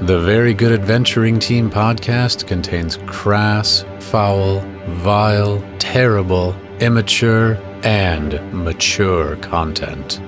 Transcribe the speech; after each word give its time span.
The 0.00 0.18
Very 0.20 0.54
Good 0.54 0.72
Adventuring 0.72 1.38
Team 1.38 1.70
podcast 1.70 2.48
contains 2.48 2.98
crass, 3.06 3.84
foul, 4.00 4.58
vile, 4.88 5.62
terrible, 5.78 6.54
immature, 6.80 7.54
and 7.84 8.40
mature 8.52 9.36
content. 9.36 10.20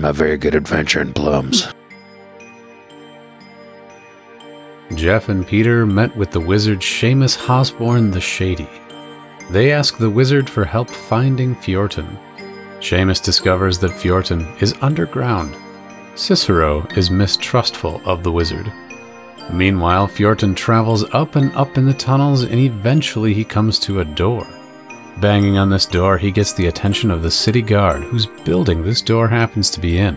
My 0.00 0.12
very 0.12 0.36
good 0.36 0.54
adventure 0.54 1.00
in 1.00 1.12
plums. 1.12 1.72
Jeff 4.94 5.28
and 5.28 5.46
Peter 5.46 5.84
met 5.86 6.16
with 6.16 6.30
the 6.30 6.40
wizard 6.40 6.80
Seamus 6.80 7.36
Hosborn 7.36 8.12
the 8.12 8.20
Shady. 8.20 8.68
They 9.50 9.72
ask 9.72 9.98
the 9.98 10.10
wizard 10.10 10.48
for 10.48 10.64
help 10.64 10.90
finding 10.90 11.54
Fjorton. 11.56 12.18
Seamus 12.80 13.22
discovers 13.22 13.78
that 13.78 13.90
Fjorton 13.90 14.60
is 14.62 14.74
underground. 14.80 15.56
Cicero 16.14 16.86
is 16.96 17.10
mistrustful 17.10 18.00
of 18.04 18.22
the 18.22 18.32
wizard. 18.32 18.72
Meanwhile, 19.52 20.08
Fjorton 20.08 20.56
travels 20.56 21.04
up 21.14 21.36
and 21.36 21.54
up 21.54 21.78
in 21.78 21.86
the 21.86 21.94
tunnels 21.94 22.42
and 22.42 22.58
eventually 22.58 23.32
he 23.32 23.44
comes 23.44 23.78
to 23.80 24.00
a 24.00 24.04
door. 24.04 24.46
Banging 25.20 25.58
on 25.58 25.68
this 25.68 25.86
door, 25.86 26.16
he 26.16 26.30
gets 26.30 26.52
the 26.52 26.66
attention 26.66 27.10
of 27.10 27.22
the 27.22 27.30
city 27.30 27.62
guard, 27.62 28.04
whose 28.04 28.26
building 28.26 28.82
this 28.82 29.02
door 29.02 29.26
happens 29.26 29.68
to 29.70 29.80
be 29.80 29.98
in. 29.98 30.16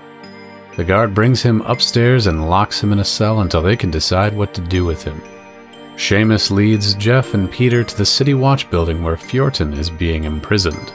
The 0.78 0.84
guard 0.84 1.16
brings 1.16 1.42
him 1.42 1.62
upstairs 1.62 2.28
and 2.28 2.50
locks 2.50 2.82
him 2.82 2.92
in 2.92 3.00
a 3.00 3.04
cell 3.04 3.42
until 3.42 3.62
they 3.62 3.76
can 3.76 3.90
decide 3.90 4.36
what 4.36 4.54
to 4.54 4.62
do 4.62 4.86
with 4.86 5.04
him. 5.04 5.22
Seamus 5.96 6.52
leads 6.52 6.94
Jeff 6.96 7.34
and 7.34 7.52
Peter 7.52 7.84
to 7.84 7.98
the 7.98 8.06
City 8.06 8.34
Watch 8.34 8.70
building 8.70 9.04
where 9.04 9.18
Fjorton 9.18 9.78
is 9.78 9.90
being 9.90 10.24
imprisoned. 10.24 10.94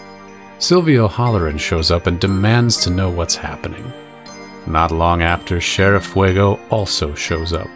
Silvio 0.58 1.08
Holleran 1.08 1.58
shows 1.58 1.90
up 1.90 2.06
and 2.06 2.18
demands 2.18 2.78
to 2.78 2.90
know 2.90 3.10
what's 3.10 3.34
happening. 3.34 3.92
Not 4.66 4.90
long 4.90 5.22
after, 5.22 5.60
Sheriff 5.60 6.06
Fuego 6.06 6.58
also 6.70 7.14
shows 7.14 7.52
up. 7.52 7.68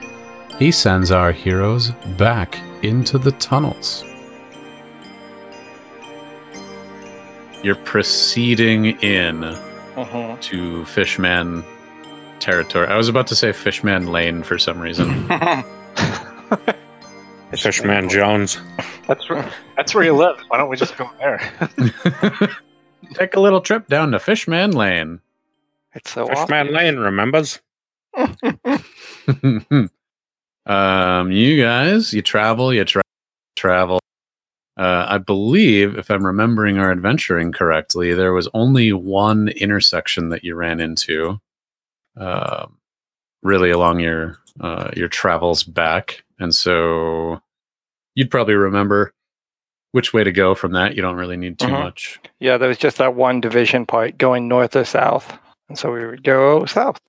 He 0.58 0.70
sends 0.72 1.10
our 1.10 1.32
heroes 1.32 1.90
back 2.16 2.58
into 2.82 3.18
the 3.18 3.32
tunnels. 3.32 4.04
You're 7.62 7.74
proceeding 7.76 8.86
in 9.02 9.44
Uh-huh. 9.44 10.36
to 10.40 10.84
Fishman 10.86 11.62
territory. 12.38 12.86
I 12.86 12.96
was 12.96 13.08
about 13.08 13.26
to 13.28 13.36
say 13.36 13.52
Fishman 13.52 14.06
Lane 14.10 14.42
for 14.42 14.58
some 14.58 14.80
reason. 14.80 15.28
Fishman 17.56 18.08
Jones. 18.08 18.58
That's 19.06 19.28
where 19.28 19.50
that's 19.76 19.94
where 19.94 20.04
you 20.04 20.14
live. 20.14 20.38
Why 20.48 20.56
don't 20.58 20.68
we 20.70 20.76
just 20.76 20.96
go 20.96 21.10
there? 21.18 21.38
Take 23.14 23.34
a 23.36 23.40
little 23.40 23.60
trip 23.60 23.88
down 23.88 24.12
to 24.12 24.18
Fishman 24.20 24.70
Lane. 24.72 25.20
It's 25.94 26.12
so 26.12 26.26
Fishman 26.28 26.72
Lane 26.72 26.96
remembers. 26.96 27.60
um, 30.66 31.32
you 31.32 31.60
guys, 31.62 32.14
you 32.14 32.22
travel, 32.22 32.72
you 32.72 32.84
tra- 32.84 33.02
travel. 33.56 33.98
Uh, 34.80 35.04
I 35.10 35.18
believe, 35.18 35.98
if 35.98 36.10
I'm 36.10 36.24
remembering 36.24 36.78
our 36.78 36.90
adventuring 36.90 37.52
correctly, 37.52 38.14
there 38.14 38.32
was 38.32 38.48
only 38.54 38.94
one 38.94 39.48
intersection 39.48 40.30
that 40.30 40.42
you 40.42 40.54
ran 40.54 40.80
into, 40.80 41.38
um, 42.16 42.78
really 43.42 43.70
along 43.70 44.00
your 44.00 44.38
uh, 44.60 44.90
your 44.96 45.08
travels 45.08 45.64
back, 45.64 46.22
and 46.38 46.54
so 46.54 47.40
you'd 48.14 48.30
probably 48.30 48.54
remember 48.54 49.12
which 49.92 50.14
way 50.14 50.24
to 50.24 50.32
go 50.32 50.54
from 50.54 50.72
that. 50.72 50.96
You 50.96 51.02
don't 51.02 51.16
really 51.16 51.36
need 51.36 51.58
too 51.58 51.66
Mhm. 51.66 51.82
much. 51.84 52.18
Yeah, 52.38 52.56
there 52.56 52.68
was 52.68 52.78
just 52.78 52.96
that 52.98 53.14
one 53.14 53.40
division 53.40 53.84
part 53.84 54.16
going 54.18 54.48
north 54.48 54.74
or 54.76 54.84
south. 54.84 55.36
And 55.68 55.78
so 55.78 55.92
we 55.92 56.06
would 56.06 56.22
go 56.24 56.64
south. 56.64 57.00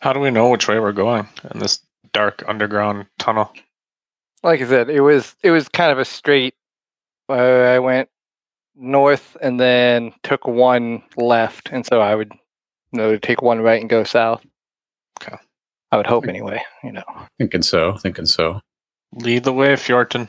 How 0.00 0.12
do 0.12 0.20
we 0.20 0.30
know 0.30 0.48
which 0.48 0.68
way 0.68 0.78
we're 0.78 0.92
going 0.92 1.26
in 1.52 1.58
this 1.60 1.80
dark 2.12 2.44
underground 2.46 3.06
tunnel? 3.18 3.52
Like 4.42 4.60
I 4.60 4.66
said, 4.66 4.90
it 4.90 5.00
was 5.00 5.34
it 5.42 5.50
was 5.50 5.68
kind 5.68 5.90
of 5.90 5.98
a 5.98 6.04
straight 6.04 6.54
uh, 6.54 6.59
I 7.30 7.78
went 7.78 8.08
north 8.76 9.36
and 9.40 9.58
then 9.60 10.12
took 10.22 10.46
one 10.46 11.02
left, 11.16 11.68
and 11.72 11.84
so 11.86 12.00
I 12.00 12.14
would 12.14 12.32
you 12.92 12.98
know 12.98 13.16
take 13.16 13.42
one 13.42 13.60
right 13.60 13.80
and 13.80 13.90
go 13.90 14.04
south. 14.04 14.44
Okay. 15.22 15.36
I 15.92 15.96
would 15.96 16.06
hope 16.06 16.28
anyway, 16.28 16.62
you 16.84 16.92
know. 16.92 17.04
Thinking 17.38 17.62
so. 17.62 17.96
Thinking 17.96 18.26
so. 18.26 18.60
Lead 19.12 19.44
the 19.44 19.52
way, 19.52 19.74
Fjorton. 19.74 20.28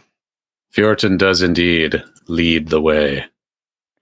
Fjorton 0.74 1.18
does 1.18 1.42
indeed 1.42 2.04
lead 2.28 2.70
the 2.70 2.82
way. 2.82 3.26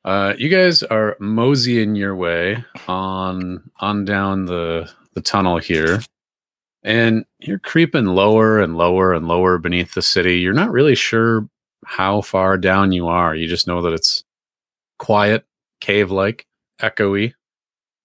Uh, 0.06 0.34
you 0.38 0.48
guys 0.48 0.84
are 0.84 1.18
moseying 1.20 1.96
your 1.96 2.16
way 2.16 2.64
on 2.88 3.70
on 3.80 4.06
down 4.06 4.46
the 4.46 4.90
the 5.14 5.22
tunnel 5.22 5.58
here, 5.58 6.00
and 6.84 7.26
you're 7.40 7.60
creeping 7.60 8.06
lower 8.06 8.60
and 8.60 8.78
lower 8.78 9.14
and 9.14 9.28
lower 9.28 9.58
beneath 9.58 9.94
the 9.94 10.02
city. 10.02 10.40
You're 10.40 10.54
not 10.54 10.72
really 10.72 10.96
sure 10.96 11.50
how 11.90 12.22
far 12.22 12.56
down 12.56 12.92
you 12.92 13.08
are. 13.08 13.36
You 13.36 13.48
just 13.48 13.66
know 13.66 13.82
that 13.82 13.94
it's 13.94 14.24
quiet, 15.00 15.44
cave-like, 15.82 16.46
echoey. 16.80 17.34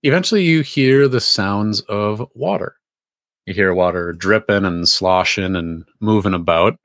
Eventually, 0.03 0.43
you 0.43 0.63
hear 0.63 1.07
the 1.07 1.21
sounds 1.21 1.83
of 1.83 2.27
water. 2.35 2.77
You 3.45 3.53
hear 3.53 3.75
water 3.75 4.15
dripping 4.15 4.65
and 4.65 4.89
sloshing 4.89 5.55
and 5.55 5.85
moving 6.01 6.33
about. 6.33 6.79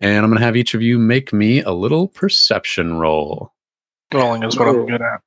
And 0.00 0.24
I'm 0.24 0.30
going 0.30 0.40
to 0.40 0.44
have 0.44 0.56
each 0.56 0.74
of 0.74 0.82
you 0.82 0.98
make 0.98 1.32
me 1.32 1.62
a 1.62 1.70
little 1.70 2.08
perception 2.08 2.98
roll. 2.98 3.52
Rolling 4.12 4.42
is 4.42 4.58
what 4.58 4.66
I'm 4.66 4.86
good 4.86 5.02
at. 5.02 5.20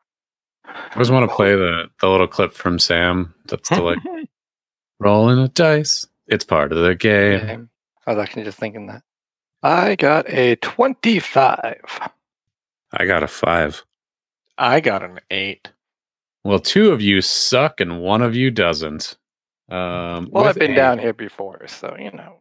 I 0.66 1.00
just 1.00 1.10
want 1.10 1.30
to 1.30 1.34
play 1.34 1.56
the, 1.56 1.86
the 2.02 2.10
little 2.10 2.28
clip 2.28 2.52
from 2.52 2.80
Sam. 2.80 3.34
That's 3.48 3.70
the 3.70 3.82
like 3.82 4.00
rolling 5.00 5.40
a 5.40 5.48
dice. 5.48 6.06
It's 6.28 6.44
part 6.44 6.74
of 6.74 6.80
the 6.80 6.96
game. 6.96 7.70
I 8.06 8.14
was 8.14 8.22
actually 8.22 8.44
just 8.44 8.60
thinking 8.60 8.88
that. 8.88 9.04
I 9.64 9.96
got 9.96 10.30
a 10.30 10.56
25. 10.58 12.10
I 12.94 13.06
got 13.06 13.24
a 13.24 13.28
five. 13.28 13.84
I 14.58 14.80
got 14.80 15.04
an 15.04 15.20
eight. 15.32 15.70
Well, 16.44 16.60
two 16.60 16.92
of 16.92 17.02
you 17.02 17.22
suck 17.22 17.82
and 17.82 18.02
one 18.02 18.22
of 18.22 18.36
you 18.36 18.52
doesn't. 18.52 19.18
Um, 19.70 20.30
Well, 20.32 20.46
I've 20.46 20.56
been 20.56 20.72
a- 20.72 20.76
down 20.76 21.00
here 21.00 21.14
before, 21.14 21.68
so 21.68 21.96
you 22.00 22.12
know. 22.12 22.38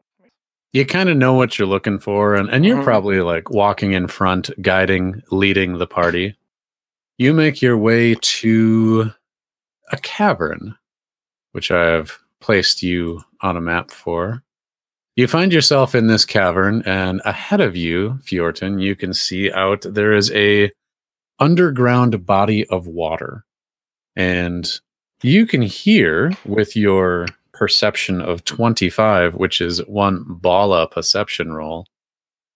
You 0.72 0.84
kind 0.84 1.08
of 1.08 1.16
know 1.16 1.32
what 1.32 1.58
you're 1.58 1.66
looking 1.66 1.98
for, 1.98 2.34
and, 2.34 2.50
and 2.50 2.64
you're 2.64 2.76
Mhm. 2.78 2.84
probably 2.84 3.20
like 3.20 3.50
walking 3.50 3.92
in 3.92 4.08
front, 4.08 4.50
guiding, 4.62 5.22
leading 5.30 5.78
the 5.78 5.86
party. 5.86 6.36
You 7.18 7.32
make 7.32 7.62
your 7.62 7.78
way 7.78 8.14
to 8.20 9.10
a 9.90 9.96
cavern, 9.98 10.76
which 11.52 11.70
I 11.70 11.86
have 11.86 12.18
placed 12.40 12.82
you 12.82 13.22
on 13.40 13.56
a 13.56 13.60
map 13.60 13.90
for. 13.90 14.42
You 15.16 15.26
find 15.26 15.50
yourself 15.50 15.94
in 15.94 16.08
this 16.08 16.26
cavern, 16.26 16.82
and 16.84 17.22
ahead 17.24 17.62
of 17.62 17.74
you, 17.74 18.18
Fjorton, 18.22 18.82
you 18.82 18.94
can 18.94 19.14
see 19.14 19.50
out 19.50 19.80
there 19.88 20.12
is 20.12 20.30
a 20.32 20.70
underground 21.38 22.26
body 22.26 22.66
of 22.66 22.86
water. 22.86 23.46
And 24.14 24.70
you 25.22 25.46
can 25.46 25.62
hear 25.62 26.32
with 26.44 26.76
your 26.76 27.26
perception 27.54 28.20
of 28.20 28.44
25, 28.44 29.34
which 29.36 29.62
is 29.62 29.78
one 29.86 30.22
Bala 30.28 30.86
perception 30.86 31.54
roll, 31.54 31.86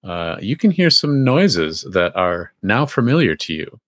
uh, 0.05 0.37
you 0.41 0.57
can 0.57 0.71
hear 0.71 0.91
some 0.91 1.25
noises 1.25 1.87
that 1.91 2.15
are 2.15 2.53
now 2.63 2.85
familiar 2.85 3.37
to 3.37 3.55
you. 3.55 3.81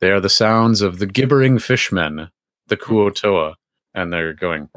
They 0.00 0.10
are 0.10 0.20
the 0.20 0.30
sounds 0.30 0.80
of 0.80 0.98
the 0.98 1.06
gibbering 1.06 1.58
fishmen, 1.58 2.30
the 2.68 2.76
Kuotoa, 2.78 3.54
and 3.94 4.10
they're 4.10 4.32
going. 4.32 4.70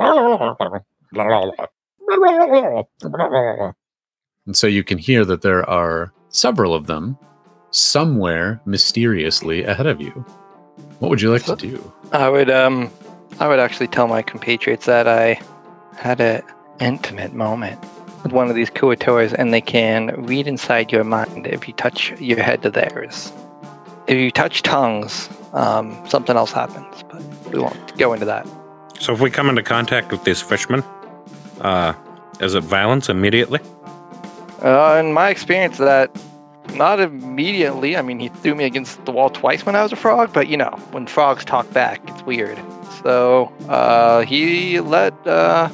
And 4.45 4.57
so 4.57 4.67
you 4.67 4.83
can 4.83 4.97
hear 4.97 5.23
that 5.25 5.41
there 5.41 5.67
are 5.69 6.11
several 6.29 6.73
of 6.73 6.87
them 6.87 7.17
somewhere 7.71 8.61
mysteriously 8.65 9.63
ahead 9.63 9.87
of 9.87 10.01
you. 10.01 10.11
What 10.99 11.09
would 11.09 11.21
you 11.21 11.31
like 11.31 11.45
to 11.45 11.55
do? 11.55 11.93
I 12.11 12.29
would 12.29 12.49
um 12.49 12.91
I 13.39 13.47
would 13.47 13.59
actually 13.59 13.87
tell 13.87 14.07
my 14.07 14.21
compatriots 14.21 14.85
that 14.85 15.07
I 15.07 15.39
had 15.95 16.19
an 16.19 16.43
intimate 16.79 17.33
moment 17.33 17.79
with 18.23 18.33
one 18.33 18.49
of 18.49 18.55
these 18.55 18.69
Kuotoas 18.69 19.33
and 19.33 19.53
they 19.53 19.61
can 19.61 20.07
read 20.25 20.47
inside 20.47 20.91
your 20.91 21.03
mind 21.03 21.47
if 21.47 21.67
you 21.67 21.73
touch 21.73 22.11
your 22.19 22.41
head 22.41 22.61
to 22.63 22.69
theirs. 22.69 23.31
If 24.07 24.17
you 24.17 24.31
touch 24.31 24.61
tongues, 24.63 25.29
um, 25.53 25.97
something 26.09 26.35
else 26.35 26.51
happens, 26.51 27.03
but 27.09 27.23
we 27.51 27.59
won't 27.59 27.97
go 27.97 28.13
into 28.13 28.25
that. 28.25 28.47
So 28.99 29.13
if 29.13 29.21
we 29.21 29.31
come 29.31 29.49
into 29.49 29.63
contact 29.63 30.11
with 30.11 30.23
these 30.23 30.41
fishmen, 30.41 30.83
uh, 31.61 31.93
is 32.39 32.55
it 32.55 32.63
violence 32.63 33.09
immediately? 33.09 33.59
Uh, 34.61 34.97
in 34.99 35.13
my 35.13 35.29
experience, 35.29 35.77
that 35.77 36.11
not 36.75 36.99
immediately. 36.99 37.97
I 37.97 38.01
mean, 38.01 38.19
he 38.19 38.29
threw 38.29 38.55
me 38.55 38.65
against 38.65 39.03
the 39.05 39.11
wall 39.11 39.29
twice 39.29 39.65
when 39.65 39.75
I 39.75 39.83
was 39.83 39.91
a 39.91 39.95
frog, 39.95 40.31
but 40.33 40.47
you 40.47 40.57
know, 40.57 40.71
when 40.91 41.07
frogs 41.07 41.43
talk 41.45 41.71
back, 41.73 42.01
it's 42.07 42.21
weird. 42.23 42.59
So 43.03 43.51
uh, 43.69 44.21
he 44.21 44.79
let. 44.79 45.13
Uh, 45.25 45.69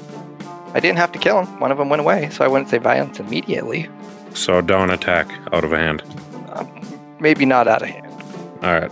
I 0.74 0.80
didn't 0.80 0.98
have 0.98 1.12
to 1.14 1.20
kill 1.20 1.44
him. 1.44 1.60
One 1.60 1.72
of 1.72 1.78
them 1.78 1.90
went 1.90 2.02
away, 2.02 2.30
so 2.30 2.44
I 2.46 2.48
wouldn't 2.48 2.70
say 2.70 2.78
violence 2.78 3.20
immediately. 3.20 3.90
So 4.34 4.62
don't 4.62 4.92
attack 4.92 5.28
out 5.52 5.64
of 5.64 5.72
hand. 5.72 6.04
Maybe 7.20 7.46
not 7.46 7.68
out 7.68 7.82
of 7.82 7.90
hand, 7.90 8.06
All 8.64 8.80
right. 8.80 8.92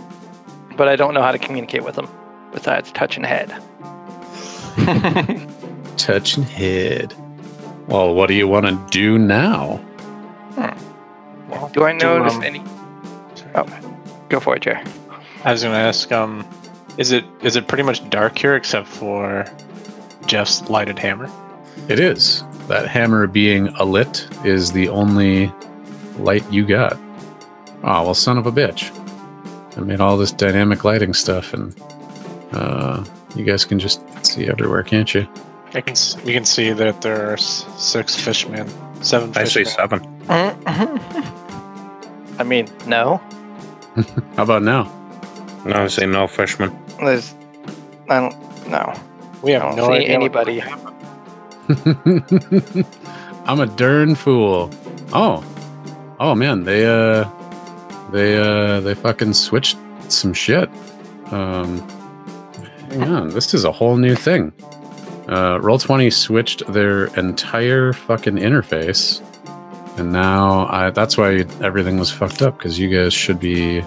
but 0.76 0.88
I 0.88 0.96
don't 0.96 1.14
know 1.14 1.22
how 1.22 1.30
to 1.30 1.38
communicate 1.38 1.84
with 1.84 1.96
him 1.96 2.08
besides 2.52 2.90
touching 2.90 3.22
head. 3.22 3.50
Touching 6.06 6.44
head. 6.44 7.12
Well, 7.88 8.14
what 8.14 8.28
do 8.28 8.34
you 8.34 8.46
want 8.46 8.66
to 8.66 8.86
do 8.92 9.18
now? 9.18 9.84
Do 11.72 11.82
I 11.82 11.98
Do, 11.98 12.06
notice 12.06 12.34
um, 12.34 12.42
any? 12.44 12.62
Oh, 13.56 13.66
go 14.28 14.38
for 14.38 14.54
it, 14.54 14.62
Jerry. 14.62 14.84
I 15.42 15.50
was 15.50 15.64
gonna 15.64 15.74
ask, 15.74 16.12
um, 16.12 16.46
is 16.96 17.10
it 17.10 17.24
is 17.42 17.56
it 17.56 17.66
pretty 17.66 17.82
much 17.82 18.08
dark 18.08 18.38
here 18.38 18.54
except 18.54 18.86
for 18.86 19.44
Jeff's 20.26 20.62
lighted 20.70 20.96
hammer? 20.96 21.28
It 21.88 21.98
is. 21.98 22.44
That 22.68 22.86
hammer 22.86 23.26
being 23.26 23.66
alit 23.74 24.46
is 24.46 24.70
the 24.70 24.88
only 24.88 25.52
light 26.20 26.48
you 26.52 26.64
got. 26.64 26.96
Oh, 27.82 28.04
well, 28.04 28.14
son 28.14 28.38
of 28.38 28.46
a 28.46 28.52
bitch. 28.52 28.92
I 29.76 29.80
made 29.80 30.00
all 30.00 30.16
this 30.16 30.30
dynamic 30.30 30.84
lighting 30.84 31.14
stuff, 31.14 31.52
and 31.52 31.74
uh, 32.52 33.04
you 33.34 33.44
guys 33.44 33.64
can 33.64 33.80
just 33.80 34.00
see 34.24 34.46
everywhere, 34.48 34.84
can't 34.84 35.12
you? 35.12 35.26
I 35.76 35.82
can 35.82 35.92
s- 35.92 36.16
we 36.24 36.32
can 36.32 36.46
see 36.46 36.72
that 36.72 37.02
there 37.02 37.30
are 37.30 37.36
six 37.36 38.16
fishmen, 38.16 38.66
seven. 39.02 39.30
I 39.36 39.44
say 39.44 39.64
fishmen. 39.64 39.76
seven. 39.76 40.00
I 42.38 42.42
mean, 42.44 42.66
no. 42.86 43.20
How 44.36 44.42
about 44.44 44.62
now? 44.62 44.84
No, 45.66 45.84
I 45.84 45.88
say 45.88 46.06
no 46.06 46.26
fishmen. 46.26 46.74
There's. 46.98 47.34
I 48.08 48.20
don't. 48.20 48.34
No. 48.70 48.94
We 49.42 49.54
I 49.54 49.58
have 49.60 49.76
don't 49.76 49.78
no 49.84 49.86
see 49.88 50.04
idea 50.04 50.14
anybody. 50.14 50.62
I'm 53.46 53.60
a 53.60 53.66
darn 53.66 54.14
fool. 54.14 54.70
Oh, 55.12 55.44
oh 56.20 56.34
man, 56.34 56.64
they 56.64 56.86
uh, 56.86 57.28
they 58.12 58.38
uh, 58.38 58.80
they 58.80 58.94
fucking 58.94 59.34
switched 59.34 59.76
some 60.08 60.32
shit. 60.32 60.70
Um, 61.32 61.86
hang 62.90 63.02
on, 63.02 63.28
this 63.30 63.52
is 63.52 63.64
a 63.64 63.72
whole 63.72 63.96
new 63.96 64.14
thing. 64.14 64.52
Uh, 65.28 65.58
Roll 65.60 65.78
Twenty 65.78 66.10
switched 66.10 66.66
their 66.72 67.06
entire 67.16 67.92
fucking 67.92 68.36
interface, 68.36 69.20
and 69.98 70.12
now 70.12 70.66
I, 70.68 70.90
that's 70.90 71.16
why 71.18 71.44
everything 71.62 71.98
was 71.98 72.10
fucked 72.10 72.42
up 72.42 72.58
because 72.58 72.78
you 72.78 72.88
guys 72.88 73.12
should 73.12 73.40
be. 73.40 73.82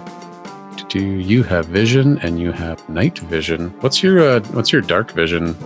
Do 0.88 0.98
you 0.98 1.44
have 1.44 1.66
vision 1.66 2.18
and 2.18 2.40
you 2.40 2.50
have 2.50 2.86
night 2.88 3.18
vision? 3.20 3.70
What's 3.80 4.02
your 4.02 4.20
uh, 4.20 4.40
what's 4.52 4.72
your 4.72 4.82
dark 4.82 5.12
vision? 5.12 5.56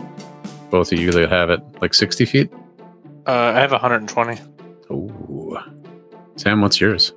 Both 0.71 0.93
of 0.93 0.99
you 0.99 1.13
that 1.13 1.31
have 1.31 1.51
it, 1.51 1.61
like 1.81 1.95
sixty 1.95 2.25
feet. 2.25 2.53
Uh, 3.27 3.53
I 3.57 3.61
have 3.61 3.71
120. 3.73 4.39
Ooh. 4.91 5.57
Sam, 6.37 6.61
what's 6.61 6.79
yours? 6.79 7.13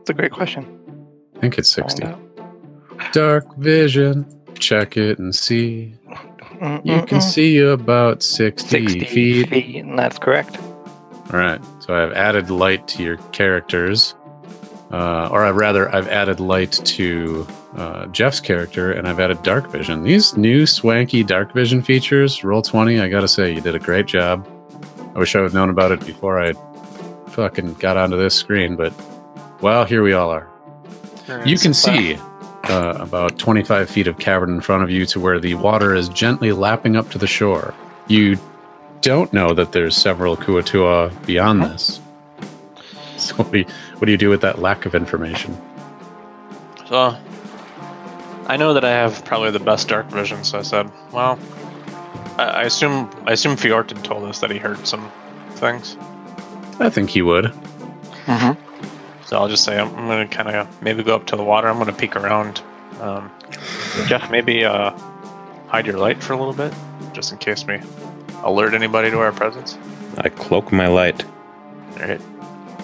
It's 0.00 0.10
a 0.10 0.14
great 0.14 0.30
question. 0.30 0.64
I 1.36 1.40
think 1.40 1.58
it's 1.58 1.68
60. 1.70 2.06
Dark 3.12 3.56
vision. 3.56 4.24
Check 4.54 4.96
it 4.96 5.18
and 5.18 5.34
see. 5.34 5.94
You 6.62 7.02
can 7.02 7.18
Mm-mm-mm. 7.18 7.22
see 7.22 7.58
about 7.58 8.22
60, 8.22 8.68
60 8.68 9.04
feet. 9.06 9.48
feet, 9.48 9.84
that's 9.96 10.18
correct. 10.18 10.58
All 11.32 11.38
right. 11.40 11.60
So 11.80 11.94
I've 11.94 12.12
added 12.12 12.50
light 12.50 12.86
to 12.88 13.02
your 13.02 13.16
characters. 13.32 14.14
Uh, 14.92 15.28
or 15.32 15.44
I've 15.44 15.56
rather, 15.56 15.92
I've 15.94 16.06
added 16.08 16.38
light 16.38 16.72
to 16.84 17.46
uh, 17.76 18.06
Jeff's 18.08 18.40
character 18.40 18.92
and 18.92 19.08
I've 19.08 19.18
added 19.18 19.42
dark 19.42 19.70
vision. 19.70 20.02
These 20.02 20.36
new 20.36 20.66
swanky 20.66 21.24
dark 21.24 21.52
vision 21.54 21.82
features, 21.82 22.44
roll 22.44 22.60
20, 22.60 23.00
I 23.00 23.08
gotta 23.08 23.26
say, 23.28 23.54
you 23.54 23.60
did 23.62 23.74
a 23.74 23.78
great 23.78 24.04
job. 24.06 24.46
I 25.16 25.18
wish 25.18 25.34
I 25.34 25.38
would 25.40 25.46
have 25.46 25.54
known 25.54 25.70
about 25.70 25.92
it 25.92 26.04
before 26.06 26.40
I 26.42 26.52
fucking 27.28 27.74
got 27.74 27.96
onto 27.96 28.18
this 28.18 28.34
screen, 28.34 28.76
but 28.76 28.92
well, 29.62 29.84
here 29.86 30.02
we 30.02 30.12
all 30.12 30.30
are. 30.30 30.48
You 31.46 31.56
can 31.56 31.72
see 31.72 32.18
uh, 32.64 32.96
about 32.98 33.38
25 33.38 33.90
feet 33.90 34.06
of 34.06 34.18
cavern 34.18 34.50
in 34.50 34.60
front 34.60 34.82
of 34.82 34.90
you 34.90 35.06
to 35.06 35.20
where 35.20 35.40
the 35.40 35.54
water 35.54 35.94
is 35.94 36.08
gently 36.08 36.52
lapping 36.52 36.96
up 36.96 37.10
to 37.10 37.18
the 37.18 37.26
shore. 37.26 37.74
You 38.06 38.38
don't 39.00 39.32
know 39.32 39.52
that 39.54 39.72
there's 39.72 39.96
several 39.96 40.36
Kuotoa 40.36 41.26
beyond 41.26 41.62
this. 41.62 42.00
So 43.16 43.36
what 43.36 43.52
do, 43.52 43.58
you, 43.58 43.64
what 43.98 44.06
do 44.06 44.12
you 44.12 44.18
do 44.18 44.30
with 44.30 44.40
that 44.40 44.58
lack 44.58 44.84
of 44.84 44.94
information? 44.94 45.56
So, 46.88 47.16
I 48.46 48.56
know 48.56 48.74
that 48.74 48.84
I 48.84 48.90
have 48.90 49.24
probably 49.24 49.50
the 49.50 49.60
best 49.60 49.88
dark 49.88 50.06
vision, 50.08 50.42
so 50.44 50.58
I 50.58 50.62
said, 50.62 50.90
well, 51.12 51.38
I, 52.36 52.42
I 52.42 52.62
assume 52.62 53.08
I 53.26 53.32
assume 53.32 53.56
Fjorton 53.56 54.02
told 54.02 54.24
us 54.24 54.40
that 54.40 54.50
he 54.50 54.58
heard 54.58 54.86
some 54.86 55.10
things. 55.52 55.96
I 56.80 56.90
think 56.90 57.10
he 57.10 57.22
would. 57.22 57.46
Mm-hmm. 58.26 58.71
So 59.32 59.38
I'll 59.38 59.48
just 59.48 59.64
say 59.64 59.78
I'm, 59.78 59.88
I'm 59.96 60.06
gonna 60.08 60.28
kind 60.28 60.46
of 60.50 60.82
maybe 60.82 61.02
go 61.02 61.16
up 61.16 61.24
to 61.28 61.36
the 61.36 61.42
water. 61.42 61.66
I'm 61.66 61.78
gonna 61.78 61.94
peek 61.94 62.16
around. 62.16 62.60
Um, 63.00 63.30
Jeff, 64.06 64.30
maybe 64.30 64.62
uh, 64.62 64.90
hide 65.68 65.86
your 65.86 65.96
light 65.96 66.22
for 66.22 66.34
a 66.34 66.36
little 66.36 66.52
bit, 66.52 66.70
just 67.14 67.32
in 67.32 67.38
case 67.38 67.66
we 67.66 67.80
alert 68.42 68.74
anybody 68.74 69.10
to 69.10 69.18
our 69.20 69.32
presence. 69.32 69.78
I 70.18 70.28
cloak 70.28 70.70
my 70.70 70.86
light. 70.86 71.24
All 71.94 72.08
right. 72.08 72.20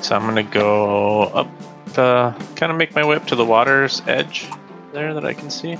So 0.00 0.16
I'm 0.16 0.22
gonna 0.22 0.42
go 0.42 1.24
up, 1.24 1.48
uh, 1.98 2.32
kind 2.56 2.72
of 2.72 2.78
make 2.78 2.94
my 2.94 3.04
way 3.04 3.16
up 3.16 3.26
to 3.26 3.36
the 3.36 3.44
water's 3.44 4.00
edge 4.06 4.48
there 4.94 5.12
that 5.12 5.26
I 5.26 5.34
can 5.34 5.50
see. 5.50 5.76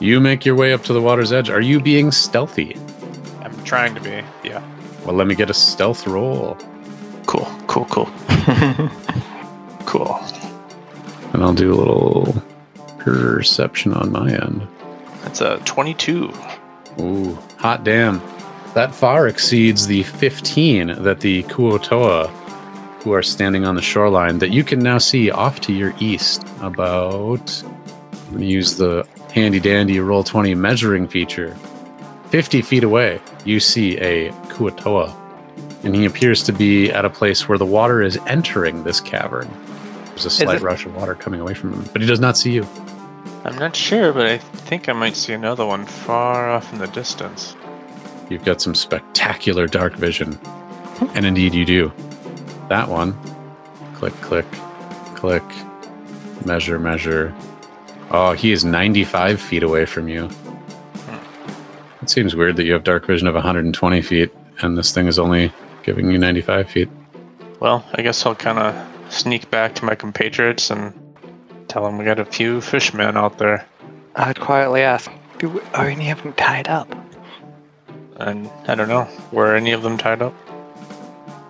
You 0.00 0.20
make 0.20 0.46
your 0.46 0.54
way 0.54 0.72
up 0.72 0.84
to 0.84 0.94
the 0.94 1.02
water's 1.02 1.34
edge. 1.34 1.50
Are 1.50 1.60
you 1.60 1.80
being 1.80 2.12
stealthy? 2.12 2.78
I'm 3.42 3.62
trying 3.64 3.94
to 3.94 4.00
be. 4.00 4.22
Yeah. 4.42 4.66
Well, 5.04 5.14
let 5.16 5.26
me 5.26 5.34
get 5.34 5.50
a 5.50 5.54
stealth 5.54 6.06
roll. 6.06 6.56
Cool. 7.26 7.44
Cool. 7.66 7.84
Cool. 7.90 8.10
cool. 9.82 10.20
And 11.32 11.42
I'll 11.42 11.54
do 11.54 11.72
a 11.72 11.76
little 11.76 12.42
perception 12.98 13.94
on 13.94 14.12
my 14.12 14.32
end. 14.32 14.66
That's 15.22 15.40
a 15.40 15.58
22. 15.64 16.32
Ooh, 17.00 17.34
hot 17.58 17.84
damn. 17.84 18.20
That 18.74 18.94
far 18.94 19.28
exceeds 19.28 19.86
the 19.86 20.02
15 20.02 21.02
that 21.02 21.20
the 21.20 21.42
Kuotoa, 21.44 22.28
who 23.02 23.12
are 23.12 23.22
standing 23.22 23.64
on 23.64 23.74
the 23.74 23.82
shoreline, 23.82 24.38
that 24.38 24.50
you 24.50 24.64
can 24.64 24.78
now 24.78 24.98
see 24.98 25.30
off 25.30 25.60
to 25.62 25.72
your 25.72 25.94
east. 26.00 26.46
About, 26.60 27.62
I'm 27.64 28.28
going 28.30 28.40
to 28.40 28.46
use 28.46 28.76
the 28.76 29.06
handy 29.32 29.60
dandy 29.60 30.00
roll 30.00 30.22
20 30.24 30.54
measuring 30.54 31.08
feature. 31.08 31.56
50 32.30 32.62
feet 32.62 32.84
away, 32.84 33.20
you 33.44 33.60
see 33.60 33.98
a 33.98 34.30
Kuotoa, 34.48 35.14
and 35.84 35.94
he 35.94 36.06
appears 36.06 36.42
to 36.44 36.52
be 36.52 36.90
at 36.90 37.04
a 37.04 37.10
place 37.10 37.48
where 37.48 37.58
the 37.58 37.66
water 37.66 38.00
is 38.00 38.16
entering 38.26 38.84
this 38.84 39.00
cavern. 39.00 39.50
There's 40.22 40.34
a 40.34 40.44
slight 40.44 40.56
it- 40.58 40.62
rush 40.62 40.86
of 40.86 40.94
water 40.94 41.14
coming 41.14 41.40
away 41.40 41.54
from 41.54 41.72
him, 41.72 41.88
but 41.92 42.00
he 42.00 42.06
does 42.06 42.20
not 42.20 42.36
see 42.36 42.52
you. 42.52 42.66
I'm 43.44 43.58
not 43.58 43.74
sure, 43.74 44.12
but 44.12 44.26
I 44.26 44.38
think 44.38 44.88
I 44.88 44.92
might 44.92 45.16
see 45.16 45.32
another 45.32 45.66
one 45.66 45.84
far 45.84 46.48
off 46.50 46.72
in 46.72 46.78
the 46.78 46.86
distance. 46.88 47.56
you've 48.30 48.44
got 48.44 48.62
some 48.62 48.74
spectacular 48.74 49.66
dark 49.66 49.94
vision. 49.96 50.38
And 51.14 51.26
indeed 51.26 51.52
you 51.52 51.64
do. 51.66 51.92
That 52.68 52.88
one. 52.88 53.14
Click, 53.94 54.14
click, 54.22 54.46
click. 55.16 55.42
Measure, 56.46 56.78
measure. 56.78 57.34
Oh, 58.10 58.32
he 58.32 58.52
is 58.52 58.64
95 58.64 59.40
feet 59.40 59.62
away 59.62 59.84
from 59.84 60.08
you. 60.08 60.30
It 62.00 62.08
seems 62.08 62.34
weird 62.34 62.56
that 62.56 62.64
you 62.64 62.72
have 62.72 62.84
dark 62.84 63.06
vision 63.06 63.26
of 63.26 63.34
120 63.34 64.02
feet 64.02 64.32
and 64.62 64.78
this 64.78 64.92
thing 64.92 65.08
is 65.08 65.18
only 65.18 65.52
giving 65.82 66.10
you 66.10 66.16
95 66.16 66.70
feet. 66.70 66.88
Well, 67.60 67.84
I 67.94 68.02
guess 68.02 68.24
I'll 68.24 68.34
kind 68.34 68.58
of 68.58 68.91
sneak 69.12 69.50
back 69.50 69.74
to 69.76 69.84
my 69.84 69.94
compatriots 69.94 70.70
and 70.70 70.92
tell 71.68 71.84
them 71.84 71.98
we 71.98 72.04
got 72.04 72.18
a 72.18 72.24
few 72.24 72.60
fishmen 72.60 73.16
out 73.16 73.38
there. 73.38 73.66
I'd 74.16 74.40
quietly 74.40 74.82
ask, 74.82 75.10
Do 75.38 75.62
are 75.74 75.86
any 75.86 76.10
of 76.10 76.22
them 76.22 76.32
tied 76.34 76.68
up? 76.68 76.88
And 78.16 78.50
I 78.66 78.74
don't 78.74 78.88
know, 78.88 79.08
were 79.30 79.54
any 79.54 79.72
of 79.72 79.82
them 79.82 79.98
tied 79.98 80.22
up? 80.22 80.34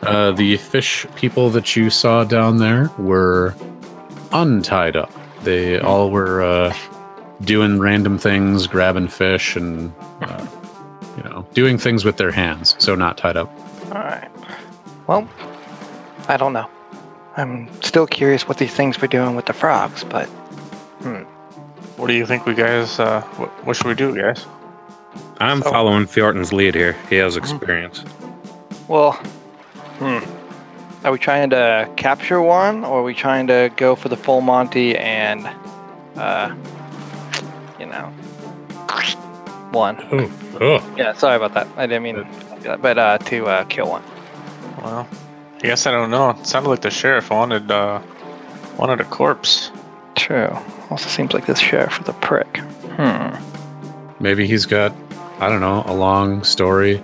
Uh, 0.03 0.33
the 0.33 0.57
fish 0.57 1.07
people 1.15 1.51
that 1.51 1.77
you 1.77 1.89
saw 1.91 2.25
down 2.25 2.59
there 2.59 2.91
were 2.99 3.55
untied 4.33 4.97
up. 4.97 5.13
They 5.43 5.79
all 5.79 6.11
were 6.11 6.43
uh, 6.43 6.77
doing 7.43 7.79
random 7.79 8.19
things, 8.19 8.67
grabbing 8.67 9.09
fish, 9.09 9.55
and 9.57 9.93
uh, 10.21 10.47
you 11.17 11.23
know, 11.25 11.47
doing 11.53 11.79
things 11.79 12.05
with 12.05 12.17
their 12.17 12.33
hands. 12.33 12.75
So 12.79 12.95
not 12.95 13.17
tied 13.17 13.37
up. 13.37 13.49
All 13.87 14.03
right. 14.03 14.29
Well, 15.07 15.29
I 16.29 16.37
don't 16.37 16.53
know. 16.53 16.69
I'm 17.37 17.69
still 17.83 18.07
curious 18.07 18.47
what 18.47 18.59
these 18.59 18.75
things 18.75 19.01
were 19.01 19.09
doing 19.09 19.35
with 19.37 19.47
the 19.47 19.53
frogs, 19.53 20.05
but 20.05 20.27
hmm. 21.03 21.23
What 21.97 22.09
do 22.09 22.15
you 22.15 22.27
think 22.27 22.47
we 22.47 22.55
guys, 22.55 22.99
uh, 22.99 23.21
what, 23.37 23.51
what 23.67 23.77
should 23.77 23.87
we 23.87 23.95
do, 23.95 24.15
guys? 24.17 24.45
I'm 25.41 25.63
So- 25.63 25.71
following 25.71 26.07
Fjorton's 26.07 26.53
lead 26.53 26.75
here. 26.75 26.97
He 27.09 27.17
has 27.17 27.37
experience. 27.37 28.05
well, 28.89 29.13
hmm. 29.99 30.19
Are 31.05 31.11
we 31.13 31.19
trying 31.19 31.51
to 31.51 31.91
capture 31.97 32.41
one, 32.41 32.85
or 32.85 33.01
are 33.01 33.03
we 33.03 33.13
trying 33.15 33.49
to 33.49 33.71
go 33.77 33.97
for 33.97 34.09
the 34.09 34.17
full 34.17 34.41
Monty 34.41 34.97
and, 34.97 35.49
uh, 36.17 36.55
you 37.81 37.87
know, 37.87 38.13
one? 39.73 39.97
Oh, 40.13 40.31
oh. 40.61 40.95
Yeah, 40.97 41.13
sorry 41.15 41.37
about 41.37 41.55
that. 41.55 41.67
I 41.77 41.87
didn't 41.87 42.05
mean, 42.05 42.17
to 42.63 42.79
but 42.81 42.99
uh, 42.99 43.19
to 43.19 43.47
uh, 43.47 43.65
kill 43.65 43.89
one. 43.89 44.03
Well, 44.83 45.09
I 45.63 45.67
guess 45.67 45.87
I 45.87 45.93
don't 45.93 46.11
know. 46.11 46.31
It 46.31 46.45
sounded 46.45 46.69
like 46.69 46.81
the 46.81 46.91
sheriff 46.91 47.31
wanted, 47.31 47.71
uh, 47.71 48.03
wanted 48.77 49.01
a 49.01 49.05
corpse. 49.05 49.71
True. 50.17 50.59
Also 50.91 51.09
seems 51.09 51.33
like 51.33 51.47
this 51.47 51.61
sheriff 51.61 52.01
is 52.01 52.09
a 52.09 52.13
prick. 52.15 52.57
Hmm. 52.97 53.37
Maybe 54.19 54.45
he's 54.49 54.67
got, 54.67 54.93
I 55.39 55.49
don't 55.49 55.61
know, 55.61 55.85
a 55.87 55.95
long 55.95 56.43
story, 56.43 57.01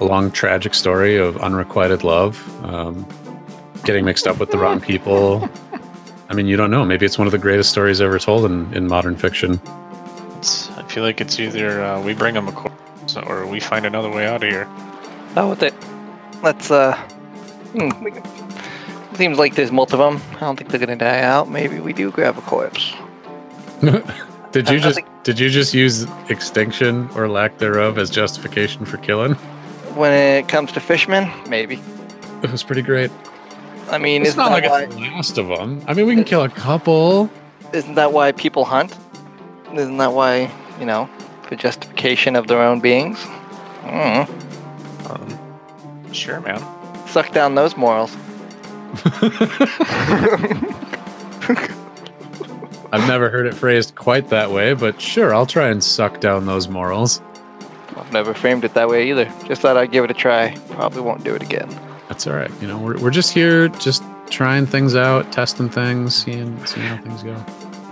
a 0.00 0.04
long 0.04 0.30
tragic 0.30 0.72
story 0.72 1.18
of 1.18 1.36
unrequited 1.36 2.04
love, 2.04 2.42
um, 2.64 3.06
getting 3.84 4.06
mixed 4.06 4.26
up 4.26 4.38
with 4.38 4.50
the 4.50 4.56
wrong 4.56 4.80
people. 4.80 5.46
I 6.30 6.34
mean, 6.34 6.46
you 6.46 6.56
don't 6.56 6.70
know. 6.70 6.86
Maybe 6.86 7.04
it's 7.04 7.18
one 7.18 7.26
of 7.26 7.32
the 7.32 7.38
greatest 7.38 7.68
stories 7.68 8.00
ever 8.00 8.18
told 8.18 8.46
in, 8.46 8.72
in 8.72 8.88
modern 8.88 9.14
fiction. 9.14 9.60
It's, 10.38 10.70
I 10.70 10.84
feel 10.84 11.02
like 11.02 11.20
it's 11.20 11.38
either 11.38 11.84
uh, 11.84 12.02
we 12.02 12.14
bring 12.14 12.34
him 12.34 12.48
a 12.48 12.52
corpse 12.52 13.16
or 13.16 13.46
we 13.46 13.60
find 13.60 13.84
another 13.84 14.10
way 14.10 14.26
out 14.26 14.42
of 14.42 14.48
here. 14.48 14.66
Oh, 15.36 15.50
with 15.50 15.62
it. 15.62 15.74
Let's, 16.42 16.70
uh. 16.70 16.98
Hmm, 17.74 18.04
we 18.04 18.12
Seems 19.16 19.38
like 19.38 19.54
there's 19.54 19.70
multiple 19.70 20.06
of 20.08 20.20
them. 20.20 20.36
I 20.36 20.40
don't 20.40 20.56
think 20.56 20.70
they're 20.70 20.80
gonna 20.80 20.96
die 20.96 21.20
out. 21.20 21.48
Maybe 21.48 21.78
we 21.78 21.92
do 21.92 22.10
grab 22.10 22.36
a 22.36 22.40
corpse. 22.40 22.92
did 24.52 24.68
you 24.68 24.80
just 24.80 24.96
think- 24.96 25.08
did 25.22 25.38
you 25.38 25.48
just 25.48 25.72
use 25.72 26.06
extinction 26.28 27.08
or 27.14 27.28
lack 27.28 27.58
thereof 27.58 27.96
as 27.96 28.10
justification 28.10 28.84
for 28.84 28.96
killing? 28.98 29.34
When 29.94 30.12
it 30.12 30.48
comes 30.48 30.72
to 30.72 30.80
fishmen, 30.80 31.30
maybe. 31.48 31.80
It 32.42 32.50
was 32.50 32.62
pretty 32.62 32.82
great. 32.82 33.10
I 33.90 33.98
mean, 33.98 34.22
It's 34.22 34.30
isn't 34.30 34.44
like 34.44 34.64
why, 34.68 34.82
it's 34.82 34.94
the 34.94 35.00
last 35.00 35.38
of 35.38 35.48
them. 35.48 35.82
I 35.86 35.94
mean, 35.94 36.06
we 36.06 36.14
can 36.14 36.24
kill 36.24 36.42
a 36.42 36.48
couple. 36.48 37.30
isn't 37.72 37.94
that 37.94 38.12
why 38.12 38.32
people 38.32 38.64
hunt? 38.64 38.96
Isn't 39.72 39.96
that 39.98 40.12
why, 40.12 40.50
you 40.80 40.86
know, 40.86 41.08
for 41.42 41.54
justification 41.56 42.34
of 42.36 42.46
their 42.48 42.60
own 42.62 42.80
beings? 42.80 43.18
Mm. 43.84 44.28
Um, 45.10 46.12
sure, 46.12 46.40
man. 46.40 46.60
Suck 47.14 47.30
down 47.30 47.54
those 47.54 47.76
morals. 47.76 48.12
I've 52.90 53.06
never 53.06 53.30
heard 53.30 53.46
it 53.46 53.54
phrased 53.54 53.94
quite 53.94 54.30
that 54.30 54.50
way, 54.50 54.74
but 54.74 55.00
sure, 55.00 55.32
I'll 55.32 55.46
try 55.46 55.68
and 55.68 55.80
suck 55.84 56.20
down 56.20 56.46
those 56.46 56.66
morals. 56.66 57.22
I've 57.96 58.12
never 58.12 58.34
framed 58.34 58.64
it 58.64 58.74
that 58.74 58.88
way 58.88 59.10
either. 59.10 59.32
Just 59.46 59.62
thought 59.62 59.76
I'd 59.76 59.92
give 59.92 60.02
it 60.02 60.10
a 60.10 60.14
try. 60.14 60.56
Probably 60.70 61.02
won't 61.02 61.22
do 61.22 61.32
it 61.36 61.42
again. 61.42 61.68
That's 62.08 62.26
all 62.26 62.34
right. 62.34 62.50
You 62.60 62.66
know, 62.66 62.78
we're, 62.78 62.98
we're 62.98 63.12
just 63.12 63.32
here, 63.32 63.68
just 63.68 64.02
trying 64.28 64.66
things 64.66 64.96
out, 64.96 65.30
testing 65.30 65.68
things, 65.68 66.16
seeing 66.16 66.66
seeing 66.66 66.84
how 66.84 67.00
things 67.00 67.22
go. 67.22 67.36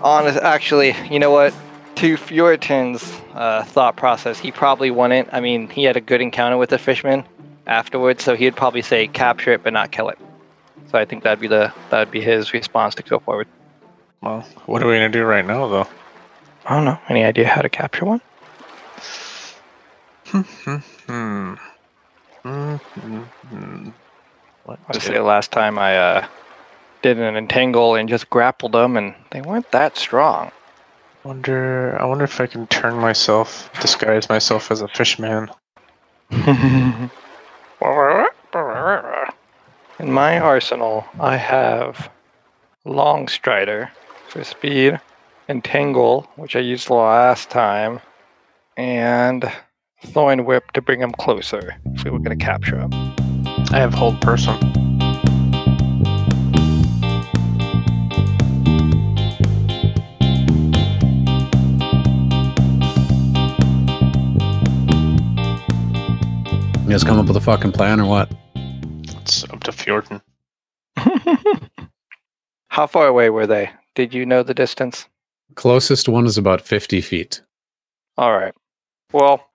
Honest, 0.03 0.39
actually, 0.39 0.97
you 1.09 1.21
know 1.21 1.31
what? 1.31 1.55
To 1.95 2.17
Fjorton's 2.17 3.21
uh, 3.35 3.63
thought 3.63 3.95
process, 3.95 4.41
he 4.41 4.51
probably 4.51 4.91
wouldn't. 4.91 5.29
I 5.33 5.39
mean, 5.39 5.69
he 5.69 5.85
had 5.85 5.97
a 5.97 6.01
good 6.01 6.21
encounter 6.21 6.57
with 6.57 6.71
the 6.71 6.79
fishman 6.79 7.25
afterwards, 7.67 8.23
so 8.23 8.35
he'd 8.35 8.57
probably 8.57 8.83
say 8.83 9.07
capture 9.07 9.53
it 9.53 9.63
but 9.63 9.73
not 9.73 9.93
kill 9.93 10.09
it. 10.09 10.19
So 10.91 10.99
I 10.99 11.05
think 11.05 11.25
that'd 11.25 11.41
be 11.41 11.49
the 11.49 11.73
that'd 11.91 12.11
be 12.11 12.21
his 12.21 12.53
response 12.53 12.95
to 12.97 13.03
go 13.03 13.19
forward. 13.19 13.49
Well, 14.21 14.43
what 14.67 14.83
are 14.83 14.87
we 14.89 14.95
gonna 14.95 15.09
do 15.09 15.25
right 15.25 15.45
now, 15.45 15.67
though? 15.69 15.89
I 16.67 16.75
don't 16.77 16.85
know. 16.85 16.99
Any 17.09 17.25
idea 17.25 17.49
how 17.49 17.63
to 17.63 17.69
capture 17.69 18.05
one? 18.05 18.21
Hmm. 20.27 20.41
Hmm. 20.41 21.55
Hmm. 22.43 22.75
hmm. 22.77 23.89
What? 24.65 24.79
I'll 24.89 25.01
say 25.01 25.15
the 25.15 25.23
last 25.23 25.51
time 25.51 25.79
I 25.79 25.97
uh, 25.97 26.27
did 27.03 27.19
an 27.19 27.37
entangle 27.37 27.97
and 27.97 28.09
just 28.09 28.31
grappled 28.31 28.73
them, 28.73 28.97
and 28.97 29.15
they 29.31 29.41
weren't 29.41 29.71
that 29.73 29.97
strong. 29.97 30.53
Wonder. 31.25 31.97
I 32.01 32.05
wonder 32.05 32.25
if 32.25 32.41
I 32.41 32.47
can 32.47 32.67
turn 32.69 32.95
myself, 32.95 33.71
disguise 33.81 34.29
myself 34.29 34.71
as 34.71 34.83
a 34.83 34.89
fishman. 34.89 35.51
In 40.03 40.11
my 40.11 40.41
arsenal, 40.41 41.05
I 41.21 41.37
have 41.37 42.11
Long 42.85 43.29
Strider 43.29 43.89
for 44.27 44.43
speed, 44.43 45.01
Entangle, 45.49 46.27
which 46.35 46.57
I 46.57 46.59
used 46.59 46.91
last 46.91 47.51
time, 47.51 48.01
and 48.77 49.49
Thorn 50.07 50.45
Whip 50.45 50.73
to 50.73 50.83
bring 50.83 51.01
him 51.01 51.13
closer 51.13 51.77
if 51.95 52.03
we 52.03 52.11
were 52.11 52.19
going 52.19 52.37
to 52.37 52.45
capture 52.45 52.81
him. 52.81 52.91
I 53.71 53.79
have 53.79 53.95
hold 53.95 54.21
person. 54.21 54.59
You 66.83 66.91
guys 66.91 67.05
come 67.05 67.21
up 67.21 67.27
with 67.27 67.37
a 67.37 67.41
fucking 67.41 67.71
plan 67.71 68.01
or 68.01 68.07
what? 68.07 68.29
It's 69.23 69.45
up 69.45 69.63
to 69.65 69.71
Fjorton. 69.71 70.21
How 72.69 72.87
far 72.89 73.07
away 73.07 73.31
were 73.31 73.47
they? 73.47 73.71
Did 73.95 74.13
you 74.13 74.27
know 74.27 74.43
the 74.43 74.53
distance? 74.55 75.07
Closest 75.55 76.09
one 76.09 76.27
is 76.27 76.37
about 76.37 76.61
50 76.61 77.01
feet. 77.03 77.41
All 78.19 78.33
right. 78.33 78.53
Well, 79.13 79.47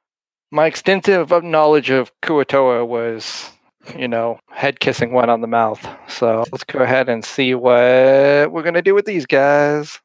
my 0.52 0.68
extensive 0.68 1.32
knowledge 1.44 1.90
of 1.90 2.12
Kuotoa 2.22 2.88
was, 2.88 3.52
you 3.98 4.08
know, 4.08 4.40
head 4.50 4.80
kissing 4.80 5.12
one 5.12 5.30
on 5.30 5.42
the 5.42 5.48
mouth. 5.48 5.86
So 6.08 6.46
let's 6.52 6.64
go 6.64 6.80
ahead 6.80 7.10
and 7.10 7.26
see 7.26 7.54
what 7.54 8.52
we're 8.52 8.64
gonna 8.64 8.82
do 8.82 8.96
with 8.96 9.06
these 9.06 9.26
guys. 9.26 10.00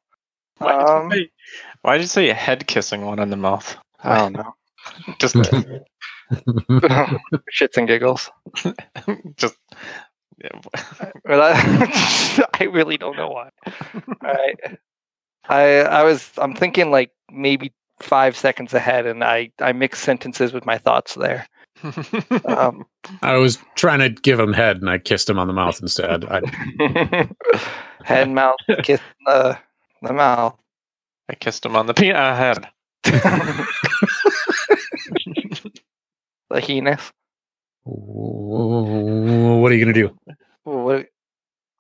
Why 0.59 0.73
Um, 0.73 1.09
did 1.09 1.19
you 1.19 1.25
say, 1.25 1.31
why 1.83 1.93
did 1.99 2.03
you 2.03 2.09
say 2.09 2.31
a 2.31 2.35
head 2.35 2.67
kissing 2.67 3.05
one 3.05 3.21
on 3.21 3.31
the 3.31 3.37
mouth? 3.37 3.77
I 4.03 4.19
don't 4.19 4.33
know. 4.33 4.55
Just, 5.21 5.37
Shits 7.53 7.77
and 7.77 7.89
giggles. 7.89 8.31
just. 9.37 9.57
Yeah, 10.43 10.61
I, 11.29 12.45
I 12.61 12.65
really 12.65 12.97
don't 12.97 13.17
know 13.17 13.29
why. 13.29 13.51
Right. 14.23 14.57
I 15.49 15.81
I 15.81 16.03
was 16.03 16.31
I'm 16.39 16.55
thinking 16.55 16.91
like 16.91 17.11
maybe 17.31 17.73
five 18.01 18.37
seconds 18.37 18.75
ahead, 18.75 19.07
and 19.07 19.23
I 19.23 19.53
I 19.61 19.73
mix 19.73 20.01
sentences 20.01 20.53
with 20.53 20.65
my 20.65 20.79
thoughts 20.79 21.15
there. 21.15 21.47
Um, 22.47 22.85
I 23.23 23.37
was 23.37 23.59
trying 23.75 23.99
to 24.01 24.09
give 24.09 24.39
him 24.39 24.53
head 24.53 24.77
and 24.79 24.89
I 24.89 24.99
kissed 24.99 25.29
him 25.29 25.39
on 25.39 25.49
the 25.49 25.53
mouth 25.53 25.81
instead. 25.83 26.25
I, 26.25 26.41
head, 28.05 28.31
mouth, 28.31 28.57
kiss 28.83 29.01
the 29.27 29.59
the 30.03 30.13
mouth. 30.13 30.57
I 31.29 31.35
kissed 31.35 31.65
him 31.65 31.77
on 31.77 31.87
the 31.87 31.95
pe- 31.95 32.11
uh, 32.11 32.35
head. 32.35 32.69
The 36.53 36.61
heinous. 36.61 37.11
what 37.85 39.71
are 39.73 39.75
you 39.75 39.85
going 39.85 39.95
to 39.95 40.01
do? 40.09 40.17
What, 40.65 41.07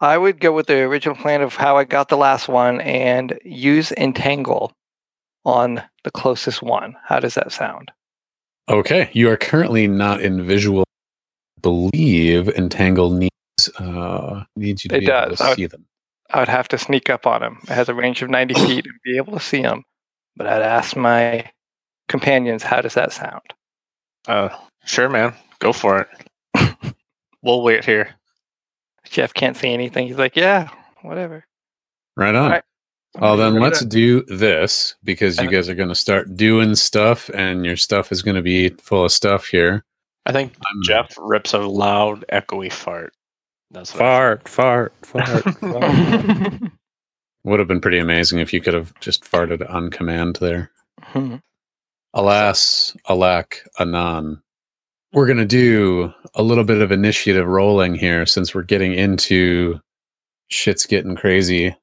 I 0.00 0.19
would 0.19 0.41
go 0.41 0.52
with 0.52 0.67
the 0.67 0.79
original 0.81 1.14
plan 1.17 1.43
of 1.43 1.55
how 1.55 1.76
I 1.76 1.85
got 1.85 2.09
the 2.09 2.17
last 2.17 2.49
one 2.49 2.81
and 2.81 3.38
use 3.45 3.93
entangle 3.93 4.73
on 5.45 5.83
the 6.05 6.11
closest 6.11 6.62
one. 6.62 6.97
How 7.05 7.21
does 7.21 7.35
that 7.35 7.52
sound? 7.52 7.91
Okay, 8.69 9.11
you 9.12 9.29
are 9.31 9.37
currently 9.37 9.87
not 9.87 10.21
in 10.21 10.45
visual. 10.47 10.85
Believe 11.61 12.49
entangle 12.49 13.11
needs 13.11 13.31
uh 13.79 14.43
needs 14.57 14.83
you 14.85 14.88
to 14.88 14.97
It 14.97 15.00
be 15.00 15.07
able 15.07 15.29
does. 15.29 15.38
to 15.38 15.45
I 15.45 15.49
would- 15.50 15.57
see 15.57 15.67
them. 15.67 15.87
I 16.31 16.38
would 16.41 16.49
have 16.49 16.67
to 16.69 16.79
sneak 16.79 17.11
up 17.11 17.26
on 17.26 17.43
him. 17.43 17.59
It 17.64 17.69
has 17.69 17.91
a 17.91 17.95
range 17.95 18.23
of 18.23 18.31
90 18.31 18.55
feet 18.55 18.87
and 18.87 18.95
be 19.05 19.19
able 19.19 19.35
to 19.35 19.41
see 19.41 19.61
him. 19.61 19.85
But 20.35 20.47
I'd 20.47 20.62
ask 20.62 20.97
my 20.97 21.50
companions, 22.09 22.62
how 22.62 22.81
does 22.81 22.95
that 22.95 23.12
sound? 23.12 23.43
Uh, 24.26 24.49
sure, 24.85 25.09
man. 25.09 25.35
Go 25.59 25.73
for 25.73 26.00
it. 26.55 26.95
we'll 27.43 27.62
wait 27.62 27.85
here. 27.85 28.14
Jeff 29.05 29.35
can't 29.35 29.57
see 29.57 29.73
anything. 29.73 30.07
He's 30.07 30.19
like, 30.19 30.37
yeah, 30.37 30.69
whatever. 31.02 31.45
Right 32.17 32.35
on. 32.35 32.45
Alright. 32.45 32.64
Well, 33.21 33.37
then 33.37 33.61
let's 33.61 33.85
do 33.85 34.23
this 34.23 34.95
because 35.05 35.38
you 35.38 35.50
guys 35.50 35.69
are 35.69 35.75
going 35.75 35.91
to 35.91 35.95
start 35.95 36.35
doing 36.35 36.75
stuff, 36.75 37.29
and 37.35 37.62
your 37.62 37.76
stuff 37.76 38.11
is 38.11 38.23
going 38.23 38.37
to 38.37 38.43
be 38.43 38.71
full 38.71 39.05
of 39.05 39.12
stuff 39.12 39.47
here. 39.47 39.85
I 40.25 40.33
think 40.33 40.52
I'm- 40.55 40.83
Jeff 40.83 41.14
rips 41.19 41.52
a 41.52 41.59
loud, 41.59 42.25
echoey 42.33 42.73
fart. 42.73 43.12
That's 43.71 43.93
what 43.93 43.99
Fart, 43.99 44.49
fart, 44.49 44.93
fart. 45.02 45.43
fart. 45.61 46.73
Would 47.45 47.59
have 47.59 47.69
been 47.69 47.81
pretty 47.81 47.99
amazing 47.99 48.38
if 48.38 48.52
you 48.52 48.61
could 48.61 48.75
have 48.75 48.99
just 49.00 49.25
farted 49.25 49.69
on 49.69 49.91
command 49.91 50.37
there. 50.37 50.71
Hmm. 51.02 51.37
Alas, 52.14 52.97
alack, 53.09 53.62
anon. 53.78 54.42
We're 55.12 55.26
going 55.26 55.38
to 55.38 55.45
do 55.45 56.12
a 56.35 56.42
little 56.42 56.64
bit 56.64 56.81
of 56.81 56.92
initiative 56.92 57.47
rolling 57.47 57.95
here 57.95 58.26
since 58.26 58.54
we're 58.54 58.62
getting 58.62 58.95
into 58.95 59.78
shit's 60.49 60.87
getting 60.87 61.16
crazy. 61.16 61.76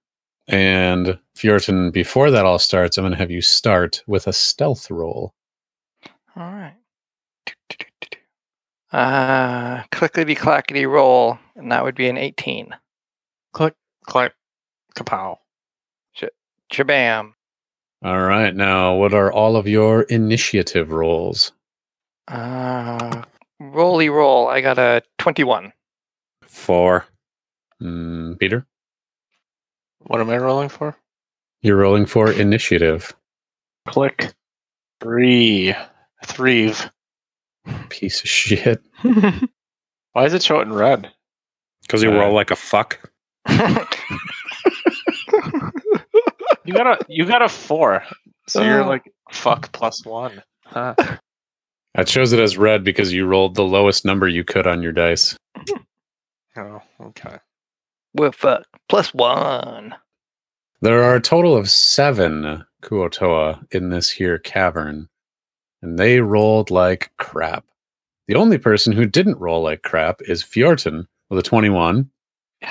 And 0.48 1.20
Fjorton, 1.36 1.92
before 1.92 2.32
that 2.32 2.46
all 2.46 2.60
starts, 2.60 2.98
I'm 2.98 3.04
going 3.04 3.12
to 3.12 3.18
have 3.18 3.32
you 3.32 3.42
start 3.42 4.04
with 4.08 4.28
a 4.28 4.34
stealth 4.34 4.90
roll. 4.90 5.34
All 6.36 6.52
right. 6.52 6.76
Uh, 8.92 9.84
clickety 9.92 10.34
clackety 10.34 10.88
roll, 10.88 11.38
and 11.56 11.72
that 11.72 11.84
would 11.84 11.94
be 11.94 12.10
an 12.10 12.18
18. 12.18 12.76
Click, 13.54 13.76
clack, 14.06 14.34
kapow. 14.96 15.38
Shabam. 16.74 17.34
All 18.04 18.22
right. 18.22 18.56
Now, 18.56 18.96
what 18.96 19.14
are 19.14 19.32
all 19.32 19.56
of 19.56 19.68
your 19.68 20.04
initiative 20.04 20.92
rolls? 20.92 21.52
Uh, 22.28 23.24
rolly 23.60 24.10
roll. 24.10 24.48
I 24.48 24.62
got 24.62 24.78
a 24.78 25.02
21. 25.18 25.74
Four. 26.44 27.06
Mm, 27.82 28.38
Peter, 28.40 28.66
What 30.00 30.20
am 30.22 30.30
I 30.30 30.38
rolling 30.38 30.70
for? 30.70 30.96
you're 31.62 31.78
rolling 31.78 32.06
for 32.06 32.32
initiative. 32.32 33.14
Click. 33.88 34.34
Three. 35.02 35.74
Three. 36.26 36.74
Piece 37.90 38.22
of 38.22 38.30
shit. 38.30 38.82
Why 40.14 40.26
is 40.26 40.34
it 40.34 40.42
showing 40.44 40.72
red? 40.74 41.12
Because 41.82 42.02
you 42.04 42.12
Uh, 42.12 42.16
roll 42.20 42.34
like 42.34 42.52
a 42.52 42.56
fuck. 42.56 43.00
You 46.70 46.76
got 46.76 47.02
a 47.02 47.06
you 47.10 47.26
got 47.26 47.42
a 47.42 47.50
four. 47.50 48.04
So 48.48 48.62
you're 48.62 48.84
Oh. 48.84 48.88
like 48.88 49.12
fuck 49.32 49.72
plus 49.72 50.06
one. 50.06 50.44
Huh. 50.66 50.94
That 51.96 52.08
shows 52.08 52.32
it 52.32 52.40
as 52.40 52.58
red 52.58 52.84
because 52.84 53.12
you 53.12 53.26
rolled 53.26 53.56
the 53.56 53.64
lowest 53.64 54.06
number 54.06 54.28
you 54.28 54.44
could 54.44 54.68
on 54.68 54.84
your 54.84 54.92
dice. 54.92 55.36
Oh, 56.56 56.82
okay. 57.02 57.38
We're 58.14 58.32
fuck. 58.32 58.66
Plus 58.88 59.14
one. 59.16 59.96
There 60.82 61.04
are 61.04 61.16
a 61.16 61.22
total 61.22 61.58
of 61.58 61.70
seven 61.70 62.64
Kuotoa 62.84 63.66
in 63.72 63.90
this 63.90 64.10
here 64.12 64.38
cavern, 64.40 65.10
and 65.82 65.98
they 65.98 66.22
rolled 66.22 66.70
like 66.70 67.12
crap. 67.18 67.66
The 68.28 68.36
only 68.36 68.60
person 68.60 68.94
who 68.94 69.06
didn't 69.06 69.40
roll 69.40 69.64
like 69.64 69.82
crap 69.82 70.22
is 70.22 70.44
Fjorton 70.44 71.06
with 71.30 71.40
a 71.40 71.44
21. 71.44 72.10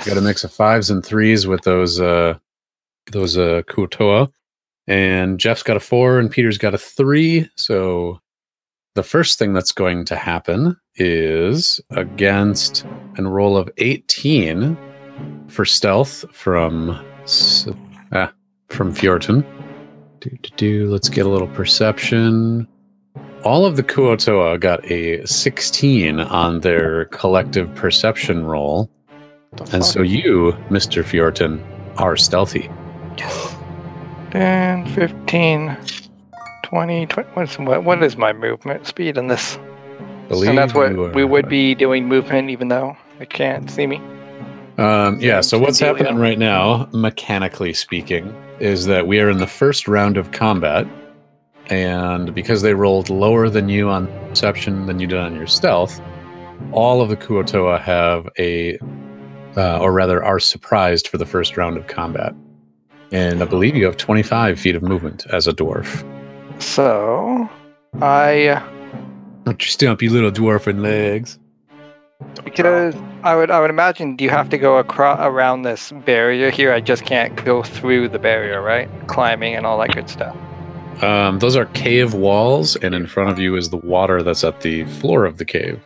Got 0.07 0.17
a 0.17 0.21
mix 0.21 0.45
of 0.45 0.53
fives 0.53 0.91
and 0.91 1.05
threes 1.05 1.47
with 1.49 1.63
those 1.63 2.01
uh 2.01 2.39
those 3.12 3.37
uh 3.37 3.62
Kuotoa. 3.68 4.31
And 4.87 5.38
Jeff's 5.38 5.62
got 5.62 5.77
a 5.77 5.81
four 5.81 6.18
and 6.18 6.31
Peter's 6.31 6.59
got 6.59 6.75
a 6.75 6.79
three. 6.79 7.49
So 7.57 8.21
the 8.94 9.03
first 9.03 9.38
thing 9.38 9.53
that's 9.53 9.71
going 9.71 10.05
to 10.07 10.16
happen 10.16 10.77
is 10.97 11.81
against 11.90 12.85
a 13.16 13.23
roll 13.23 13.57
of 13.57 13.71
18 13.77 14.77
for 15.49 15.64
stealth 15.64 16.25
from 16.33 16.90
ah, 18.12 18.33
from 18.68 18.94
Fjorton. 18.94 19.44
Do, 20.21 20.31
do, 20.31 20.51
do. 20.57 20.90
Let's 20.90 21.09
get 21.09 21.27
a 21.27 21.29
little 21.29 21.49
perception. 21.49 22.66
All 23.44 23.64
of 23.64 23.77
the 23.77 23.85
Kuotoa 23.85 24.59
got 24.59 24.85
a 24.90 25.25
16 25.25 26.18
on 26.18 26.61
their 26.61 27.05
collective 27.07 27.73
perception 27.77 28.44
roll. 28.44 28.90
And 29.73 29.85
so 29.85 30.03
you, 30.03 30.53
Mr. 30.71 31.05
Fjorton, 31.05 31.62
are 31.99 32.16
stealthy. 32.16 32.68
10, 33.19 34.87
15, 34.95 35.77
20, 36.63 37.07
20 37.07 37.29
what's, 37.35 37.59
what, 37.59 37.85
what 37.85 38.03
is 38.03 38.17
my 38.17 38.33
movement 38.33 38.87
speed 38.87 39.17
in 39.17 39.29
this? 39.29 39.59
Believe 40.29 40.51
and 40.51 40.59
that's 40.59 40.75
what 40.75 40.93
are- 40.93 41.11
we 41.13 41.25
would 41.25 41.49
be 41.49 41.75
doing 41.75 42.07
movement 42.07 42.51
even 42.51 42.69
though 42.69 42.97
it 43.21 43.31
can't 43.31 43.71
see 43.71 43.87
me. 43.87 44.01
Um, 44.77 45.19
yeah, 45.21 45.41
so 45.41 45.59
what's 45.59 45.81
happening 45.81 46.17
right 46.17 46.39
now, 46.39 46.89
mechanically 46.93 47.73
speaking, 47.73 48.33
is 48.61 48.87
that 48.87 49.09
we 49.09 49.19
are 49.21 49.29
in 49.29 49.39
the 49.39 49.47
first 49.47 49.89
round 49.89 50.17
of 50.17 50.31
combat. 50.31 50.87
And 51.67 52.33
because 52.35 52.63
they 52.63 52.75
rolled 52.75 53.11
lower 53.11 53.51
than 53.51 53.69
you 53.69 53.91
on 53.91 54.07
perception 54.29 54.87
than 54.87 55.01
you 55.01 55.07
did 55.09 55.19
on 55.19 55.35
your 55.35 55.49
stealth, 55.49 56.01
all 56.73 57.03
of 57.03 57.09
the 57.09 57.17
Kuotoa 57.17 57.81
have 57.81 58.29
a, 58.39 58.79
uh, 59.57 59.79
or 59.81 59.93
rather, 59.93 60.23
are 60.23 60.39
surprised 60.39 61.09
for 61.09 61.19
the 61.19 61.27
first 61.27 61.57
round 61.57 61.77
of 61.77 61.89
combat. 61.89 62.33
And 63.12 63.42
I 63.42 63.47
believe 63.47 63.75
you 63.75 63.85
have 63.87 63.97
25 63.97 64.61
feet 64.61 64.77
of 64.77 64.83
movement 64.83 65.27
as 65.33 65.47
a 65.47 65.53
dwarf. 65.53 66.05
So 66.62 67.49
I 68.03 68.62
Don't 69.44 69.61
your 69.62 69.68
stumpy 69.68 70.09
little 70.09 70.31
dwarfen 70.31 70.81
legs. 70.83 71.38
because 72.44 72.94
I 73.23 73.35
would 73.35 73.51
I 73.51 73.61
would 73.61 73.71
imagine 73.71 74.16
you 74.18 74.29
have 74.31 74.49
to 74.51 74.59
go 74.59 74.77
across 74.79 75.18
around 75.23 75.62
this 75.62 75.92
barrier 76.05 76.51
here? 76.51 76.73
I 76.73 76.81
just 76.81 77.05
can't 77.07 77.35
go 77.44 77.62
through 77.62 78.09
the 78.11 78.18
barrier, 78.18 78.61
right? 78.61 78.88
Climbing 79.07 79.55
and 79.55 79.64
all 79.64 79.79
that 79.79 79.94
good 79.94 80.11
stuff. 80.11 80.37
Um, 81.03 81.38
those 81.38 81.55
are 81.55 81.66
cave 81.66 82.12
walls, 82.12 82.75
and 82.77 82.92
in 82.94 83.07
front 83.07 83.31
of 83.31 83.38
you 83.38 83.55
is 83.57 83.71
the 83.71 83.77
water 83.77 84.21
that's 84.23 84.42
at 84.42 84.61
the 84.62 84.85
floor 84.85 85.25
of 85.25 85.38
the 85.38 85.44
cave. 85.44 85.81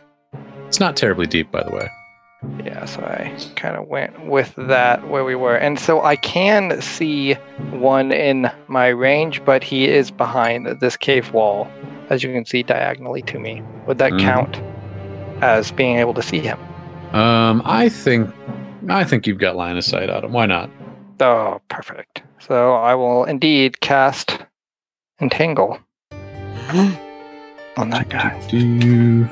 It's 0.67 0.79
not 0.79 0.97
terribly 0.97 1.27
deep, 1.27 1.51
by 1.51 1.61
the 1.63 1.69
way. 1.69 1.87
Yeah, 2.65 2.85
so 2.85 3.01
I 3.01 3.35
kind 3.55 3.75
of 3.75 3.87
went 3.87 4.25
with 4.27 4.53
that 4.57 5.07
where 5.09 5.23
we 5.25 5.35
were. 5.35 5.55
And 5.55 5.79
so 5.79 6.01
I 6.01 6.15
can 6.15 6.81
see 6.81 7.33
one 7.71 8.11
in 8.11 8.49
my 8.67 8.87
range, 8.87 9.43
but 9.45 9.63
he 9.63 9.85
is 9.87 10.11
behind 10.11 10.67
this 10.79 10.95
cave 10.97 11.33
wall, 11.33 11.67
as 12.09 12.23
you 12.23 12.31
can 12.33 12.45
see 12.45 12.63
diagonally 12.63 13.21
to 13.23 13.39
me. 13.39 13.61
Would 13.87 13.97
that 13.97 14.11
Mhm. 14.13 14.19
count 14.21 14.61
as 15.41 15.71
being 15.71 15.97
able 15.97 16.13
to 16.13 16.21
see 16.21 16.39
him? 16.39 16.57
Um, 17.13 17.61
I 17.65 17.89
think, 17.89 18.29
I 18.89 19.03
think 19.03 19.27
you've 19.27 19.39
got 19.39 19.55
line 19.55 19.77
of 19.77 19.83
sight 19.83 20.09
on 20.09 20.23
him. 20.23 20.31
Why 20.31 20.45
not? 20.45 20.69
Oh, 21.19 21.59
perfect. 21.69 22.23
So 22.39 22.73
I 22.73 22.95
will 22.95 23.23
indeed 23.25 23.79
cast 23.81 24.39
Entangle 25.21 25.79
on 27.77 27.89
that 27.89 28.09
guy. 28.09 28.39
Do- 28.49 29.29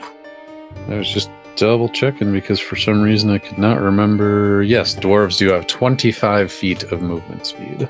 I 0.90 0.96
was 0.96 1.10
just 1.10 1.30
double 1.62 1.88
checking 1.90 2.32
because 2.32 2.60
for 2.60 2.76
some 2.76 3.04
reason 3.04 3.30
I 3.30 3.38
could 3.38 3.60
not 3.60 3.80
remember. 3.80 4.64
Yes, 4.64 4.96
dwarves 4.96 5.38
do 5.38 5.50
have 5.52 5.68
25 5.68 6.52
feet 6.52 6.82
of 6.92 7.04
movement 7.04 7.46
speed. 7.46 7.88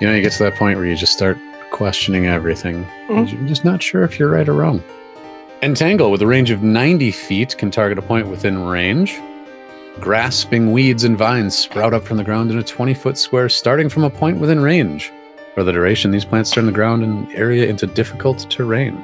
You 0.00 0.08
know, 0.08 0.14
you 0.14 0.20
get 0.20 0.32
to 0.32 0.42
that 0.42 0.56
point 0.56 0.78
where 0.78 0.86
you 0.86 0.96
just 0.96 1.12
start 1.12 1.38
questioning 1.70 2.26
everything. 2.26 2.82
Hmm. 3.06 3.14
'cause 3.18 3.32
You're 3.32 3.46
just 3.46 3.64
not 3.64 3.80
sure 3.80 4.02
if 4.02 4.18
you're 4.18 4.30
right 4.30 4.48
or 4.48 4.54
wrong. 4.54 4.82
Entangle, 5.62 6.10
with 6.10 6.22
a 6.22 6.26
range 6.26 6.50
of 6.50 6.64
90 6.64 7.12
feet, 7.12 7.56
can 7.56 7.70
target 7.70 7.98
a 7.98 8.02
point 8.02 8.26
within 8.26 8.66
range. 8.66 9.16
Grasping 10.00 10.72
weeds 10.72 11.04
and 11.04 11.16
vines 11.16 11.56
sprout 11.56 11.94
up 11.94 12.04
from 12.04 12.16
the 12.16 12.24
ground 12.24 12.50
in 12.50 12.58
a 12.58 12.62
20 12.64 12.94
foot 12.94 13.16
square, 13.16 13.48
starting 13.48 13.88
from 13.88 14.02
a 14.02 14.10
point 14.10 14.38
within 14.38 14.58
range. 14.60 15.12
For 15.54 15.62
the 15.62 15.72
duration, 15.72 16.10
these 16.10 16.24
plants 16.24 16.50
turn 16.50 16.66
the 16.66 16.72
ground 16.72 17.04
and 17.04 17.28
area 17.34 17.66
into 17.66 17.86
difficult 17.86 18.44
terrain. 18.50 18.96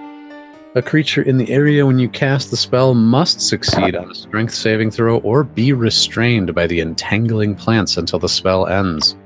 A 0.76 0.82
creature 0.82 1.22
in 1.22 1.38
the 1.38 1.48
area 1.52 1.86
when 1.86 2.00
you 2.00 2.08
cast 2.08 2.50
the 2.50 2.56
spell 2.56 2.94
must 2.94 3.40
succeed 3.40 3.94
on 3.94 4.10
a 4.10 4.14
strength 4.14 4.54
saving 4.54 4.90
throw 4.90 5.18
or 5.18 5.44
be 5.44 5.72
restrained 5.72 6.52
by 6.52 6.66
the 6.66 6.80
entangling 6.80 7.54
plants 7.54 7.96
until 7.96 8.18
the 8.18 8.28
spell 8.28 8.66
ends. 8.66 9.16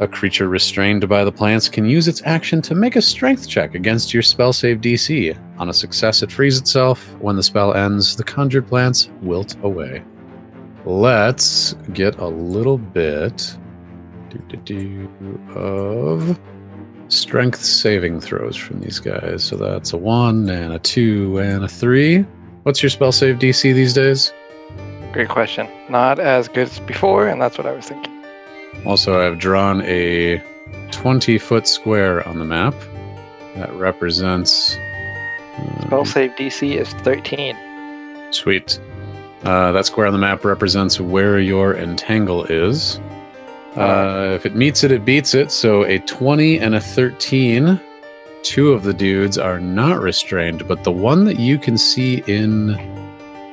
A 0.00 0.08
creature 0.08 0.48
restrained 0.48 1.08
by 1.08 1.22
the 1.22 1.30
plants 1.30 1.68
can 1.68 1.84
use 1.84 2.08
its 2.08 2.20
action 2.24 2.60
to 2.62 2.74
make 2.74 2.96
a 2.96 3.02
strength 3.02 3.48
check 3.48 3.76
against 3.76 4.12
your 4.12 4.24
spell 4.24 4.52
save 4.52 4.80
DC. 4.80 5.38
On 5.58 5.68
a 5.68 5.72
success, 5.72 6.20
it 6.24 6.32
frees 6.32 6.58
itself. 6.58 7.14
When 7.20 7.36
the 7.36 7.44
spell 7.44 7.74
ends, 7.74 8.16
the 8.16 8.24
conjured 8.24 8.66
plants 8.66 9.08
wilt 9.20 9.54
away. 9.62 10.02
Let's 10.84 11.74
get 11.92 12.18
a 12.18 12.26
little 12.26 12.78
bit 12.78 13.56
of 15.54 16.40
strength 17.12 17.62
saving 17.62 18.20
throws 18.20 18.56
from 18.56 18.80
these 18.80 18.98
guys. 18.98 19.44
So 19.44 19.56
that's 19.56 19.92
a 19.92 19.98
one 19.98 20.48
and 20.48 20.72
a 20.72 20.78
two 20.78 21.38
and 21.38 21.64
a 21.64 21.68
three. 21.68 22.24
What's 22.62 22.82
your 22.82 22.90
spell 22.90 23.12
save 23.12 23.36
DC 23.36 23.74
these 23.74 23.92
days? 23.92 24.32
Great 25.12 25.28
question. 25.28 25.68
Not 25.90 26.18
as 26.18 26.48
good 26.48 26.68
as 26.68 26.80
before, 26.80 27.28
and 27.28 27.40
that's 27.40 27.58
what 27.58 27.66
I 27.66 27.72
was 27.72 27.86
thinking. 27.86 28.10
Also, 28.86 29.20
I've 29.20 29.38
drawn 29.38 29.82
a 29.82 30.42
20 30.90 31.38
foot 31.38 31.68
square 31.68 32.26
on 32.26 32.38
the 32.38 32.44
map 32.44 32.74
that 33.56 33.72
represents. 33.74 34.76
uh, 35.58 35.86
Spell 35.86 36.04
save 36.06 36.30
DC 36.32 36.76
is 36.80 36.88
13. 37.04 37.56
Sweet. 38.30 38.80
Uh, 39.44 39.72
that 39.72 39.84
square 39.84 40.06
on 40.06 40.12
the 40.14 40.18
map 40.18 40.44
represents 40.44 40.98
where 40.98 41.38
your 41.38 41.76
entangle 41.76 42.44
is. 42.44 42.98
Uh, 43.76 44.32
if 44.34 44.44
it 44.46 44.54
meets 44.54 44.84
it, 44.84 44.92
it 44.92 45.04
beats 45.04 45.34
it. 45.34 45.50
So 45.50 45.84
a 45.84 45.98
20 46.00 46.58
and 46.58 46.74
a 46.74 46.80
13. 46.80 47.80
Two 48.42 48.72
of 48.72 48.82
the 48.82 48.92
dudes 48.92 49.38
are 49.38 49.60
not 49.60 50.00
restrained, 50.00 50.66
but 50.66 50.82
the 50.84 50.90
one 50.90 51.24
that 51.26 51.38
you 51.38 51.58
can 51.58 51.78
see 51.78 52.22
in 52.26 52.76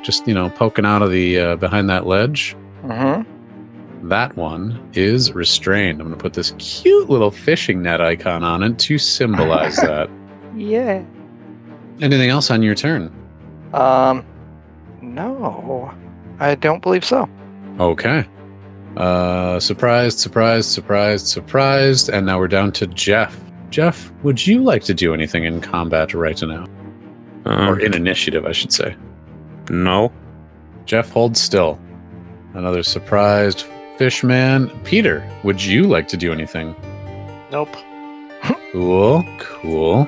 just, 0.03 0.27
you 0.27 0.33
know, 0.33 0.49
poking 0.49 0.83
out 0.85 1.01
of 1.03 1.11
the 1.11 1.39
uh, 1.39 1.55
behind 1.57 1.89
that 1.89 2.05
ledge, 2.07 2.55
Mm-hmm. 2.83 4.07
that 4.07 4.35
one 4.37 4.79
is 4.93 5.33
restrained. 5.33 5.99
I'm 6.01 6.07
going 6.07 6.17
to 6.17 6.21
put 6.23 6.33
this 6.33 6.53
cute 6.57 7.09
little 7.09 7.29
fishing 7.29 7.81
net 7.83 7.99
icon 8.01 8.41
on 8.43 8.63
it 8.63 8.79
to 8.79 8.97
symbolize 8.97 9.75
that. 9.81 10.09
Yeah. 10.55 11.03
Anything 12.01 12.29
else 12.29 12.49
on 12.49 12.63
your 12.63 12.73
turn? 12.75 13.11
Um, 13.73 14.25
no, 15.01 15.93
I 16.39 16.55
don't 16.55 16.81
believe 16.81 17.03
so. 17.05 17.29
Okay. 17.79 18.25
Uh, 18.97 19.59
surprised, 19.59 20.19
surprised, 20.19 20.69
surprised, 20.69 21.27
surprised, 21.27 22.09
and 22.09 22.25
now 22.25 22.37
we're 22.39 22.47
down 22.47 22.71
to 22.73 22.87
Jeff. 22.87 23.39
Jeff, 23.69 24.11
would 24.23 24.45
you 24.45 24.63
like 24.63 24.83
to 24.83 24.93
do 24.93 25.13
anything 25.13 25.43
in 25.45 25.61
combat 25.61 26.13
right 26.13 26.41
now, 26.41 26.65
Um, 27.45 27.69
or 27.69 27.79
in 27.79 27.93
initiative, 27.93 28.45
I 28.45 28.51
should 28.51 28.73
say? 28.73 28.95
no. 29.69 30.11
Jeff, 30.85 31.11
hold 31.11 31.37
still. 31.37 31.79
Another 32.55 32.81
surprised 32.81 33.65
fishman. 33.99 34.69
Peter, 34.85 35.23
would 35.43 35.63
you 35.63 35.83
like 35.83 36.07
to 36.07 36.17
do 36.17 36.31
anything? 36.33 36.75
Nope. 37.51 37.75
Cool, 38.71 39.23
cool. 39.37 40.07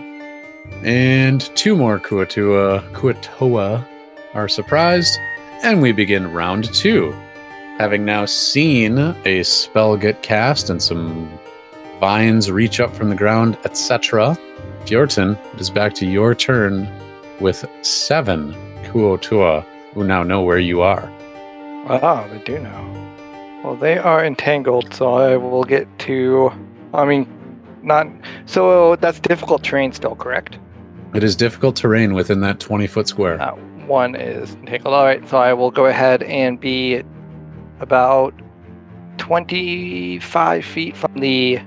And 0.84 1.42
two 1.56 1.76
more 1.76 2.00
Kuotoa, 2.00 2.82
Kuotoa 2.94 3.86
are 4.34 4.48
surprised, 4.48 5.20
and 5.64 5.82
we 5.84 5.92
begin 5.92 6.32
round 6.34 6.74
two. 6.74 7.14
Having 7.82 8.06
now 8.06 8.26
seen 8.26 9.00
a 9.26 9.42
spell 9.42 9.98
get 9.98 10.22
cast 10.22 10.70
and 10.70 10.80
some 10.80 11.28
vines 12.00 12.52
reach 12.52 12.80
up 12.80 12.94
from 12.94 13.10
the 13.10 13.16
ground, 13.16 13.58
etc., 13.64 14.38
Fjorton, 14.86 15.36
it 15.56 15.60
is 15.60 15.72
back 15.72 15.96
to 15.96 16.06
your 16.06 16.36
turn 16.36 16.88
with 17.40 17.66
seven 17.82 18.54
Kuotoa, 18.84 19.66
who 19.96 20.04
now 20.04 20.22
know 20.22 20.44
where 20.44 20.60
you 20.60 20.84
are. 20.84 21.12
Oh, 21.90 22.28
they 22.32 22.38
do 22.44 22.60
know. 22.60 23.62
Well, 23.64 23.76
they 23.76 23.98
are 23.98 24.24
entangled, 24.24 24.94
so 24.94 25.16
I 25.16 25.36
will 25.38 25.64
get 25.64 25.88
to. 26.02 26.54
I 26.94 27.04
mean, 27.06 27.28
not. 27.82 28.06
So 28.46 28.96
that's 28.98 29.20
difficult 29.20 29.64
terrain 29.64 29.92
still, 29.92 30.16
correct? 30.16 30.60
It 31.16 31.24
is 31.24 31.36
difficult 31.36 31.78
terrain 31.78 32.14
within 32.14 32.42
that 32.42 32.60
20 32.60 32.86
foot 32.86 33.08
square. 33.08 33.42
Uh, 33.42 33.56
one 33.88 34.14
is 34.14 34.54
entangled. 34.54 34.94
All 34.94 35.04
right, 35.04 35.28
so 35.28 35.40
I 35.40 35.54
will 35.54 35.72
go 35.72 35.88
ahead 35.88 36.22
and 36.22 36.60
be 36.60 37.02
about 37.82 38.34
25 39.18 40.64
feet 40.64 40.96
from 40.96 41.14
the 41.16 41.60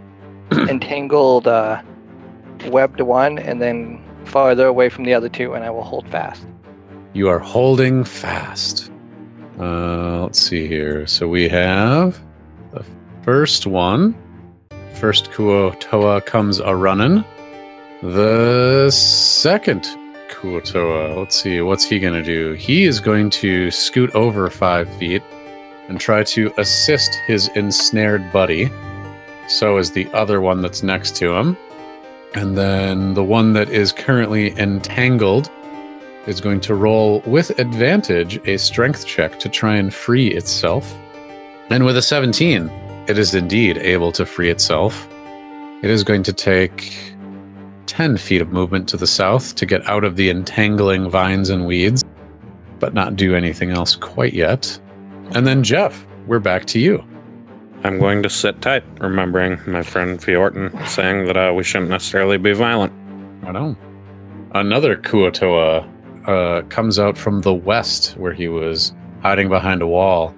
entangled 0.52 1.46
uh, 1.46 1.82
webbed 2.66 3.00
one, 3.00 3.38
and 3.38 3.60
then 3.60 4.02
farther 4.24 4.66
away 4.66 4.88
from 4.88 5.04
the 5.04 5.14
other 5.14 5.28
two, 5.28 5.54
and 5.54 5.64
I 5.64 5.70
will 5.70 5.82
hold 5.82 6.08
fast. 6.08 6.46
You 7.12 7.28
are 7.28 7.38
holding 7.38 8.04
fast. 8.04 8.90
Uh, 9.58 10.22
let's 10.22 10.40
see 10.40 10.66
here. 10.66 11.06
So 11.06 11.28
we 11.28 11.48
have 11.48 12.20
the 12.72 12.84
first 13.22 13.66
one. 13.66 14.16
First 14.94 15.30
Kuotoa 15.30 16.24
comes 16.24 16.58
a 16.60 16.74
running. 16.74 17.24
The 18.02 18.90
second 18.90 19.84
Kuotoa. 20.28 21.16
Let's 21.16 21.40
see. 21.40 21.60
What's 21.60 21.84
he 21.84 21.98
going 22.00 22.14
to 22.14 22.22
do? 22.22 22.54
He 22.54 22.84
is 22.84 23.00
going 23.00 23.30
to 23.30 23.70
scoot 23.70 24.12
over 24.14 24.50
five 24.50 24.92
feet 24.96 25.22
and 25.88 26.00
try 26.00 26.22
to 26.24 26.52
assist 26.58 27.14
his 27.26 27.48
ensnared 27.48 28.32
buddy. 28.32 28.70
So 29.48 29.76
is 29.76 29.92
the 29.92 30.10
other 30.12 30.40
one 30.40 30.62
that's 30.62 30.82
next 30.82 31.16
to 31.16 31.34
him. 31.34 31.56
And 32.34 32.56
then 32.58 33.14
the 33.14 33.22
one 33.22 33.52
that 33.52 33.68
is 33.68 33.92
currently 33.92 34.58
entangled 34.58 35.50
is 36.26 36.40
going 36.40 36.60
to 36.60 36.74
roll 36.74 37.20
with 37.26 37.58
advantage 37.58 38.40
a 38.48 38.56
strength 38.56 39.06
check 39.06 39.38
to 39.40 39.48
try 39.48 39.76
and 39.76 39.92
free 39.92 40.28
itself. 40.28 40.96
And 41.70 41.84
with 41.84 41.96
a 41.96 42.02
17, 42.02 42.68
it 43.06 43.18
is 43.18 43.34
indeed 43.34 43.78
able 43.78 44.10
to 44.12 44.24
free 44.24 44.50
itself. 44.50 45.06
It 45.82 45.90
is 45.90 46.02
going 46.02 46.22
to 46.24 46.32
take 46.32 47.14
10 47.86 48.16
feet 48.16 48.40
of 48.40 48.48
movement 48.48 48.88
to 48.88 48.96
the 48.96 49.06
south 49.06 49.54
to 49.56 49.66
get 49.66 49.86
out 49.86 50.02
of 50.02 50.16
the 50.16 50.30
entangling 50.30 51.10
vines 51.10 51.50
and 51.50 51.66
weeds, 51.66 52.02
but 52.80 52.94
not 52.94 53.16
do 53.16 53.34
anything 53.34 53.70
else 53.70 53.94
quite 53.94 54.32
yet. 54.32 54.80
And 55.32 55.46
then, 55.46 55.62
Jeff, 55.62 56.06
we're 56.26 56.38
back 56.38 56.64
to 56.66 56.78
you. 56.78 57.04
I'm 57.82 57.98
going 57.98 58.22
to 58.22 58.30
sit 58.30 58.62
tight, 58.62 58.84
remembering 59.00 59.58
my 59.66 59.82
friend 59.82 60.18
Fjorton 60.18 60.70
saying 60.88 61.26
that 61.26 61.36
uh, 61.36 61.52
we 61.54 61.62
shouldn't 61.64 61.90
necessarily 61.90 62.38
be 62.38 62.52
violent. 62.52 62.92
Right 63.42 63.56
on. 63.56 63.76
Another 64.52 64.96
Kuotoa 64.96 65.86
uh, 66.28 66.62
comes 66.68 66.98
out 66.98 67.18
from 67.18 67.40
the 67.42 67.52
west 67.52 68.16
where 68.16 68.32
he 68.32 68.48
was 68.48 68.94
hiding 69.20 69.48
behind 69.48 69.82
a 69.82 69.86
wall. 69.86 70.34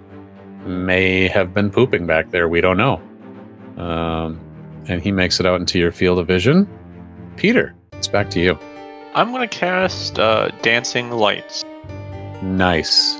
May 0.65 1.29
have 1.29 1.55
been 1.55 1.71
pooping 1.71 2.07
back 2.07 2.31
there. 2.31 2.49
We 2.49 2.61
don't 2.61 2.77
know. 2.77 3.01
Um, 3.81 4.41
and 4.89 5.01
he 5.03 5.13
makes 5.13 5.39
it 5.39 5.47
out 5.47 5.61
into 5.61 5.79
your 5.79 5.93
field 5.93 6.19
of 6.19 6.27
vision. 6.27 6.67
Peter, 7.37 7.75
it's 7.93 8.09
back 8.09 8.31
to 8.31 8.41
you. 8.41 8.59
I'm 9.15 9.31
gonna 9.31 9.47
cast 9.49 10.19
uh, 10.19 10.49
Dancing 10.63 11.11
Lights, 11.11 11.65
Nice. 12.43 13.15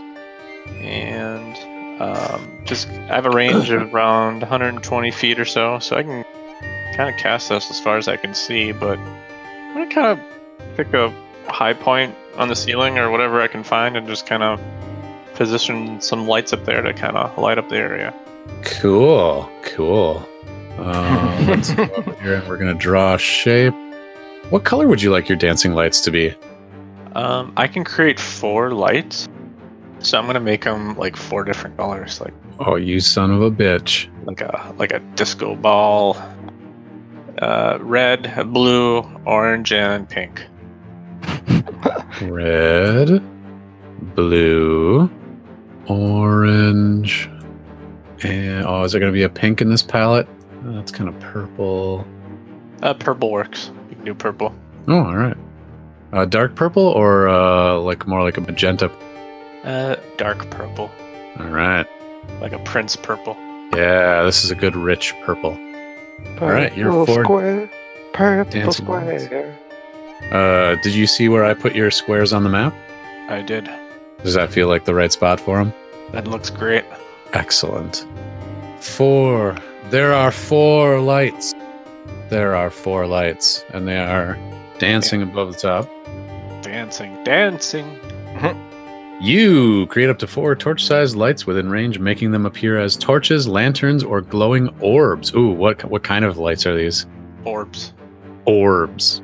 and 0.81 1.56
um, 1.99 2.61
just 2.65 2.89
I 2.89 3.15
have 3.15 3.27
a 3.27 3.31
range 3.31 3.71
of 3.71 3.95
around 3.95 4.41
120 4.41 5.11
feet 5.11 5.39
or 5.39 5.45
so, 5.45 5.79
so 5.79 5.97
I 5.97 6.03
can 6.03 6.25
kind 6.95 7.15
of 7.15 7.21
cast 7.21 7.49
this 7.49 7.71
as 7.71 7.81
far 7.81 7.97
as 7.97 8.09
I 8.09 8.17
can 8.17 8.35
see. 8.35 8.73
But 8.73 8.99
I'm 8.99 9.75
gonna 9.75 9.91
kind 9.91 10.07
of 10.19 10.77
pick 10.77 10.93
a 10.95 11.13
high 11.49 11.75
point 11.75 12.15
on 12.37 12.49
the 12.49 12.57
ceiling 12.57 12.99
or 12.99 13.11
whatever 13.11 13.41
I 13.41 13.49
can 13.49 13.63
find, 13.63 13.97
and 13.97 14.07
just 14.07 14.27
kind 14.27 14.43
of 14.43 14.61
position 15.37 16.01
some 16.01 16.27
lights 16.27 16.53
up 16.53 16.65
there 16.65 16.83
to 16.83 16.93
kind 16.93 17.17
of 17.17 17.37
light 17.39 17.59
up 17.59 17.69
the 17.69 17.77
area. 17.77 18.15
Cool. 18.63 19.49
Cool. 19.63 20.27
Uh, 20.79 21.45
let's 21.49 21.73
go 21.73 21.85
over 21.85 22.13
here 22.23 22.35
and 22.35 22.49
we're 22.49 22.57
going 22.57 22.73
to 22.73 22.81
draw 22.81 23.15
a 23.15 23.19
shape. 23.19 23.75
What 24.51 24.65
color 24.65 24.89
would 24.89 25.03
you 25.03 25.11
like 25.11 25.29
your 25.29 25.39
dancing 25.39 25.73
lights 25.73 26.01
to 26.03 26.11
be? 26.11 26.35
Um, 27.15 27.53
I 27.57 27.67
can 27.67 27.83
create 27.83 28.21
four 28.21 28.73
lights, 28.73 29.29
so 30.01 30.19
I'm 30.19 30.27
gonna 30.27 30.41
make 30.41 30.65
them 30.65 30.97
like 30.97 31.17
four 31.17 31.45
different 31.45 31.77
colors, 31.77 32.21
like 32.21 32.35
Oh, 32.59 32.77
you 32.77 33.01
son 33.01 33.31
of 33.31 33.43
a 33.43 33.51
bitch. 33.51 34.09
like 34.25 34.41
a 34.41 34.75
like 34.79 34.93
a 34.93 34.99
disco 35.15 35.55
ball, 35.57 36.17
uh, 37.43 37.79
red, 37.81 38.33
blue, 38.53 39.01
orange, 39.27 39.73
and 39.73 40.09
pink. 40.09 40.43
Red, 42.23 43.23
blue, 44.15 45.11
orange, 45.87 47.29
and 48.23 48.65
oh, 48.67 48.85
is 48.85 48.93
there 48.93 49.01
going 49.01 49.13
to 49.13 49.17
be 49.17 49.25
a 49.25 49.29
pink 49.29 49.61
in 49.61 49.69
this 49.69 49.83
palette? 49.83 50.27
Oh, 50.65 50.73
that's 50.73 50.91
kind 50.93 51.09
of 51.09 51.19
purple. 51.21 52.07
Uh, 52.83 52.95
purple 52.95 53.31
works. 53.31 53.71
You 53.91 53.97
can 53.97 54.05
do 54.05 54.15
purple. 54.15 54.55
Oh, 54.89 54.99
all 55.05 55.17
right. 55.17 55.37
Uh, 56.13 56.25
dark 56.25 56.55
purple 56.55 56.83
or 56.87 57.29
uh, 57.29 57.75
like 57.79 58.07
more 58.07 58.23
like 58.23 58.37
a 58.39 58.41
magenta? 58.41 58.91
Uh, 59.67 59.97
dark 60.17 60.49
purple, 60.51 60.91
All 61.41 61.49
right. 61.49 61.87
like 62.41 62.53
a 62.53 62.59
prince 62.61 62.95
purple. 62.97 63.37
Yeah, 63.75 64.23
this 64.23 64.45
is 64.45 64.51
a 64.51 64.55
good 64.55 64.77
rich 64.77 65.13
purple. 65.25 65.59
All 66.41 66.49
right, 66.49 66.75
you're 66.77 66.91
Purple 66.91 67.07
four 67.07 67.25
square. 67.25 67.71
Purple 68.13 68.53
dancing 68.53 68.87
lights. 68.87 69.27
Uh, 70.33 70.77
did 70.83 70.95
you 70.95 71.07
see 71.07 71.29
where 71.29 71.45
I 71.45 71.53
put 71.53 71.75
your 71.75 71.91
squares 71.91 72.33
on 72.33 72.43
the 72.45 72.49
map? 72.49 72.75
I 73.29 73.43
did. 73.43 73.69
Does 74.23 74.35
that 74.35 74.51
feel 74.51 74.69
like 74.69 74.85
the 74.85 74.95
right 74.95 75.13
spot 75.13 75.41
for 75.41 75.59
them? 75.59 75.73
That 76.13 76.27
looks 76.29 76.49
great. 76.49 76.85
Excellent. 77.33 78.07
Four. 78.81 79.57
There 79.91 80.15
are 80.15 80.31
four 80.31 81.01
lights. 81.01 81.55
There 82.29 82.55
are 82.55 82.71
four 82.71 83.07
lights, 83.07 83.65
and 83.75 83.87
they 83.87 83.99
are 83.99 84.39
dancing 84.79 85.23
above 85.23 85.53
the 85.53 85.59
top. 85.59 85.89
Dancing, 86.63 87.23
dancing. 87.25 87.99
You 89.21 89.87
create 89.87 90.11
up 90.11 90.19
to 90.19 90.27
four 90.27 90.55
torch 90.55 90.85
sized 90.85 91.17
lights 91.17 91.47
within 91.47 91.71
range, 91.71 91.99
making 91.99 92.33
them 92.33 92.45
appear 92.45 92.79
as 92.79 92.97
torches, 92.97 93.49
lanterns, 93.49 94.05
or 94.05 94.21
glowing 94.21 94.69
orbs. 94.81 95.33
Ooh, 95.35 95.49
what 95.49 95.83
what 95.85 96.05
kind 96.05 96.25
of 96.25 96.37
lights 96.39 96.67
are 96.67 96.77
these? 96.77 97.07
Orbs. 97.45 97.95
orbs. 98.45 99.23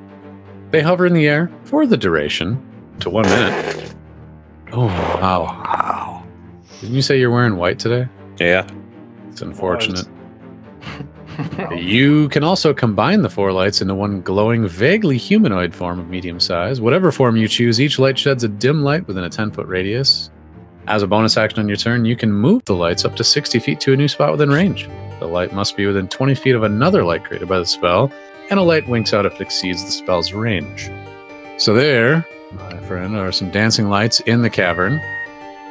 They 0.70 0.80
hover 0.80 1.04
in 1.04 1.12
the 1.12 1.28
air 1.28 1.50
for 1.64 1.86
the 1.86 1.96
duration 1.96 2.60
to 3.00 3.10
one 3.10 3.26
minute. 3.26 3.94
Oh, 4.72 4.86
wow. 4.86 5.42
Wow. 5.42 6.24
Didn't 6.80 6.94
you 6.94 7.02
say 7.02 7.18
you're 7.18 7.30
wearing 7.30 7.56
white 7.56 7.78
today? 7.78 8.08
Yeah. 8.40 8.66
It's 9.28 9.42
unfortunate. 9.42 10.06
You 11.76 12.28
can 12.28 12.44
also 12.44 12.72
combine 12.74 13.22
the 13.22 13.30
four 13.30 13.52
lights 13.52 13.80
into 13.80 13.94
one 13.94 14.20
glowing, 14.22 14.66
vaguely 14.66 15.16
humanoid 15.16 15.74
form 15.74 15.98
of 15.98 16.08
medium 16.08 16.40
size. 16.40 16.80
Whatever 16.80 17.12
form 17.12 17.36
you 17.36 17.48
choose, 17.48 17.80
each 17.80 17.98
light 17.98 18.18
sheds 18.18 18.44
a 18.44 18.48
dim 18.48 18.82
light 18.82 19.06
within 19.06 19.24
a 19.24 19.30
10 19.30 19.50
foot 19.50 19.66
radius. 19.66 20.30
As 20.86 21.02
a 21.02 21.06
bonus 21.06 21.36
action 21.36 21.60
on 21.60 21.68
your 21.68 21.76
turn, 21.76 22.04
you 22.04 22.16
can 22.16 22.32
move 22.32 22.64
the 22.64 22.74
lights 22.74 23.04
up 23.04 23.16
to 23.16 23.24
60 23.24 23.58
feet 23.60 23.80
to 23.80 23.92
a 23.92 23.96
new 23.96 24.08
spot 24.08 24.32
within 24.32 24.50
range. 24.50 24.88
The 25.20 25.26
light 25.26 25.52
must 25.52 25.76
be 25.76 25.86
within 25.86 26.08
20 26.08 26.34
feet 26.34 26.54
of 26.54 26.62
another 26.62 27.04
light 27.04 27.24
created 27.24 27.48
by 27.48 27.58
the 27.58 27.66
spell, 27.66 28.12
and 28.50 28.58
a 28.58 28.62
light 28.62 28.88
winks 28.88 29.12
out 29.12 29.24
if 29.24 29.34
it 29.34 29.40
exceeds 29.40 29.84
the 29.84 29.90
spell's 29.90 30.32
range. 30.32 30.90
So, 31.58 31.74
there, 31.74 32.26
my 32.52 32.76
friend, 32.88 33.16
are 33.16 33.30
some 33.30 33.50
dancing 33.50 33.88
lights 33.88 34.20
in 34.20 34.42
the 34.42 34.50
cavern. 34.50 35.00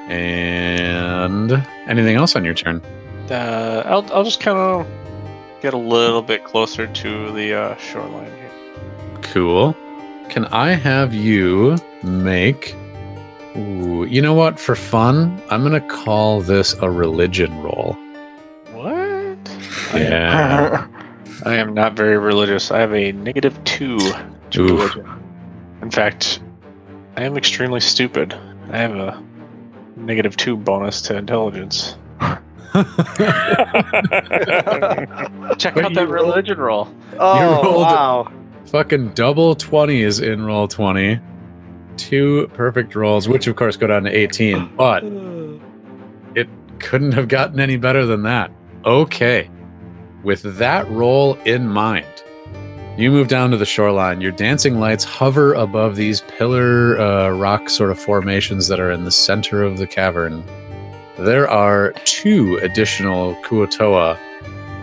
And 0.08 1.52
anything 1.88 2.16
else 2.16 2.36
on 2.36 2.46
your 2.46 2.54
turn? 2.54 2.82
Uh, 3.30 3.84
I'll, 3.86 4.14
I'll 4.14 4.24
just 4.24 4.40
kind 4.40 4.58
of 4.58 4.88
get 5.62 5.74
a 5.74 5.78
little 5.78 6.22
bit 6.22 6.44
closer 6.44 6.88
to 6.88 7.32
the 7.34 7.54
uh, 7.54 7.78
shoreline 7.78 8.32
here. 8.36 8.52
Cool. 9.22 9.76
Can 10.30 10.46
I 10.46 10.72
have 10.72 11.14
you 11.14 11.78
make. 12.04 12.76
Ooh, 13.56 14.06
you 14.06 14.22
know 14.22 14.34
what? 14.34 14.60
For 14.60 14.76
fun, 14.76 15.42
I'm 15.50 15.62
going 15.62 15.80
to 15.80 15.88
call 15.88 16.42
this 16.42 16.74
a 16.76 16.90
religion 16.90 17.62
roll. 17.62 17.98
What? 18.72 19.38
Yeah. 19.94 20.88
I 21.46 21.56
am 21.56 21.74
not 21.74 21.94
very 21.94 22.18
religious. 22.18 22.72
I 22.72 22.80
have 22.80 22.94
a 22.94 23.12
negative 23.12 23.62
two 23.64 24.00
to 24.52 24.64
Oof. 24.64 24.96
religion. 24.96 25.24
In 25.82 25.92
fact, 25.92 26.40
I 27.18 27.24
am 27.24 27.36
extremely 27.38 27.82
stupid. 27.82 28.34
I 28.72 28.78
have 28.78 28.96
a 28.96 29.22
negative 29.96 30.38
two 30.38 30.56
bonus 30.56 31.02
to 31.04 31.18
intelligence. 31.18 31.96
Check 32.74 32.88
But 35.76 35.86
out 35.86 35.94
that 35.94 36.08
religion 36.10 36.58
roll. 36.58 36.88
oh, 37.20 37.62
rolled 37.64 37.76
wow. 37.82 38.32
Fucking 38.68 39.10
double 39.10 39.56
20 39.56 40.02
is 40.02 40.20
in 40.20 40.46
roll 40.46 40.68
20. 40.68 41.20
Two 41.98 42.50
perfect 42.54 42.96
rolls, 42.96 43.28
which 43.28 43.48
of 43.48 43.56
course 43.56 43.76
go 43.78 43.88
down 43.88 44.04
to 44.04 44.10
18, 44.10 44.76
but 44.78 45.04
it 46.36 46.48
couldn't 46.80 47.12
have 47.12 47.28
gotten 47.28 47.60
any 47.60 47.78
better 47.78 48.06
than 48.06 48.24
that. 48.24 48.52
Okay. 48.86 49.50
With 50.24 50.42
that 50.58 50.90
roll 50.90 51.36
in 51.46 51.68
mind, 51.68 52.06
you 52.98 53.12
move 53.12 53.28
down 53.28 53.52
to 53.52 53.58
the 53.58 53.66
shoreline. 53.66 54.22
Your 54.22 54.32
dancing 54.32 54.80
lights 54.80 55.04
hover 55.04 55.54
above 55.54 55.96
these 55.96 56.22
pillar 56.22 57.00
uh, 57.00 57.30
rock 57.32 57.70
sort 57.70 57.92
of 57.92 58.00
formations 58.00 58.68
that 58.68 58.80
are 58.80 58.92
in 58.92 59.04
the 59.04 59.12
center 59.12 59.64
of 59.64 59.78
the 59.78 59.88
cavern. 59.88 60.44
There 61.24 61.48
are 61.48 61.92
two 62.06 62.58
additional 62.64 63.36
Kuotoa 63.44 64.16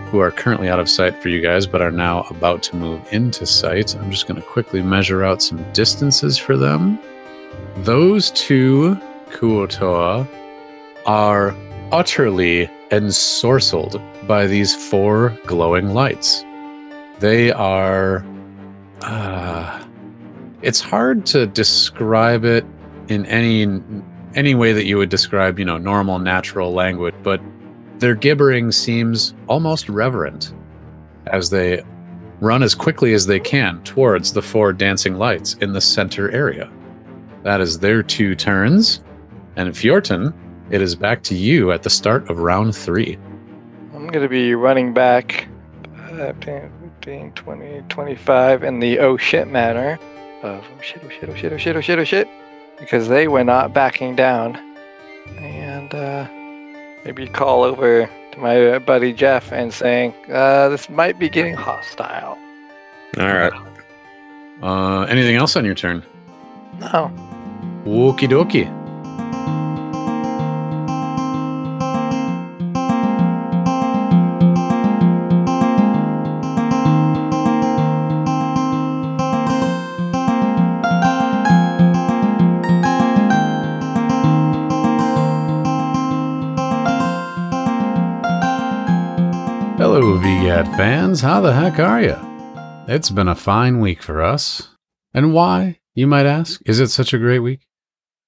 who 0.05 0.21
are 0.21 0.31
currently 0.31 0.69
out 0.69 0.79
of 0.79 0.89
sight 0.89 1.21
for 1.21 1.29
you 1.29 1.41
guys, 1.43 1.67
but 1.67 1.83
are 1.83 1.91
now 1.91 2.23
about 2.31 2.63
to 2.65 2.77
move 2.77 3.01
into 3.13 3.45
sight. 3.45 3.97
I'm 3.97 4.09
just 4.09 4.29
going 4.29 4.41
to 4.41 4.47
quickly 4.47 4.81
measure 4.81 5.25
out 5.25 5.43
some 5.43 5.61
distances 5.73 6.39
for 6.39 6.57
them. 6.57 7.01
Those 7.79 8.31
two 8.31 8.95
Kuotoa 9.31 10.29
are 11.07 11.57
utterly 11.91 12.71
ensorcelled 12.93 14.01
by 14.29 14.47
these 14.47 14.77
four 14.89 15.37
glowing 15.45 15.89
lights. 15.89 16.45
They 17.19 17.51
are. 17.51 18.25
Uh, 19.03 19.85
it's 20.63 20.81
hard 20.81 21.27
to 21.27 21.47
describe 21.49 22.45
it 22.45 22.65
in 23.09 23.27
any 23.27 23.67
any 24.35 24.55
way 24.55 24.73
that 24.73 24.85
you 24.85 24.97
would 24.99 25.09
describe, 25.09 25.59
you 25.59 25.65
know, 25.65 25.79
normal 25.79 26.19
natural 26.19 26.73
language, 26.73 27.15
but 27.23 27.41
their 27.99 28.15
gibbering 28.15 28.73
seems 28.73 29.35
almost 29.49 29.89
reverent 29.89 30.53
as 31.27 31.51
they 31.51 31.83
run 32.41 32.63
as 32.63 32.75
quickly 32.75 33.15
as 33.15 33.27
they 33.27 33.41
can 33.41 33.83
towards 33.83 34.33
the 34.33 34.43
four 34.43 34.73
dancing 34.73 35.15
lights 35.15 35.55
in 35.55 35.73
the 35.73 35.81
center 35.81 36.31
area. 36.31 36.71
That 37.43 37.61
is 37.61 37.79
their 37.79 38.03
two 38.03 38.35
turns. 38.35 39.03
And 39.57 39.71
Fjorton, 39.71 40.33
it 40.71 40.81
is 40.81 40.95
back 40.95 41.23
to 41.25 41.35
you 41.35 41.73
at 41.73 41.83
the 41.83 41.91
start 41.91 42.29
of 42.31 42.39
round 42.39 42.77
three. 42.77 43.19
I'm 43.95 44.07
going 44.07 44.23
to 44.23 44.29
be 44.29 44.55
running 44.55 44.95
back 44.95 45.49
uh, 46.13 46.33
10, 46.41 46.71
15, 47.01 47.33
20, 47.33 47.83
25 47.89 48.63
in 48.63 48.81
the 48.81 48.99
oh 49.01 49.17
shit 49.17 49.49
manner 49.49 49.99
of 50.43 50.65
oh 50.65 50.81
shit, 50.81 51.03
oh 51.05 51.09
shit, 51.09 51.29
oh 51.29 51.35
shit, 51.35 51.53
oh 51.53 51.57
shit, 51.57 51.77
oh 51.77 51.81
shit, 51.81 51.99
oh 51.99 52.05
shit, 52.05 52.29
because 52.79 53.09
they 53.09 53.29
were 53.29 53.45
not 53.45 53.73
backing 53.73 54.17
down. 54.17 54.57
And 55.39 55.95
uh, 55.95 56.27
maybe 57.05 57.27
call 57.27 57.63
over 57.63 58.09
to 58.33 58.39
my 58.39 58.79
buddy 58.79 59.13
Jeff 59.13 59.53
and 59.53 59.73
saying, 59.73 60.15
uh, 60.33 60.69
this 60.69 60.89
might 60.89 61.19
be 61.19 61.29
getting 61.29 61.55
hostile. 61.55 62.39
All 63.19 63.27
right. 63.27 63.53
Uh, 64.63 65.03
anything 65.03 65.37
else 65.37 65.57
on 65.57 65.65
your 65.65 65.75
turn? 65.75 66.03
No. 66.81 67.13
Okie 67.85 68.29
dokie. 68.29 68.78
Hello, 90.59 90.77
fans. 90.77 91.21
How 91.21 91.41
the 91.41 91.53
heck 91.53 91.79
are 91.79 92.03
you? 92.03 92.17
It's 92.93 93.11
been 93.11 93.29
a 93.29 93.37
fine 93.37 93.79
week 93.79 94.03
for 94.03 94.21
us. 94.21 94.71
And 95.15 95.33
why, 95.33 95.79
you 95.95 96.09
might 96.09 96.27
ask, 96.27 96.61
is 96.67 96.81
it 96.81 96.89
such 96.89 97.15
a 97.15 97.19
great 97.19 97.39
week? 97.39 97.69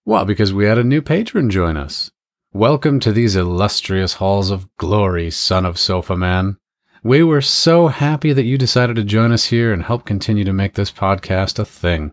Well, 0.04 0.24
because 0.24 0.54
we 0.54 0.66
had 0.66 0.78
a 0.78 0.84
new 0.84 1.02
patron 1.02 1.50
join 1.50 1.76
us. 1.76 2.12
Welcome 2.52 3.00
to 3.00 3.10
these 3.10 3.34
illustrious 3.34 4.14
halls 4.14 4.52
of 4.52 4.68
glory, 4.76 5.32
son 5.32 5.66
of 5.66 5.76
Sofa 5.76 6.16
Man. 6.16 6.56
We 7.02 7.24
were 7.24 7.40
so 7.40 7.88
happy 7.88 8.32
that 8.32 8.44
you 8.44 8.56
decided 8.56 8.94
to 8.94 9.02
join 9.02 9.32
us 9.32 9.46
here 9.46 9.72
and 9.72 9.82
help 9.82 10.04
continue 10.04 10.44
to 10.44 10.52
make 10.52 10.74
this 10.74 10.92
podcast 10.92 11.58
a 11.58 11.64
thing. 11.64 12.12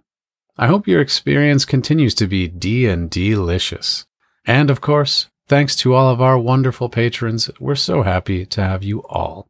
I 0.57 0.65
hope 0.65 0.87
your 0.87 0.99
experience 0.99 1.63
continues 1.63 2.15
to 2.15 2.25
be 2.25 2.47
D 2.47 2.87
and 2.87 3.07
delicious. 3.07 4.07
And 4.47 4.71
of 4.71 4.81
course, 4.81 5.27
thanks 5.47 5.75
to 5.75 5.93
all 5.93 6.09
of 6.09 6.23
our 6.23 6.39
wonderful 6.39 6.89
patrons, 6.89 7.51
we're 7.59 7.75
so 7.75 8.01
happy 8.01 8.47
to 8.47 8.63
have 8.63 8.81
you 8.81 9.03
all. 9.03 9.47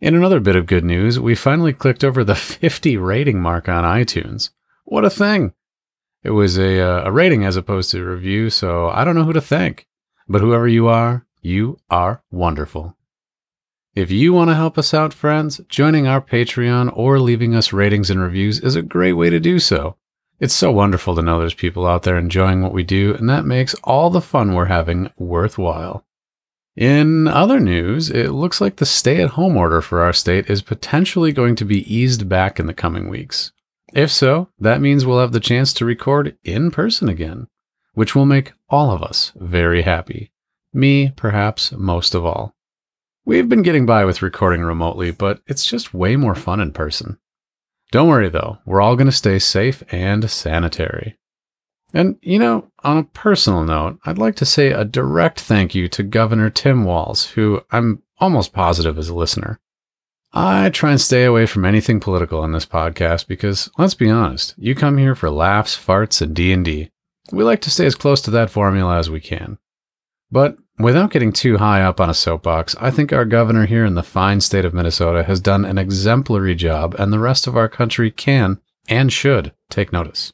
In 0.00 0.14
another 0.14 0.38
bit 0.38 0.54
of 0.54 0.66
good 0.66 0.84
news, 0.84 1.18
we 1.18 1.34
finally 1.34 1.72
clicked 1.72 2.04
over 2.04 2.22
the 2.22 2.34
50 2.36 2.96
rating 2.96 3.40
mark 3.40 3.68
on 3.68 3.82
iTunes. 3.82 4.50
What 4.84 5.04
a 5.04 5.10
thing! 5.10 5.54
It 6.22 6.30
was 6.30 6.56
a, 6.56 6.80
uh, 6.80 7.08
a 7.08 7.12
rating 7.12 7.44
as 7.44 7.56
opposed 7.56 7.90
to 7.90 8.00
a 8.00 8.04
review, 8.04 8.48
so 8.50 8.88
I 8.90 9.02
don't 9.04 9.16
know 9.16 9.24
who 9.24 9.32
to 9.32 9.40
thank. 9.40 9.86
But 10.28 10.40
whoever 10.40 10.68
you 10.68 10.86
are, 10.88 11.26
you 11.42 11.78
are 11.90 12.22
wonderful. 12.30 12.96
If 13.94 14.12
you 14.12 14.32
want 14.32 14.50
to 14.50 14.54
help 14.54 14.78
us 14.78 14.94
out, 14.94 15.12
friends, 15.12 15.60
joining 15.68 16.06
our 16.06 16.20
Patreon 16.20 16.96
or 16.96 17.18
leaving 17.18 17.56
us 17.56 17.72
ratings 17.72 18.10
and 18.10 18.20
reviews 18.20 18.60
is 18.60 18.76
a 18.76 18.82
great 18.82 19.14
way 19.14 19.30
to 19.30 19.40
do 19.40 19.58
so. 19.58 19.96
It's 20.38 20.54
so 20.54 20.70
wonderful 20.70 21.16
to 21.16 21.22
know 21.22 21.40
there's 21.40 21.54
people 21.54 21.86
out 21.86 22.04
there 22.04 22.16
enjoying 22.16 22.62
what 22.62 22.72
we 22.72 22.84
do, 22.84 23.14
and 23.14 23.28
that 23.28 23.44
makes 23.44 23.74
all 23.82 24.10
the 24.10 24.20
fun 24.20 24.54
we're 24.54 24.66
having 24.66 25.10
worthwhile. 25.16 26.04
In 26.78 27.26
other 27.26 27.58
news, 27.58 28.08
it 28.08 28.30
looks 28.30 28.60
like 28.60 28.76
the 28.76 28.86
stay 28.86 29.20
at 29.20 29.30
home 29.30 29.56
order 29.56 29.82
for 29.82 30.00
our 30.00 30.12
state 30.12 30.48
is 30.48 30.62
potentially 30.62 31.32
going 31.32 31.56
to 31.56 31.64
be 31.64 31.92
eased 31.92 32.28
back 32.28 32.60
in 32.60 32.66
the 32.66 32.72
coming 32.72 33.08
weeks. 33.08 33.50
If 33.94 34.12
so, 34.12 34.50
that 34.60 34.80
means 34.80 35.04
we'll 35.04 35.18
have 35.18 35.32
the 35.32 35.40
chance 35.40 35.74
to 35.74 35.84
record 35.84 36.38
in 36.44 36.70
person 36.70 37.08
again, 37.08 37.48
which 37.94 38.14
will 38.14 38.26
make 38.26 38.52
all 38.68 38.92
of 38.92 39.02
us 39.02 39.32
very 39.34 39.82
happy. 39.82 40.30
Me, 40.72 41.10
perhaps, 41.16 41.72
most 41.72 42.14
of 42.14 42.24
all. 42.24 42.54
We've 43.24 43.48
been 43.48 43.62
getting 43.62 43.84
by 43.84 44.04
with 44.04 44.22
recording 44.22 44.62
remotely, 44.62 45.10
but 45.10 45.40
it's 45.48 45.66
just 45.66 45.92
way 45.92 46.14
more 46.14 46.36
fun 46.36 46.60
in 46.60 46.70
person. 46.70 47.18
Don't 47.90 48.06
worry 48.08 48.28
though, 48.28 48.58
we're 48.64 48.80
all 48.80 48.94
going 48.94 49.06
to 49.06 49.12
stay 49.12 49.40
safe 49.40 49.82
and 49.90 50.30
sanitary. 50.30 51.18
And, 51.94 52.16
you 52.20 52.38
know, 52.38 52.70
on 52.84 52.98
a 52.98 53.04
personal 53.04 53.64
note, 53.64 53.98
I'd 54.04 54.18
like 54.18 54.36
to 54.36 54.44
say 54.44 54.70
a 54.72 54.84
direct 54.84 55.40
thank 55.40 55.74
you 55.74 55.88
to 55.88 56.02
Governor 56.02 56.50
Tim 56.50 56.84
Walz, 56.84 57.30
who 57.30 57.62
I'm 57.70 58.02
almost 58.18 58.52
positive 58.52 58.98
is 58.98 59.08
a 59.08 59.14
listener. 59.14 59.58
I 60.32 60.68
try 60.68 60.90
and 60.90 61.00
stay 61.00 61.24
away 61.24 61.46
from 61.46 61.64
anything 61.64 62.00
political 62.00 62.40
on 62.40 62.52
this 62.52 62.66
podcast 62.66 63.26
because, 63.26 63.70
let's 63.78 63.94
be 63.94 64.10
honest, 64.10 64.54
you 64.58 64.74
come 64.74 64.98
here 64.98 65.14
for 65.14 65.30
laughs, 65.30 65.76
farts, 65.76 66.20
and 66.20 66.36
D&D. 66.36 66.90
We 67.32 67.44
like 67.44 67.62
to 67.62 67.70
stay 67.70 67.86
as 67.86 67.94
close 67.94 68.20
to 68.22 68.30
that 68.32 68.50
formula 68.50 68.98
as 68.98 69.08
we 69.08 69.20
can. 69.20 69.58
But 70.30 70.58
without 70.78 71.10
getting 71.10 71.32
too 71.32 71.56
high 71.56 71.82
up 71.82 72.00
on 72.00 72.10
a 72.10 72.14
soapbox, 72.14 72.76
I 72.78 72.90
think 72.90 73.12
our 73.12 73.24
governor 73.24 73.64
here 73.64 73.86
in 73.86 73.94
the 73.94 74.02
fine 74.02 74.42
state 74.42 74.66
of 74.66 74.74
Minnesota 74.74 75.24
has 75.24 75.40
done 75.40 75.64
an 75.64 75.78
exemplary 75.78 76.54
job, 76.54 76.94
and 76.98 77.10
the 77.10 77.18
rest 77.18 77.46
of 77.46 77.56
our 77.56 77.68
country 77.68 78.10
can 78.10 78.60
and 78.86 79.10
should 79.10 79.52
take 79.70 79.92
notice. 79.92 80.32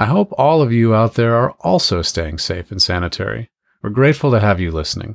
I 0.00 0.06
hope 0.06 0.32
all 0.38 0.62
of 0.62 0.72
you 0.72 0.94
out 0.94 1.12
there 1.12 1.34
are 1.34 1.50
also 1.60 2.00
staying 2.00 2.38
safe 2.38 2.70
and 2.70 2.80
sanitary. 2.80 3.50
We're 3.82 3.90
grateful 3.90 4.30
to 4.30 4.40
have 4.40 4.58
you 4.58 4.70
listening. 4.70 5.14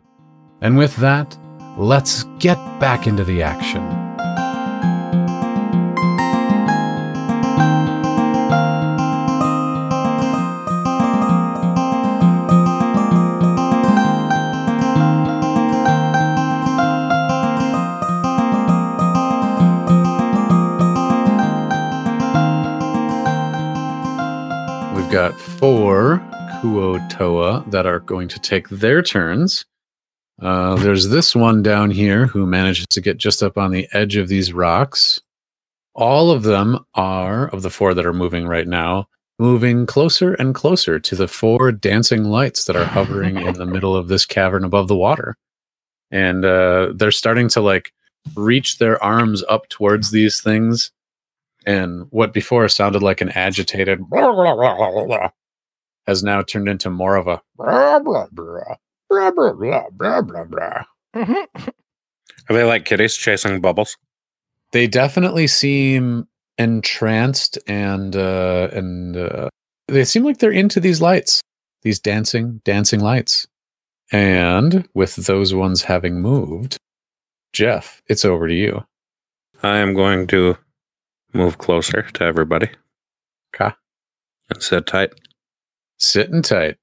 And 0.61 0.77
with 0.77 0.95
that, 0.97 1.35
let's 1.75 2.25
get 2.37 2.57
back 2.79 3.07
into 3.07 3.23
the 3.23 3.41
action. 3.41 4.04
Kuotoa 27.05 27.69
that 27.71 27.85
are 27.85 27.99
going 27.99 28.27
to 28.29 28.39
take 28.39 28.69
their 28.69 29.01
turns. 29.01 29.65
Uh, 30.41 30.75
there's 30.75 31.09
this 31.09 31.35
one 31.35 31.63
down 31.63 31.91
here 31.91 32.25
who 32.27 32.45
manages 32.45 32.85
to 32.87 33.01
get 33.01 33.17
just 33.17 33.41
up 33.41 33.57
on 33.57 33.71
the 33.71 33.87
edge 33.93 34.15
of 34.15 34.27
these 34.27 34.53
rocks. 34.53 35.21
All 35.93 36.29
of 36.31 36.43
them 36.43 36.85
are, 36.95 37.47
of 37.47 37.61
the 37.61 37.69
four 37.69 37.93
that 37.93 38.05
are 38.05 38.13
moving 38.13 38.47
right 38.47 38.67
now, 38.67 39.07
moving 39.39 39.85
closer 39.85 40.33
and 40.33 40.53
closer 40.53 40.99
to 40.99 41.15
the 41.15 41.27
four 41.27 41.71
dancing 41.71 42.25
lights 42.25 42.65
that 42.65 42.75
are 42.75 42.85
hovering 42.85 43.37
in 43.37 43.53
the 43.53 43.65
middle 43.65 43.95
of 43.95 44.07
this 44.07 44.25
cavern 44.25 44.65
above 44.65 44.87
the 44.87 44.95
water. 44.95 45.37
And 46.11 46.43
uh, 46.43 46.91
they're 46.95 47.11
starting 47.11 47.47
to 47.49 47.61
like 47.61 47.93
reach 48.35 48.77
their 48.77 49.01
arms 49.01 49.43
up 49.47 49.69
towards 49.69 50.11
these 50.11 50.41
things. 50.41 50.91
And 51.65 52.07
what 52.11 52.33
before 52.33 52.67
sounded 52.67 53.01
like 53.01 53.21
an 53.21 53.29
agitated 53.29 53.99
has 56.07 56.23
now 56.23 56.41
turned 56.41 56.69
into 56.69 56.89
more 56.89 57.15
of 57.15 57.27
a 57.27 57.41
blah, 57.57 57.99
blah, 57.99 58.27
blah, 58.31 58.75
blah, 59.09 59.31
blah, 59.31 59.53
blah, 59.53 59.89
blah, 59.91 60.21
blah, 60.21 60.43
blah. 60.43 60.83
Are 61.15 62.55
they 62.55 62.63
like 62.63 62.85
kitties 62.85 63.15
chasing 63.15 63.61
bubbles? 63.61 63.97
They 64.71 64.87
definitely 64.87 65.47
seem 65.47 66.27
entranced 66.57 67.57
and 67.67 68.15
uh, 68.15 68.69
and 68.71 69.17
uh, 69.17 69.49
they 69.87 70.05
seem 70.05 70.23
like 70.23 70.37
they're 70.39 70.51
into 70.51 70.79
these 70.79 71.01
lights, 71.01 71.41
these 71.81 71.99
dancing, 71.99 72.61
dancing 72.63 72.99
lights. 72.99 73.47
And 74.11 74.87
with 74.93 75.15
those 75.15 75.53
ones 75.53 75.83
having 75.83 76.21
moved, 76.21 76.77
Jeff, 77.53 78.01
it's 78.07 78.25
over 78.25 78.47
to 78.47 78.53
you. 78.53 78.83
I 79.63 79.77
am 79.77 79.93
going 79.93 80.27
to 80.27 80.57
move 81.33 81.57
closer 81.57 82.03
to 82.03 82.23
everybody. 82.23 82.69
'Kay. 83.53 83.71
And 84.49 84.61
sit 84.61 84.85
tight. 84.85 85.13
Sitting 85.97 86.41
tight. 86.41 86.77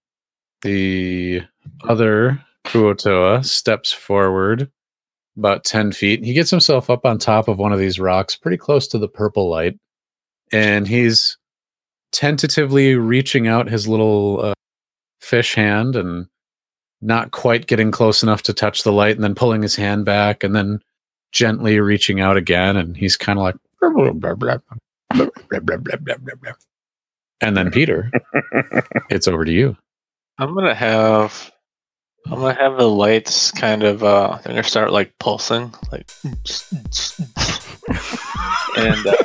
The 0.62 1.42
other 1.84 2.42
Kuotoa 2.64 3.44
steps 3.44 3.92
forward 3.92 4.70
about 5.36 5.64
10 5.64 5.92
feet. 5.92 6.24
He 6.24 6.32
gets 6.32 6.50
himself 6.50 6.90
up 6.90 7.04
on 7.04 7.18
top 7.18 7.48
of 7.48 7.58
one 7.58 7.72
of 7.72 7.78
these 7.78 7.98
rocks, 7.98 8.36
pretty 8.36 8.56
close 8.56 8.86
to 8.88 8.98
the 8.98 9.08
purple 9.08 9.48
light. 9.48 9.78
And 10.52 10.86
he's 10.86 11.38
tentatively 12.12 12.94
reaching 12.94 13.48
out 13.48 13.68
his 13.68 13.88
little 13.88 14.40
uh, 14.44 14.54
fish 15.20 15.54
hand 15.54 15.96
and 15.96 16.26
not 17.00 17.30
quite 17.32 17.66
getting 17.66 17.90
close 17.90 18.22
enough 18.22 18.42
to 18.44 18.52
touch 18.52 18.84
the 18.84 18.92
light, 18.92 19.16
and 19.16 19.24
then 19.24 19.34
pulling 19.34 19.62
his 19.62 19.74
hand 19.74 20.04
back, 20.04 20.44
and 20.44 20.54
then 20.54 20.80
gently 21.32 21.80
reaching 21.80 22.20
out 22.20 22.36
again. 22.36 22.76
And 22.76 22.96
he's 22.96 23.16
kind 23.16 23.38
of 23.38 23.42
like, 23.42 23.56
and 27.42 27.56
then 27.56 27.70
Peter, 27.70 28.10
it's 29.10 29.28
over 29.28 29.44
to 29.44 29.52
you. 29.52 29.76
I'm 30.38 30.54
gonna 30.54 30.74
have 30.74 31.50
I'm 32.26 32.40
gonna 32.40 32.54
have 32.54 32.78
the 32.78 32.88
lights 32.88 33.50
kind 33.50 33.82
of 33.82 34.02
uh 34.02 34.38
they're 34.42 34.54
gonna 34.54 34.62
start 34.62 34.92
like 34.92 35.12
pulsing 35.18 35.74
like 35.90 36.10
and 38.76 39.06
uh, 39.06 39.16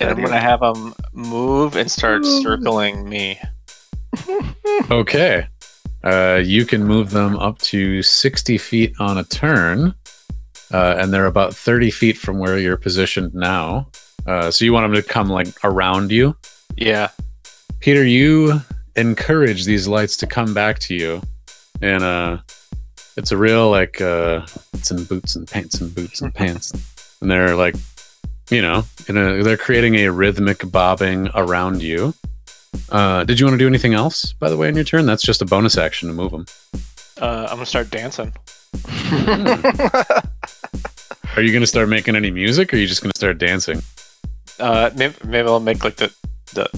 and 0.00 0.10
I'm 0.10 0.20
gonna 0.20 0.40
have 0.40 0.60
them 0.60 0.94
move 1.12 1.76
and 1.76 1.90
start 1.90 2.24
circling 2.24 3.08
me. 3.08 3.40
Okay. 4.90 5.46
Uh, 6.04 6.40
you 6.44 6.64
can 6.64 6.84
move 6.84 7.10
them 7.10 7.36
up 7.36 7.58
to 7.58 8.02
60 8.02 8.56
feet 8.58 8.94
on 9.00 9.18
a 9.18 9.24
turn, 9.24 9.94
uh, 10.72 10.94
and 10.96 11.12
they're 11.12 11.26
about 11.26 11.54
30 11.54 11.90
feet 11.90 12.16
from 12.16 12.38
where 12.38 12.56
you're 12.58 12.76
positioned 12.76 13.34
now. 13.34 13.88
Uh, 14.28 14.50
so 14.50 14.62
you 14.62 14.74
want 14.74 14.84
them 14.84 15.02
to 15.02 15.08
come 15.08 15.30
like 15.30 15.48
around 15.64 16.12
you. 16.12 16.36
Yeah. 16.76 17.08
Peter, 17.80 18.04
you 18.04 18.60
encourage 18.94 19.64
these 19.64 19.88
lights 19.88 20.18
to 20.18 20.26
come 20.26 20.52
back 20.52 20.78
to 20.80 20.94
you, 20.94 21.22
and 21.80 22.02
uh, 22.04 22.38
it's 23.16 23.32
a 23.32 23.36
real 23.38 23.70
like 23.70 24.02
uh, 24.02 24.46
it's 24.74 24.90
in 24.90 25.04
boots 25.04 25.34
and 25.34 25.48
pants 25.48 25.80
and 25.80 25.94
boots 25.94 26.20
and 26.20 26.34
pants, 26.42 26.72
and 27.22 27.30
they're 27.30 27.56
like, 27.56 27.74
you 28.50 28.60
know, 28.60 28.84
in 29.08 29.16
a, 29.16 29.42
they're 29.42 29.56
creating 29.56 29.94
a 29.96 30.12
rhythmic 30.12 30.70
bobbing 30.70 31.30
around 31.34 31.82
you. 31.82 32.12
Uh, 32.90 33.24
did 33.24 33.40
you 33.40 33.46
want 33.46 33.54
to 33.54 33.58
do 33.58 33.66
anything 33.66 33.94
else, 33.94 34.34
by 34.34 34.50
the 34.50 34.58
way, 34.58 34.68
in 34.68 34.74
your 34.74 34.84
turn? 34.84 35.06
That's 35.06 35.22
just 35.22 35.40
a 35.40 35.46
bonus 35.46 35.78
action 35.78 36.06
to 36.08 36.14
move 36.14 36.32
them. 36.32 36.44
Uh, 37.18 37.46
I'm 37.48 37.56
gonna 37.56 37.64
start 37.66 37.90
dancing. 37.90 38.34
Are 41.36 41.42
you 41.42 41.52
going 41.52 41.62
to 41.62 41.68
start 41.68 41.88
making 41.88 42.16
any 42.16 42.32
music, 42.32 42.72
or 42.72 42.76
are 42.76 42.80
you 42.80 42.88
just 42.88 43.00
going 43.00 43.12
to 43.12 43.18
start 43.18 43.38
dancing? 43.38 43.80
Uh, 44.60 44.90
maybe, 44.96 45.14
maybe 45.24 45.48
I'll 45.48 45.60
make 45.60 45.84
like 45.84 45.96
the 45.96 46.12
the 46.54 46.68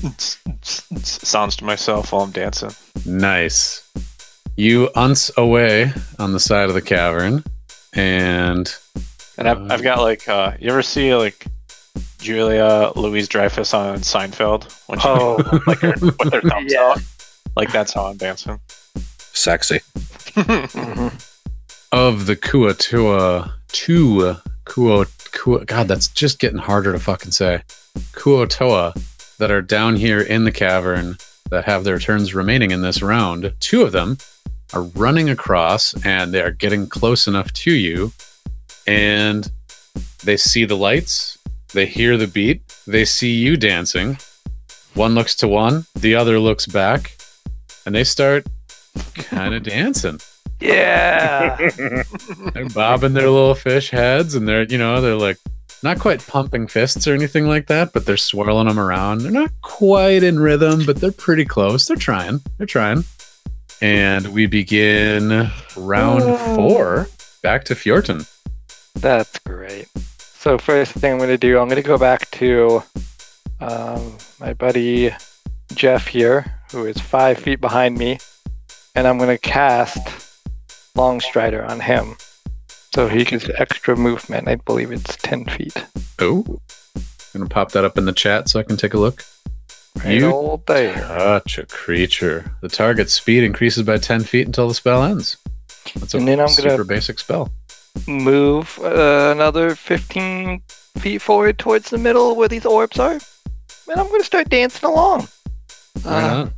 sounds 1.03 1.57
to 1.57 1.65
myself 1.65 2.13
while 2.13 2.23
I'm 2.23 2.31
dancing. 2.33 2.71
Nice. 3.07 3.89
You 4.57 4.91
unce 4.97 5.31
away 5.37 5.93
on 6.19 6.33
the 6.33 6.41
side 6.41 6.69
of 6.69 6.75
the 6.75 6.83
cavern, 6.83 7.43
and 7.95 8.73
And 9.39 9.49
I've, 9.49 9.71
I've 9.71 9.83
got 9.83 10.01
like 10.01 10.29
uh, 10.29 10.53
you 10.61 10.69
ever 10.71 10.83
see 10.83 11.15
like 11.15 11.47
Julia 12.19 12.93
Louise 12.97 13.29
Dreyfus 13.29 13.73
on 13.73 13.99
Seinfeld 14.01 14.71
when 14.89 14.99
she 14.99 15.09
Oh. 15.09 15.37
like 15.67 15.79
her, 15.79 15.95
with 16.01 16.33
her 16.33 16.41
thumbs 16.51 16.73
Yeah. 16.73 16.81
out? 16.91 16.99
Like 17.57 17.73
that's 17.73 17.93
how 17.95 18.07
I'm 18.07 18.17
dancing. 18.17 18.61
Sexy. 19.33 19.81
Mhm. 20.35 21.13
of 21.93 22.27
the 22.27 22.37
Kuotoa, 22.37 23.53
two 23.73 24.37
Kuo, 24.65 25.07
God, 25.67 25.89
that's 25.89 26.09
just 26.09 26.39
getting 26.39 26.59
harder 26.59 26.93
to 26.93 26.99
fucking 26.99 27.33
say. 27.33 27.63
Kuotoa 28.13 28.93
that 29.39 29.51
are 29.51 29.63
down 29.63 29.97
here 29.97 30.21
in 30.21 30.45
the 30.45 30.53
cavern 30.53 31.17
that 31.51 31.65
have 31.65 31.85
their 31.85 31.99
turns 31.99 32.35
remaining 32.35 32.71
in 32.71 32.83
this 32.83 33.03
round. 33.03 33.53
Two 33.61 33.83
of 33.83 33.93
them 33.93 34.19
are 34.73 34.83
running 34.83 35.29
across 35.29 35.95
and 36.05 36.33
they 36.33 36.43
are 36.43 36.51
getting 36.51 36.87
close 36.87 37.27
enough 37.27 37.53
to 37.53 37.73
you, 37.73 38.13
and 38.87 39.51
they 40.23 40.37
see 40.37 40.65
the 40.65 40.77
lights, 40.77 41.39
they 41.73 41.87
hear 41.87 42.17
the 42.17 42.27
beat, 42.27 42.63
they 42.87 43.05
see 43.05 43.33
you 43.33 43.57
dancing. 43.57 44.19
One 44.95 45.15
looks 45.15 45.35
to 45.37 45.49
one, 45.49 45.87
the 45.95 46.15
other 46.15 46.39
looks 46.39 46.67
back, 46.67 47.17
and 47.87 47.95
they 47.95 48.05
start 48.05 48.47
kind 49.15 49.55
of 49.55 49.63
dancing 49.63 50.19
yeah. 50.61 51.57
they're 52.55 52.69
bobbing 52.69 53.15
their 53.15 53.31
little 53.31 53.55
fish 53.55 53.91
heads 53.91 54.35
and 54.35 54.47
they're 54.47 54.65
you 54.65 54.79
know 54.79 55.01
they're 55.01 55.17
like 55.17 55.39
not 55.83 55.99
quite 55.99 56.27
pumping 56.27 56.67
fists 56.67 57.07
or 57.07 57.15
anything 57.15 57.47
like 57.47 57.67
that 57.69 57.93
but 57.93 58.05
they're 58.07 58.17
swirling 58.17 58.67
them 58.67 58.79
around. 58.79 59.23
They're 59.23 59.31
not 59.31 59.51
quite 59.63 60.23
in 60.23 60.39
rhythm 60.39 60.85
but 60.87 60.97
they're 60.97 61.13
pretty 61.13 61.45
close. 61.45 61.87
They're 61.87 61.97
trying. 61.97 62.41
They're 62.59 62.67
trying. 62.67 63.05
And 63.83 64.29
we 64.35 64.47
begin 64.47 65.51
round 65.77 66.39
four. 66.55 67.09
Back 67.43 67.65
to 67.65 67.75
fjorton. 67.75 68.29
That's 68.95 69.39
great. 69.39 69.89
So 70.19 70.59
first 70.59 70.93
thing 70.93 71.13
I'm 71.13 71.19
going 71.19 71.31
to 71.31 71.39
do, 71.39 71.59
I'm 71.59 71.69
going 71.69 71.83
to 71.83 71.87
go 71.87 71.99
back 71.99 72.31
to 72.33 72.83
um, 73.61 74.17
my 74.39 74.55
buddy 74.55 75.15
Jeff 75.75 76.07
here, 76.07 76.61
who 76.73 76.87
is 76.87 76.99
five 76.99 77.39
feet 77.39 77.61
behind 77.61 77.97
me, 77.99 78.19
and 78.95 79.07
I'm 79.07 79.19
going 79.19 79.31
to 79.31 79.39
cast 79.39 80.30
Longstrider 80.97 81.69
on 81.69 81.81
him. 81.81 82.17
So 82.95 83.09
he 83.09 83.25
gets 83.25 83.49
extra 83.57 83.97
movement. 83.97 84.49
I 84.49 84.57
believe 84.57 84.91
it's 84.93 85.17
10 85.19 85.45
feet. 85.47 85.85
oh 86.21 86.45
gonna 87.33 87.47
pop 87.49 87.71
that 87.71 87.85
up 87.85 87.97
in 87.97 88.07
the 88.07 88.13
chat 88.13 88.49
so 88.49 88.59
i 88.59 88.63
can 88.65 88.77
take 88.77 88.93
a 88.93 88.99
look 88.99 89.23
Right 90.05 90.15
You- 90.19 90.33
old 90.33 90.67
there. 90.67 90.97
such 91.07 91.59
a 91.59 91.67
creature 91.67 92.51
the 92.61 92.69
target's 92.69 93.13
speed 93.13 93.45
increases 93.45 93.85
by 93.85 93.99
10 93.99 94.25
feet 94.25 94.47
until 94.49 94.67
the 94.67 94.75
spell 94.75 95.05
ends 95.05 95.37
that's 95.95 96.13
a 96.13 96.17
And 96.19 96.27
then 96.27 96.41
I'm 96.41 96.49
super 96.49 96.71
gonna- 96.71 96.85
basic 96.85 97.21
spell 97.21 97.53
Move 98.09 98.81
uh, 98.83 99.31
another 99.33 99.77
15 99.77 100.61
feet 100.99 101.23
forward 101.23 101.59
towards 101.59 101.91
the 101.91 101.99
middle 101.99 102.35
where 102.37 102.49
these 102.49 102.65
orbs 102.67 102.99
are. 102.99 103.13
And 103.89 104.01
I'm 104.01 104.07
going 104.09 104.21
to 104.21 104.25
start 104.27 104.49
dancing 104.49 104.89
along. 104.89 105.27
Uh, 106.05 106.21
not? 106.45 106.53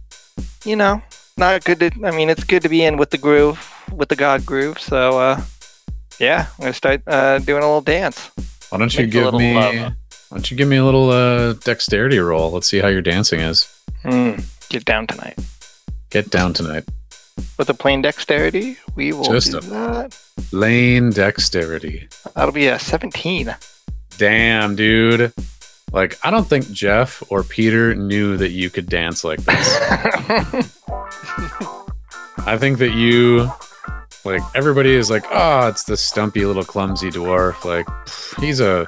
you 0.67 0.77
know, 0.77 1.01
not 1.39 1.65
good 1.65 1.81
to. 1.81 1.91
I 2.05 2.11
mean, 2.11 2.29
it's 2.29 2.45
good 2.45 2.63
to 2.65 2.69
be 2.69 2.83
in 2.85 2.99
with 2.99 3.09
the 3.11 3.17
groove, 3.19 3.72
with 3.95 4.09
the 4.09 4.17
God 4.17 4.45
groove. 4.47 4.79
So, 4.79 5.19
uh, 5.19 5.41
yeah, 6.19 6.47
I'm 6.59 6.63
gonna 6.63 6.73
start 6.73 7.03
uh, 7.07 7.39
doing 7.39 7.63
a 7.63 7.67
little 7.67 7.81
dance. 7.81 8.31
Why 8.71 8.79
don't 8.79 8.93
you 8.95 9.05
Make 9.05 9.13
give 9.13 9.35
me? 9.35 9.55
love. 9.55 9.75
Why 9.75 10.37
don't 10.39 10.51
you 10.51 10.57
give 10.57 10.69
me 10.69 10.77
a 10.79 10.85
little 10.85 11.11
uh, 11.11 11.53
dexterity 11.55 12.19
roll? 12.19 12.51
Let's 12.53 12.67
see 12.69 12.79
how 12.79 12.89
your 12.89 13.03
dancing 13.03 13.41
is. 13.41 13.69
Mm, 14.05 14.43
get 14.69 14.85
down 14.85 15.07
tonight 15.07 15.39
Get 16.11 16.31
down 16.31 16.53
tonight. 16.55 16.85
with 17.59 17.69
a 17.71 17.75
plain 17.75 18.03
dexterity. 18.03 18.77
We 18.97 19.13
will 19.13 19.25
Just 19.25 19.53
do 19.53 19.59
a- 19.59 19.61
that. 19.61 20.19
Lane 20.53 21.11
dexterity. 21.11 22.09
That'll 22.35 22.53
be 22.53 22.67
a 22.69 22.79
17. 22.79 23.55
Damn, 24.19 24.75
dude. 24.77 25.33
Like, 25.93 26.19
I 26.25 26.31
don't 26.31 26.47
think 26.47 26.71
Jeff 26.73 27.23
or 27.31 27.43
Peter 27.43 27.95
knew 27.95 28.37
that 28.39 28.51
you 28.51 28.71
could 28.71 28.89
dance 28.89 29.25
like 29.25 29.41
this. 29.45 29.79
I 32.45 32.57
think 32.59 32.79
that 32.79 32.93
you, 32.93 33.51
like, 34.25 34.43
everybody 34.55 34.95
is 34.95 35.11
like, 35.11 35.25
oh, 35.31 35.69
it's 35.69 35.85
the 35.85 35.97
stumpy 35.97 36.45
little 36.45 36.65
clumsy 36.65 37.11
dwarf. 37.11 37.65
Like, 37.65 37.87
he's 38.41 38.61
a 38.61 38.87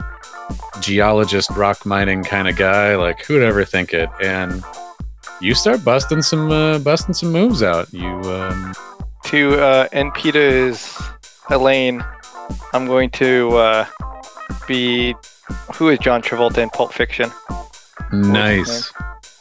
geologist, 0.80 1.50
rock 1.50 1.84
mining 1.86 2.22
kind 2.24 2.48
of 2.48 2.56
guy. 2.56 2.96
Like, 2.96 3.24
who'd 3.24 3.42
ever 3.42 3.64
think 3.64 3.92
it? 3.94 4.08
And 4.22 4.62
you 5.40 5.54
start 5.54 5.84
busting 5.84 6.22
some, 6.22 6.50
uh, 6.50 6.78
busting 6.78 7.14
some 7.14 7.32
moves 7.32 7.62
out. 7.62 7.92
You, 7.92 8.08
um, 8.08 8.74
to 9.24 9.54
uh, 9.60 9.88
end 9.92 10.12
Peter's 10.14 10.96
Elaine, 11.50 12.04
I'm 12.72 12.86
going 12.86 13.10
to 13.10 13.56
uh, 13.56 13.86
be. 14.68 15.14
Who 15.74 15.88
is 15.90 15.98
John 15.98 16.22
Travolta 16.22 16.58
in 16.58 16.70
Pulp 16.70 16.92
Fiction? 16.92 17.30
nice. 18.12 18.92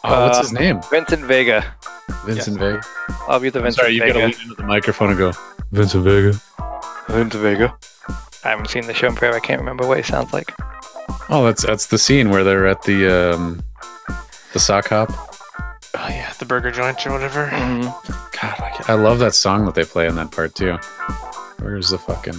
Oh, 0.05 0.25
what's 0.25 0.39
his 0.39 0.53
Uh, 0.53 0.59
name? 0.59 0.81
Vincent 0.89 1.23
Vega. 1.23 1.63
Vincent 2.25 2.59
Vega. 2.59 2.81
I'll 3.27 3.39
be 3.39 3.49
the 3.49 3.59
I'm 3.59 3.63
Vincent 3.63 3.81
sorry, 3.83 3.93
you 3.93 4.01
Vega. 4.01 4.13
gotta 4.13 4.25
lean 4.27 4.41
into 4.41 4.55
the 4.55 4.63
microphone 4.63 5.09
and 5.11 5.17
go, 5.17 5.31
Vincent 5.73 6.03
Vega. 6.03 6.39
Vincent 7.09 7.41
Vega. 7.41 7.75
I 8.43 8.49
haven't 8.49 8.69
seen 8.69 8.85
the 8.85 8.93
show 8.93 9.07
in 9.07 9.15
forever. 9.15 9.37
I 9.37 9.39
can't 9.39 9.59
remember 9.59 9.87
what 9.87 9.97
he 9.97 10.03
sounds 10.03 10.31
like. 10.31 10.53
Oh, 11.29 11.43
that's 11.45 11.65
that's 11.65 11.87
the 11.87 11.97
scene 11.97 12.29
where 12.29 12.43
they're 12.43 12.67
at 12.67 12.83
the 12.83 13.07
um 13.33 13.63
the 14.53 14.59
sock 14.59 14.89
hop. 14.89 15.09
Oh 15.95 16.07
yeah, 16.09 16.31
the 16.37 16.45
burger 16.45 16.69
joint 16.69 17.05
or 17.07 17.13
whatever. 17.13 17.47
Mhm. 17.47 17.83
God, 18.39 18.59
I, 18.87 18.93
I 18.93 18.95
love 18.95 19.17
that 19.19 19.33
song 19.33 19.65
that 19.65 19.73
they 19.73 19.83
play 19.83 20.05
in 20.07 20.15
that 20.15 20.29
part 20.31 20.53
too. 20.53 20.77
Where's 21.59 21.89
the 21.89 21.97
fucking 21.97 22.35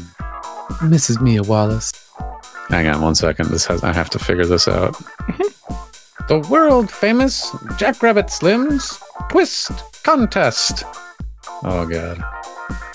Mrs. 0.80 1.20
Mia 1.20 1.42
Wallace? 1.42 1.92
Hang 2.68 2.86
on 2.86 3.00
one 3.00 3.16
second. 3.16 3.48
This 3.50 3.66
has 3.66 3.82
I 3.82 3.92
have 3.92 4.10
to 4.10 4.18
figure 4.20 4.46
this 4.46 4.68
out. 4.68 4.92
the 6.28 6.46
world 6.48 6.88
famous 6.88 7.50
Jack 7.78 8.00
Rabbit 8.00 8.30
Slim's 8.30 9.00
twist 9.28 9.72
contest. 10.04 10.84
Oh 11.64 11.84
god. 11.90 12.22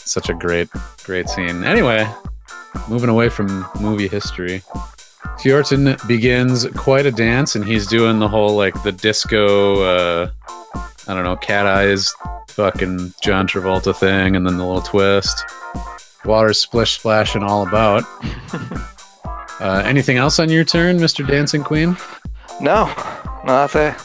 Such 0.10 0.30
a 0.30 0.34
great 0.34 0.70
great 1.04 1.30
scene. 1.30 1.64
Anyway, 1.64 2.12
moving 2.90 3.10
away 3.10 3.30
from 3.30 3.66
movie 3.80 4.08
history. 4.08 4.64
Fjorton 5.40 5.96
begins 6.08 6.66
quite 6.76 7.06
a 7.06 7.12
dance 7.12 7.56
and 7.56 7.64
he's 7.64 7.86
doing 7.86 8.18
the 8.18 8.28
whole 8.28 8.56
like 8.56 8.82
the 8.82 8.92
disco 8.92 9.84
uh 9.84 10.32
I 11.08 11.14
don't 11.14 11.24
know, 11.24 11.36
cat 11.36 11.68
eyes 11.68 12.12
fucking 12.50 13.14
John 13.22 13.48
Travolta 13.48 13.96
thing 13.96 14.36
and 14.36 14.46
then 14.46 14.58
the 14.58 14.66
little 14.66 14.82
twist. 14.82 15.46
Water 16.26 16.54
splish 16.54 16.98
splashing 16.98 17.44
all 17.44 17.68
about. 17.68 18.04
uh, 19.62 19.84
anything 19.86 20.18
else 20.18 20.40
on 20.40 20.50
your 20.50 20.64
turn, 20.64 20.98
Mr. 20.98 21.26
Dancing 21.26 21.64
Queen? 21.64 21.96
No, 22.60 22.88
no, 23.46 23.68
that's 23.68 23.76
it. 23.76 23.96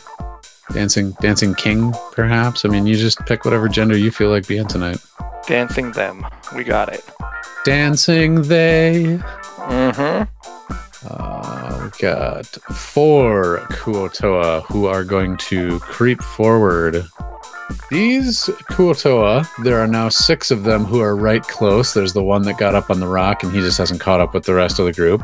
Dancing 0.72 1.12
Dancing 1.20 1.54
King, 1.54 1.92
perhaps? 2.12 2.64
I 2.64 2.68
mean 2.68 2.86
you 2.86 2.96
just 2.96 3.18
pick 3.26 3.44
whatever 3.44 3.68
gender 3.68 3.96
you 3.96 4.10
feel 4.10 4.30
like 4.30 4.46
being 4.46 4.66
tonight. 4.66 4.98
Dancing 5.46 5.92
them. 5.92 6.26
We 6.56 6.64
got 6.64 6.92
it. 6.92 7.04
Dancing 7.64 8.42
they. 8.42 9.20
Mm-hmm. 9.56 10.24
Uh, 11.06 11.80
we've 11.82 11.98
got 11.98 12.46
four 12.46 13.58
Kuotoa 13.70 14.64
who 14.66 14.86
are 14.86 15.04
going 15.04 15.36
to 15.36 15.78
creep 15.80 16.22
forward. 16.22 17.06
These 17.90 18.44
Kuotoa, 18.70 19.46
there 19.64 19.78
are 19.80 19.86
now 19.86 20.08
six 20.08 20.50
of 20.50 20.64
them 20.64 20.84
who 20.84 21.00
are 21.00 21.16
right 21.16 21.42
close. 21.42 21.94
There's 21.94 22.12
the 22.12 22.22
one 22.22 22.42
that 22.42 22.58
got 22.58 22.74
up 22.74 22.90
on 22.90 23.00
the 23.00 23.06
rock 23.06 23.42
and 23.42 23.52
he 23.52 23.60
just 23.60 23.78
hasn't 23.78 24.00
caught 24.00 24.20
up 24.20 24.34
with 24.34 24.44
the 24.44 24.54
rest 24.54 24.78
of 24.78 24.86
the 24.86 24.92
group. 24.92 25.22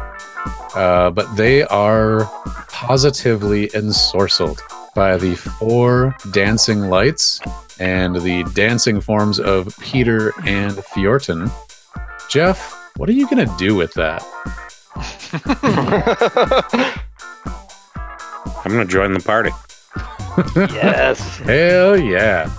Uh, 0.74 1.10
but 1.10 1.34
they 1.36 1.62
are 1.64 2.24
positively 2.68 3.68
ensorcelled 3.68 4.60
by 4.94 5.16
the 5.16 5.34
four 5.34 6.14
dancing 6.32 6.88
lights 6.88 7.40
and 7.78 8.16
the 8.16 8.44
dancing 8.54 9.00
forms 9.00 9.38
of 9.40 9.76
Peter 9.80 10.32
and 10.46 10.72
Fjorton. 10.76 11.50
Jeff, 12.28 12.76
what 12.96 13.08
are 13.08 13.12
you 13.12 13.28
going 13.28 13.46
to 13.46 13.54
do 13.56 13.74
with 13.74 13.94
that? 13.94 14.22
I'm 18.62 18.72
gonna 18.72 18.84
join 18.84 19.14
the 19.14 19.20
party. 19.20 19.50
yes. 20.74 21.38
Hell 21.46 21.98
yeah. 21.98 22.50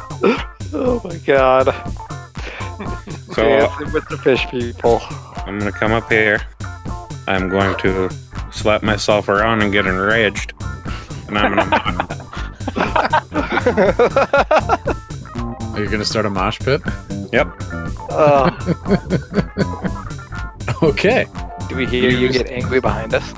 Oh 0.74 1.02
my 1.04 1.18
god. 1.18 1.74
So 3.34 3.44
Dancing 3.44 3.94
with 3.94 4.10
the 4.10 4.18
fish 4.18 4.46
people. 4.50 5.00
I'm 5.46 5.58
gonna 5.58 5.72
come 5.72 5.94
up 5.94 6.12
here. 6.12 6.42
I'm 7.28 7.48
going 7.48 7.78
to 7.78 8.10
slap 8.52 8.84
myself 8.84 9.30
around 9.30 9.62
and 9.62 9.72
get 9.72 9.86
enraged. 9.88 10.54
And 11.28 11.38
I'm 11.38 11.56
gonna 11.56 12.08
Are 14.54 15.80
you 15.80 15.86
going 15.88 16.00
to 16.00 16.06
start 16.06 16.26
a 16.26 16.30
mosh 16.30 16.60
pit? 16.60 16.82
Yep. 17.32 17.48
Oh, 18.14 18.50
Okay. 20.84 21.28
do 21.70 21.76
we 21.76 21.86
hear 21.86 22.10
you 22.10 22.32
get 22.32 22.48
angry 22.50 22.80
behind 22.82 23.14
us? 23.14 23.34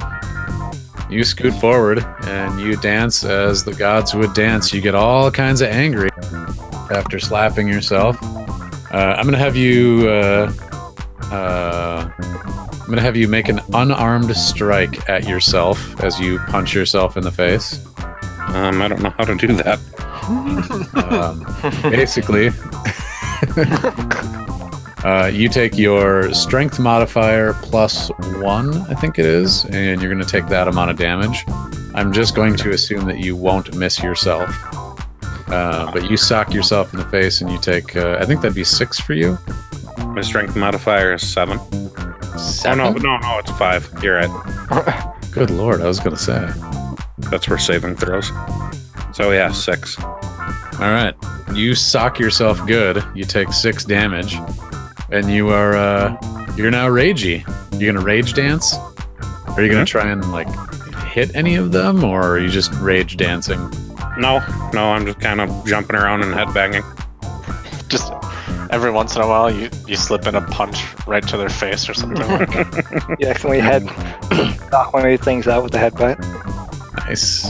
You 1.09 1.23
scoot 1.23 1.53
forward 1.55 2.03
and 2.25 2.59
you 2.59 2.75
dance 2.77 3.23
as 3.23 3.63
the 3.63 3.73
gods 3.73 4.13
would 4.15 4.33
dance. 4.33 4.73
You 4.73 4.81
get 4.81 4.95
all 4.95 5.29
kinds 5.29 5.61
of 5.61 5.69
angry 5.69 6.09
after 6.91 7.19
slapping 7.19 7.67
yourself. 7.67 8.17
Uh, 8.91 9.15
I'm 9.17 9.23
going 9.23 9.33
to 9.33 9.39
have 9.39 9.55
you. 9.55 10.07
Uh, 10.09 10.51
uh, 11.31 12.09
I'm 12.19 12.85
going 12.87 12.97
to 12.97 13.01
have 13.01 13.15
you 13.15 13.27
make 13.27 13.47
an 13.49 13.59
unarmed 13.73 14.35
strike 14.35 15.09
at 15.09 15.27
yourself 15.27 15.99
as 16.01 16.19
you 16.19 16.39
punch 16.49 16.73
yourself 16.73 17.15
in 17.17 17.23
the 17.23 17.31
face. 17.31 17.79
Um, 18.53 18.81
I 18.81 18.87
don't 18.87 19.01
know 19.01 19.09
how 19.17 19.25
to 19.25 19.35
do 19.35 19.47
that. 19.47 19.79
Um, 21.11 21.43
basically, 21.91 22.49
uh, 25.03 25.27
you 25.27 25.49
take 25.49 25.77
your 25.77 26.33
strength 26.33 26.79
modifier 26.79 27.53
plus 27.61 28.09
one, 28.37 28.77
I 28.83 28.93
think 28.93 29.19
it 29.19 29.25
is, 29.25 29.65
and 29.65 30.01
you're 30.01 30.11
going 30.11 30.23
to 30.23 30.29
take 30.29 30.47
that 30.47 30.67
amount 30.67 30.91
of 30.91 30.97
damage. 30.97 31.45
I'm 31.95 32.13
just 32.13 32.35
going 32.35 32.55
to 32.57 32.71
assume 32.71 33.05
that 33.05 33.19
you 33.19 33.35
won't 33.35 33.75
miss 33.75 34.01
yourself. 34.01 34.49
Uh, 35.47 35.91
but 35.91 36.09
you 36.09 36.17
sock 36.17 36.53
yourself 36.53 36.93
in 36.93 36.99
the 36.99 37.05
face 37.09 37.41
and 37.41 37.51
you 37.51 37.59
take, 37.59 37.95
uh, 37.95 38.17
I 38.19 38.25
think 38.25 38.41
that'd 38.41 38.55
be 38.55 38.63
six 38.63 38.99
for 38.99 39.13
you. 39.13 39.37
My 40.07 40.21
strength 40.21 40.55
modifier 40.55 41.13
is 41.13 41.27
seven. 41.27 41.59
Oh 41.61 42.73
no, 42.75 42.91
no, 42.93 43.17
no, 43.17 43.39
it's 43.39 43.51
five. 43.51 43.87
You're 44.01 44.15
right. 44.15 45.13
Good 45.31 45.51
lord, 45.51 45.81
I 45.81 45.87
was 45.87 45.99
going 45.99 46.15
to 46.15 46.21
say. 46.21 46.82
That's 47.29 47.45
for 47.45 47.57
saving 47.57 47.95
throws. 47.95 48.29
So 49.13 49.31
yeah, 49.31 49.51
six. 49.51 49.97
All 49.99 50.89
right. 50.91 51.13
You 51.53 51.75
sock 51.75 52.19
yourself 52.19 52.65
good. 52.65 53.03
You 53.13 53.25
take 53.25 53.51
six 53.53 53.85
damage, 53.85 54.35
and 55.11 55.29
you 55.31 55.49
are 55.49 55.73
uh, 55.75 56.17
you're 56.55 56.71
now 56.71 56.87
ragey. 56.89 57.43
You're 57.79 57.93
gonna 57.93 58.05
rage 58.05 58.33
dance. 58.33 58.75
Are 59.55 59.61
you 59.61 59.69
gonna 59.71 59.83
Mhm. 59.83 59.87
try 59.87 60.07
and 60.09 60.31
like 60.31 60.47
hit 61.11 61.35
any 61.35 61.55
of 61.55 61.71
them, 61.71 62.03
or 62.03 62.21
are 62.27 62.39
you 62.39 62.49
just 62.49 62.73
rage 62.75 63.17
dancing? 63.17 63.59
No, 64.17 64.39
no, 64.73 64.91
I'm 64.93 65.05
just 65.05 65.19
kind 65.19 65.41
of 65.41 65.65
jumping 65.65 65.95
around 65.95 66.23
and 66.23 66.33
headbanging. 66.33 66.83
Just 67.87 68.11
every 68.71 68.89
once 68.89 69.15
in 69.15 69.21
a 69.21 69.27
while, 69.27 69.51
you 69.51 69.69
you 69.87 69.95
slip 69.95 70.25
in 70.25 70.33
a 70.35 70.41
punch 70.41 70.83
right 71.05 71.25
to 71.27 71.37
their 71.37 71.49
face 71.49 71.87
or 71.87 71.93
something. 71.93 72.27
like 72.27 72.49
that. 72.51 73.15
You 73.19 73.27
accidentally 73.27 73.59
head 73.59 73.83
knock 74.71 74.93
one 74.93 75.03
of 75.03 75.09
these 75.09 75.19
things 75.21 75.47
out 75.47 75.61
with 75.61 75.71
the 75.71 75.77
headbutt. 75.77 76.17
Nice. 77.05 77.45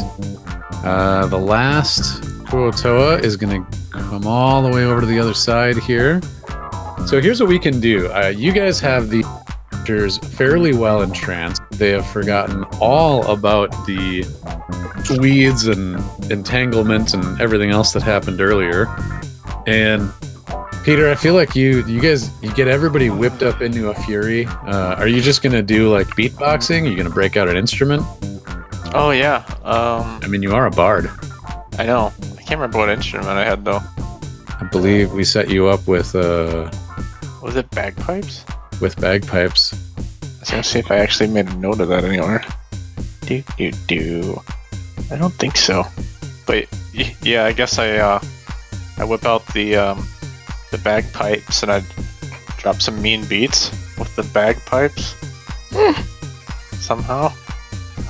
Uh, 0.84 1.28
the 1.30 1.38
last 1.38 2.22
Kuotoa 2.46 3.24
is 3.24 3.38
gonna 3.38 3.66
come 3.92 4.28
all 4.28 4.62
the 4.62 4.70
way 4.70 4.86
over 4.86 5.02
to 5.02 5.08
the 5.08 5.20
other 5.20 5.34
side 5.34 5.78
here. 5.78 6.22
So 7.06 7.22
here's 7.22 7.40
what 7.40 7.50
we 7.50 7.60
can 7.60 7.80
do. 7.80 8.12
Uh, 8.12 8.34
you 8.36 8.52
guys 8.52 8.80
have 8.80 9.10
the 9.10 9.24
characters 9.86 10.18
fairly 10.18 10.74
well 10.74 11.02
entranced. 11.02 11.62
They 11.72 11.90
have 11.90 12.08
forgotten 12.08 12.64
all 12.80 13.26
about 13.30 13.70
the 13.86 14.24
weeds 15.20 15.68
and 15.68 16.02
entanglement 16.32 17.14
and 17.14 17.42
everything 17.42 17.72
else 17.72 17.92
that 17.92 18.02
happened 18.02 18.40
earlier. 18.40 18.88
And 19.68 20.10
Peter, 20.86 21.10
I 21.12 21.16
feel 21.16 21.34
like 21.34 21.54
you 21.54 21.86
you 21.86 22.00
guys 22.00 22.32
you 22.42 22.54
get 22.54 22.70
everybody 22.70 23.10
whipped 23.10 23.44
up 23.44 23.62
into 23.62 23.90
a 23.90 23.94
fury. 23.94 24.46
Uh, 24.46 24.96
are 24.98 25.08
you 25.08 25.22
just 25.22 25.42
gonna 25.42 25.62
do 25.62 25.92
like 25.92 26.08
beatboxing? 26.08 26.84
Are 26.84 26.88
you 26.88 26.96
gonna 26.96 27.10
break 27.10 27.36
out 27.36 27.50
an 27.50 27.58
instrument? 27.58 28.04
Oh 28.94 29.12
yeah. 29.12 29.44
Um, 29.64 30.20
I 30.24 30.28
mean, 30.28 30.42
you 30.44 30.54
are 30.54 30.66
a 30.68 30.72
bard. 30.72 31.10
I 31.80 31.86
know. 31.86 32.14
I 32.38 32.42
can't 32.42 32.60
remember 32.60 32.78
what 32.78 32.90
instrument 32.90 33.30
I 33.30 33.44
had 33.46 33.66
though. 33.66 33.82
I 34.60 34.68
believe 34.72 35.12
we 35.12 35.24
set 35.24 35.50
you 35.50 35.68
up 35.68 35.88
with 35.88 36.16
uh 36.16 36.70
Was 37.42 37.56
it 37.56 37.70
bagpipes? 37.72 38.46
with 38.82 39.00
bagpipes. 39.00 39.74
I 39.74 40.40
was 40.40 40.50
gonna 40.50 40.64
see 40.64 40.80
if 40.80 40.92
I 40.92 40.98
actually 40.98 41.30
made 41.30 41.48
a 41.48 41.56
note 41.56 41.80
of 41.80 41.88
that 41.90 42.04
anywhere. 42.04 42.44
Do 43.26 43.44
do 43.58 43.72
do. 43.88 44.42
I 45.12 45.16
don't 45.16 45.34
think 45.34 45.58
so. 45.58 45.84
But 46.46 46.68
yeah, 47.24 47.46
I 47.46 47.54
guess 47.54 47.80
I 47.80 47.98
uh, 47.98 48.20
I 48.98 49.06
whip 49.06 49.26
out 49.26 49.46
the 49.54 49.76
um, 49.76 50.06
the 50.72 50.78
bagpipes 50.80 51.64
and 51.64 51.72
I 51.72 51.82
drop 52.58 52.82
some 52.82 53.02
mean 53.02 53.26
beats 53.26 53.70
with 53.98 54.14
the 54.16 54.24
bagpipes. 54.34 55.16
Somehow. 56.80 57.32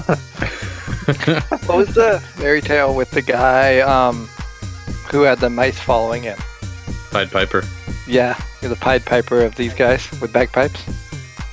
What 1.66 1.78
was 1.78 1.94
the 1.96 2.20
fairy 2.36 2.62
tale 2.62 2.94
with 2.96 3.12
the 3.12 3.22
guy 3.22 3.80
um, 3.80 4.28
who 5.12 5.24
had 5.24 5.40
the 5.40 5.50
mice 5.50 5.80
following 5.80 6.24
him? 6.24 6.38
Pied 7.12 7.32
Piper. 7.32 7.64
Yeah, 8.08 8.40
you're 8.62 8.70
the 8.70 8.76
Pied 8.76 9.06
Piper 9.06 9.42
of 9.42 9.56
these 9.56 9.74
guys 9.74 10.10
with 10.22 10.32
bagpipes. 10.34 10.82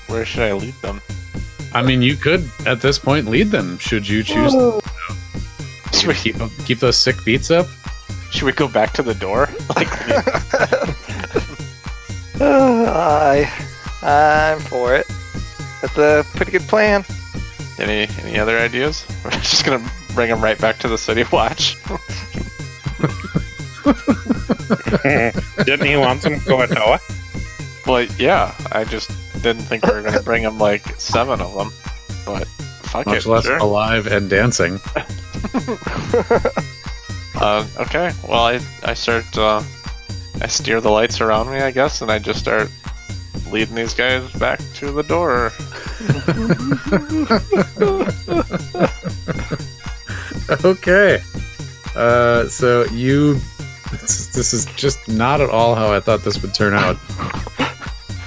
Where 0.08 0.24
should 0.24 0.42
I 0.42 0.52
lead 0.52 0.74
them? 0.82 1.00
I 1.72 1.82
mean, 1.82 2.02
you 2.02 2.16
could 2.16 2.48
at 2.66 2.80
this 2.80 2.98
point 2.98 3.28
lead 3.28 3.48
them 3.50 3.78
should 3.78 4.08
you 4.08 4.22
choose. 4.22 4.52
Should 5.92 6.08
we, 6.08 6.14
keep 6.14 6.36
keep 6.64 6.78
those 6.78 6.96
sick 6.98 7.16
beats 7.24 7.50
up. 7.50 7.66
should 8.30 8.44
we 8.44 8.52
go 8.52 8.68
back 8.68 8.92
to 8.94 9.02
the 9.02 9.14
door? 9.14 9.48
Like, 9.76 9.88
I, 12.42 13.46
I'm 14.02 14.60
for 14.60 14.94
it. 14.94 15.06
That's 15.82 15.98
a 15.98 16.24
pretty 16.34 16.52
good 16.52 16.62
plan. 16.68 17.04
Any 17.80 18.08
any 18.22 18.38
other 18.38 18.58
ideas? 18.58 19.06
We're 19.24 19.30
just 19.30 19.64
gonna 19.64 19.88
bring 20.14 20.30
them 20.30 20.40
right 20.42 20.58
back 20.58 20.78
to 20.80 20.88
the 20.88 20.98
city 20.98 21.24
watch. 21.32 21.76
Didn't 25.64 25.86
he 25.86 25.96
want 25.96 26.22
some 26.22 26.34
Kuotoa? 26.34 27.00
Well, 27.86 28.04
yeah, 28.18 28.54
I 28.72 28.84
just 28.84 29.10
didn't 29.42 29.62
think 29.62 29.86
we 29.86 29.92
were 29.92 30.02
gonna 30.02 30.22
bring 30.22 30.42
them 30.42 30.58
like 30.58 31.00
seven 31.00 31.40
of 31.40 31.54
them, 31.54 31.72
but 32.26 32.46
fuck 32.46 33.06
Much 33.06 33.24
it, 33.24 33.28
less 33.28 33.44
sure. 33.44 33.56
alive 33.56 34.06
and 34.06 34.28
dancing. 34.28 34.78
Uh, 37.40 37.66
okay, 37.78 38.12
well, 38.28 38.44
I 38.44 38.60
I 38.84 38.92
start 38.92 39.38
uh, 39.38 39.62
I 40.42 40.46
steer 40.46 40.80
the 40.82 40.90
lights 40.90 41.22
around 41.22 41.50
me, 41.50 41.58
I 41.58 41.70
guess, 41.70 42.02
and 42.02 42.12
I 42.12 42.18
just 42.18 42.40
start 42.40 42.70
leading 43.50 43.74
these 43.74 43.94
guys 43.94 44.30
back 44.32 44.60
to 44.74 44.92
the 44.92 45.02
door. 45.02 45.52
okay. 50.64 51.22
Uh, 51.94 52.48
so 52.48 52.84
you. 52.86 53.38
This, 53.90 54.54
is 54.54 54.66
just 54.76 55.08
not 55.08 55.40
at 55.40 55.50
all 55.50 55.74
how 55.74 55.92
I 55.92 55.98
thought 55.98 56.22
this 56.22 56.40
would 56.42 56.54
turn 56.54 56.74
out. 56.74 56.96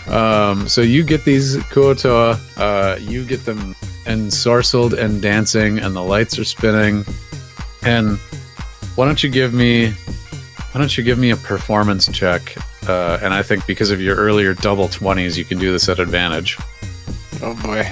Um, 0.08 0.68
so 0.68 0.82
you 0.82 1.04
get 1.04 1.24
these 1.24 1.56
kuotoa, 1.56 2.38
uh, 2.58 3.00
you 3.00 3.24
get 3.26 3.46
them 3.46 3.74
ensorcelled 4.06 4.94
and 4.98 5.22
dancing, 5.22 5.80
and 5.80 5.96
the 5.96 6.04
lights 6.04 6.38
are 6.38 6.44
spinning. 6.44 7.06
And 7.84 8.18
why 8.96 9.06
don't 9.06 9.24
you 9.24 9.30
give 9.30 9.54
me, 9.54 9.92
why 9.92 10.80
don't 10.80 10.98
you 10.98 11.04
give 11.04 11.18
me 11.18 11.32
a 11.32 11.38
performance 11.38 12.12
check? 12.12 12.56
Uh, 12.88 13.20
and 13.22 13.34
I 13.34 13.44
think 13.44 13.66
because 13.66 13.92
of 13.92 14.02
your 14.02 14.16
earlier 14.16 14.54
double 14.54 14.88
twenties, 14.88 15.38
you 15.38 15.46
can 15.46 15.58
do 15.58 15.72
this 15.72 15.88
at 15.90 16.00
advantage. 16.00 16.58
Oh 17.42 17.60
boy, 17.64 17.90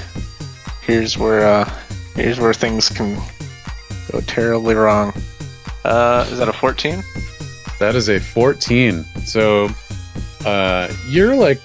here's 0.82 1.18
where 1.18 1.46
uh, 1.46 1.74
here's 2.16 2.40
where 2.40 2.54
things 2.54 2.90
can 2.90 3.20
go 4.12 4.22
terribly 4.22 4.76
wrong. 4.76 5.14
Uh, 5.84 6.28
is 6.30 6.38
that 6.38 6.48
a 6.48 6.54
14? 6.54 7.04
That 7.80 7.96
is 7.96 8.10
a 8.10 8.20
14. 8.20 9.04
So 9.26 9.70
uh, 10.46 10.94
you're 11.08 11.36
like 11.36 11.60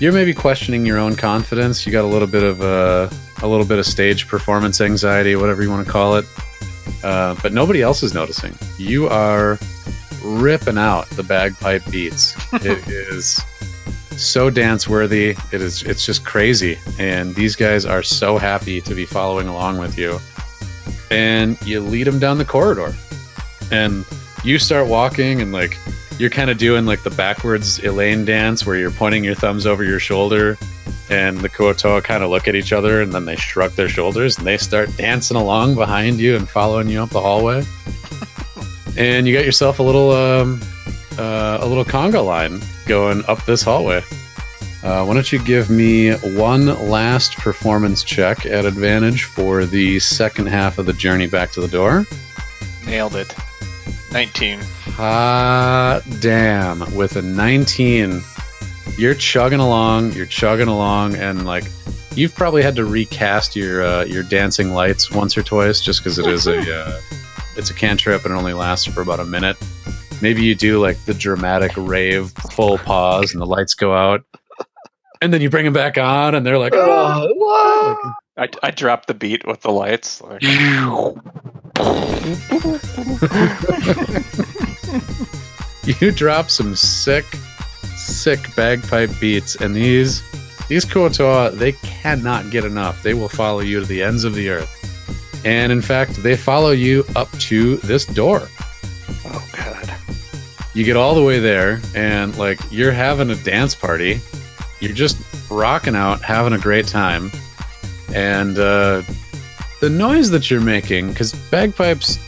you're 0.00 0.12
maybe 0.12 0.34
questioning 0.34 0.86
your 0.86 0.98
own 0.98 1.16
confidence. 1.16 1.86
You 1.86 1.92
got 1.92 2.04
a 2.04 2.08
little 2.08 2.28
bit 2.28 2.42
of 2.42 2.60
uh, 2.60 3.08
a 3.42 3.46
little 3.46 3.66
bit 3.66 3.78
of 3.78 3.86
stage 3.86 4.26
performance 4.26 4.80
anxiety, 4.80 5.36
whatever 5.36 5.62
you 5.62 5.70
want 5.70 5.86
to 5.86 5.92
call 5.92 6.16
it. 6.16 6.24
Uh, 7.04 7.36
but 7.42 7.52
nobody 7.52 7.82
else 7.82 8.02
is 8.02 8.14
noticing. 8.14 8.56
You 8.78 9.08
are 9.08 9.58
ripping 10.22 10.78
out 10.78 11.08
the 11.10 11.22
bagpipe 11.22 11.82
beats. 11.90 12.34
it 12.54 12.86
is 12.88 13.42
so 14.16 14.50
dance 14.50 14.88
worthy. 14.88 15.36
It 15.52 15.60
is 15.60 15.82
it's 15.82 16.04
just 16.04 16.24
crazy. 16.24 16.78
And 16.98 17.34
these 17.34 17.56
guys 17.56 17.84
are 17.84 18.02
so 18.02 18.38
happy 18.38 18.80
to 18.80 18.94
be 18.94 19.04
following 19.04 19.48
along 19.48 19.78
with 19.78 19.98
you. 19.98 20.18
And 21.10 21.60
you 21.66 21.80
lead 21.80 22.06
them 22.06 22.18
down 22.18 22.38
the 22.38 22.44
corridor. 22.44 22.94
And 23.70 24.04
you 24.44 24.58
start 24.58 24.88
walking 24.88 25.40
and 25.40 25.52
like 25.52 25.78
you're 26.18 26.30
kind 26.30 26.50
of 26.50 26.58
doing 26.58 26.84
like 26.84 27.02
the 27.02 27.10
backwards 27.10 27.82
Elaine 27.84 28.24
dance 28.24 28.66
where 28.66 28.76
you're 28.76 28.90
pointing 28.90 29.24
your 29.24 29.34
thumbs 29.34 29.66
over 29.66 29.84
your 29.84 29.98
shoulder 29.98 30.58
and 31.10 31.38
the 31.38 31.48
Kuotoa 31.48 32.02
kind 32.02 32.22
of 32.22 32.30
look 32.30 32.48
at 32.48 32.54
each 32.54 32.72
other 32.72 33.02
and 33.02 33.12
then 33.12 33.24
they 33.24 33.36
shrug 33.36 33.72
their 33.72 33.88
shoulders 33.88 34.38
and 34.38 34.46
they 34.46 34.56
start 34.56 34.94
dancing 34.96 35.36
along 35.36 35.74
behind 35.74 36.18
you 36.18 36.36
and 36.36 36.48
following 36.48 36.88
you 36.88 37.02
up 37.02 37.10
the 37.10 37.20
hallway. 37.20 37.62
And 38.96 39.26
you 39.26 39.34
got 39.34 39.44
yourself 39.44 39.78
a 39.78 39.82
little 39.82 40.10
um, 40.10 40.60
uh, 41.18 41.58
a 41.60 41.66
little 41.66 41.84
conga 41.84 42.24
line 42.24 42.60
going 42.86 43.24
up 43.26 43.44
this 43.44 43.62
hallway. 43.62 44.02
Uh, 44.82 45.04
why 45.04 45.14
don't 45.14 45.30
you 45.30 45.38
give 45.44 45.70
me 45.70 46.12
one 46.36 46.66
last 46.88 47.36
performance 47.36 48.02
check 48.02 48.46
at 48.46 48.64
advantage 48.64 49.24
for 49.24 49.64
the 49.64 50.00
second 50.00 50.46
half 50.46 50.78
of 50.78 50.86
the 50.86 50.92
journey 50.92 51.28
back 51.28 51.52
to 51.52 51.60
the 51.60 51.68
door? 51.68 52.04
Nailed 52.84 53.14
it. 53.14 53.32
19. 54.12 54.60
Hot 54.96 56.02
damn. 56.20 56.80
With 56.96 57.14
a 57.16 57.22
19, 57.22 58.20
you're 58.98 59.14
chugging 59.14 59.60
along, 59.60 60.12
you're 60.12 60.26
chugging 60.26 60.68
along, 60.68 61.14
and 61.14 61.46
like 61.46 61.64
you've 62.16 62.34
probably 62.34 62.62
had 62.62 62.76
to 62.76 62.84
recast 62.84 63.56
your 63.56 63.84
uh, 63.84 64.04
your 64.04 64.22
dancing 64.22 64.74
lights 64.74 65.10
once 65.10 65.36
or 65.36 65.42
twice 65.42 65.80
just 65.80 66.00
because 66.00 66.18
it 66.18 66.26
is 66.26 66.46
a 66.46 66.58
uh, 66.58 67.00
it's 67.56 67.70
a 67.70 67.74
cantrip 67.74 68.24
and 68.24 68.34
it 68.34 68.36
only 68.36 68.54
lasts 68.54 68.86
for 68.86 69.02
about 69.02 69.20
a 69.20 69.24
minute. 69.24 69.56
Maybe 70.20 70.44
you 70.44 70.54
do 70.54 70.80
like 70.80 71.02
the 71.04 71.14
dramatic 71.14 71.72
rave 71.76 72.30
full 72.52 72.78
pause 72.78 73.32
and 73.32 73.40
the 73.40 73.46
lights 73.46 73.74
go 73.74 73.94
out, 73.94 74.24
and 75.20 75.32
then 75.32 75.40
you 75.40 75.50
bring 75.50 75.64
them 75.64 75.74
back 75.74 75.98
on 75.98 76.34
and 76.34 76.46
they're 76.46 76.58
like, 76.58 76.74
uh, 76.74 76.78
oh, 76.78 78.12
I, 78.36 78.48
I 78.62 78.70
dropped 78.70 79.08
the 79.08 79.14
beat 79.14 79.46
with 79.46 79.62
the 79.62 79.72
lights. 79.72 80.20
Like, 80.20 80.42
you 86.00 86.12
drop 86.12 86.50
some 86.50 86.76
sick, 86.76 87.24
sick 87.96 88.54
bagpipe 88.54 89.10
beats, 89.20 89.56
and 89.56 89.74
these 89.74 90.22
these 90.68 90.84
Kuotoa, 90.84 91.56
they 91.58 91.72
cannot 91.72 92.50
get 92.50 92.64
enough. 92.64 93.02
They 93.02 93.14
will 93.14 93.28
follow 93.28 93.60
you 93.60 93.80
to 93.80 93.86
the 93.86 94.02
ends 94.02 94.24
of 94.24 94.34
the 94.34 94.48
earth. 94.48 94.81
And 95.44 95.72
in 95.72 95.82
fact, 95.82 96.22
they 96.22 96.36
follow 96.36 96.70
you 96.70 97.04
up 97.16 97.30
to 97.32 97.76
this 97.78 98.06
door. 98.06 98.42
Oh 99.26 99.48
god. 99.56 99.94
You 100.74 100.84
get 100.84 100.96
all 100.96 101.14
the 101.14 101.22
way 101.22 101.38
there, 101.38 101.80
and 101.94 102.36
like 102.38 102.58
you're 102.70 102.92
having 102.92 103.30
a 103.30 103.36
dance 103.36 103.74
party. 103.74 104.20
You're 104.80 104.92
just 104.92 105.16
rocking 105.50 105.94
out, 105.94 106.22
having 106.22 106.52
a 106.54 106.58
great 106.58 106.86
time. 106.86 107.30
And 108.14 108.58
uh, 108.58 109.02
the 109.80 109.90
noise 109.90 110.30
that 110.30 110.50
you're 110.50 110.60
making, 110.60 111.08
because 111.08 111.32
bagpipes, 111.50 112.18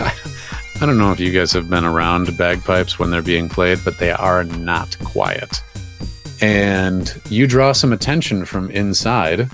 I 0.00 0.86
don't 0.86 0.98
know 0.98 1.12
if 1.12 1.20
you 1.20 1.32
guys 1.32 1.52
have 1.52 1.70
been 1.70 1.84
around 1.84 2.36
bagpipes 2.36 2.98
when 2.98 3.10
they're 3.10 3.22
being 3.22 3.48
played, 3.48 3.78
but 3.84 3.98
they 3.98 4.10
are 4.10 4.44
not 4.44 4.98
quiet. 5.00 5.62
And 6.40 7.14
you 7.30 7.46
draw 7.46 7.72
some 7.72 7.92
attention 7.92 8.44
from 8.44 8.70
inside, 8.70 9.48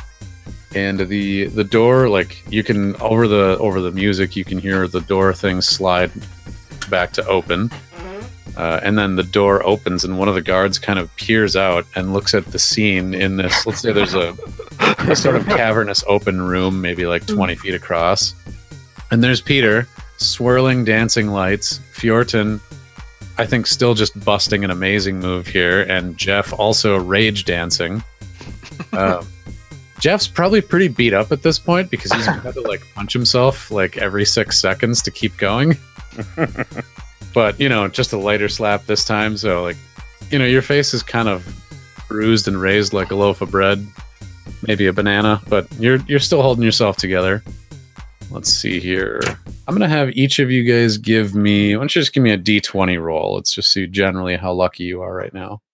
and 0.74 1.00
the 1.00 1.46
the 1.46 1.64
door, 1.64 2.08
like 2.08 2.42
you 2.50 2.62
can 2.62 2.96
over 2.96 3.26
the 3.26 3.58
over 3.58 3.80
the 3.80 3.90
music, 3.90 4.36
you 4.36 4.44
can 4.44 4.58
hear 4.58 4.86
the 4.86 5.00
door 5.00 5.32
thing 5.32 5.60
slide 5.60 6.10
back 6.88 7.12
to 7.12 7.26
open. 7.26 7.70
Uh, 8.56 8.80
and 8.82 8.98
then 8.98 9.16
the 9.16 9.22
door 9.22 9.64
opens, 9.64 10.04
and 10.04 10.18
one 10.18 10.28
of 10.28 10.34
the 10.34 10.42
guards 10.42 10.78
kind 10.78 10.98
of 10.98 11.14
peers 11.16 11.56
out 11.56 11.86
and 11.94 12.12
looks 12.12 12.34
at 12.34 12.44
the 12.46 12.58
scene 12.58 13.14
in 13.14 13.36
this. 13.36 13.64
Let's 13.64 13.80
say 13.80 13.92
there's 13.92 14.14
a, 14.14 14.36
a 14.98 15.16
sort 15.16 15.36
of 15.36 15.46
cavernous 15.46 16.02
open 16.06 16.42
room, 16.42 16.80
maybe 16.80 17.06
like 17.06 17.26
20 17.26 17.54
feet 17.54 17.74
across. 17.74 18.34
And 19.10 19.22
there's 19.22 19.40
Peter, 19.40 19.88
swirling 20.18 20.84
dancing 20.84 21.28
lights. 21.28 21.78
Fjorton, 21.94 22.60
I 23.38 23.46
think, 23.46 23.66
still 23.66 23.94
just 23.94 24.18
busting 24.24 24.64
an 24.64 24.70
amazing 24.70 25.20
move 25.20 25.46
here. 25.46 25.82
And 25.82 26.16
Jeff 26.16 26.52
also 26.52 26.98
rage 26.98 27.44
dancing. 27.44 28.02
Um, 28.92 29.26
Jeff's 30.00 30.26
probably 30.26 30.60
pretty 30.60 30.88
beat 30.88 31.12
up 31.12 31.30
at 31.30 31.42
this 31.42 31.58
point 31.58 31.90
because 31.90 32.12
he's 32.12 32.26
had 32.26 32.54
to 32.54 32.60
like 32.62 32.82
punch 32.94 33.12
himself 33.12 33.70
like 33.70 33.98
every 33.98 34.24
six 34.24 34.60
seconds 34.60 35.02
to 35.02 35.10
keep 35.10 35.36
going 35.36 35.76
but 37.34 37.58
you 37.60 37.68
know, 37.68 37.88
just 37.88 38.12
a 38.12 38.16
lighter 38.18 38.48
slap 38.48 38.86
this 38.86 39.04
time. 39.04 39.36
So 39.36 39.62
like, 39.62 39.76
you 40.30 40.38
know, 40.38 40.46
your 40.46 40.62
face 40.62 40.94
is 40.94 41.02
kind 41.02 41.28
of 41.28 41.46
bruised 42.08 42.48
and 42.48 42.60
raised 42.60 42.92
like 42.92 43.10
a 43.10 43.14
loaf 43.14 43.40
of 43.40 43.50
bread, 43.50 43.86
maybe 44.66 44.86
a 44.86 44.92
banana, 44.92 45.40
but 45.48 45.66
you're 45.78 45.98
you're 46.06 46.18
still 46.18 46.42
holding 46.42 46.64
yourself 46.64 46.96
together. 46.96 47.42
Let's 48.30 48.50
see 48.50 48.78
here. 48.78 49.20
I'm 49.66 49.74
gonna 49.74 49.88
have 49.88 50.10
each 50.10 50.38
of 50.38 50.50
you 50.50 50.62
guys 50.64 50.98
give 50.98 51.34
me. 51.34 51.74
Why 51.74 51.80
don't 51.80 51.94
you 51.94 52.00
just 52.00 52.12
give 52.12 52.22
me 52.22 52.32
a 52.32 52.38
D20 52.38 53.00
roll? 53.00 53.34
Let's 53.34 53.52
just 53.52 53.72
see 53.72 53.86
generally 53.86 54.36
how 54.36 54.52
lucky 54.52 54.84
you 54.84 55.02
are 55.02 55.14
right 55.14 55.34
now. 55.34 55.60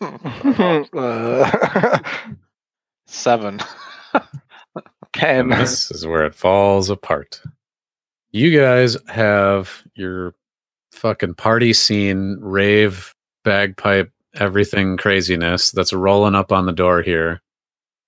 Uh, 0.94 2.00
Seven. 3.08 3.60
Ten. 5.14 5.52
And 5.52 5.60
this 5.60 5.90
is 5.90 6.06
where 6.06 6.24
it 6.24 6.34
falls 6.34 6.90
apart. 6.90 7.40
You 8.30 8.56
guys 8.56 8.96
have 9.08 9.82
your 9.94 10.34
fucking 10.92 11.34
party 11.34 11.72
scene, 11.72 12.36
rave, 12.40 13.14
bagpipe, 13.44 14.12
everything 14.34 14.96
craziness 14.98 15.70
that's 15.70 15.92
rolling 15.92 16.34
up 16.34 16.52
on 16.52 16.66
the 16.66 16.72
door 16.72 17.02
here. 17.02 17.40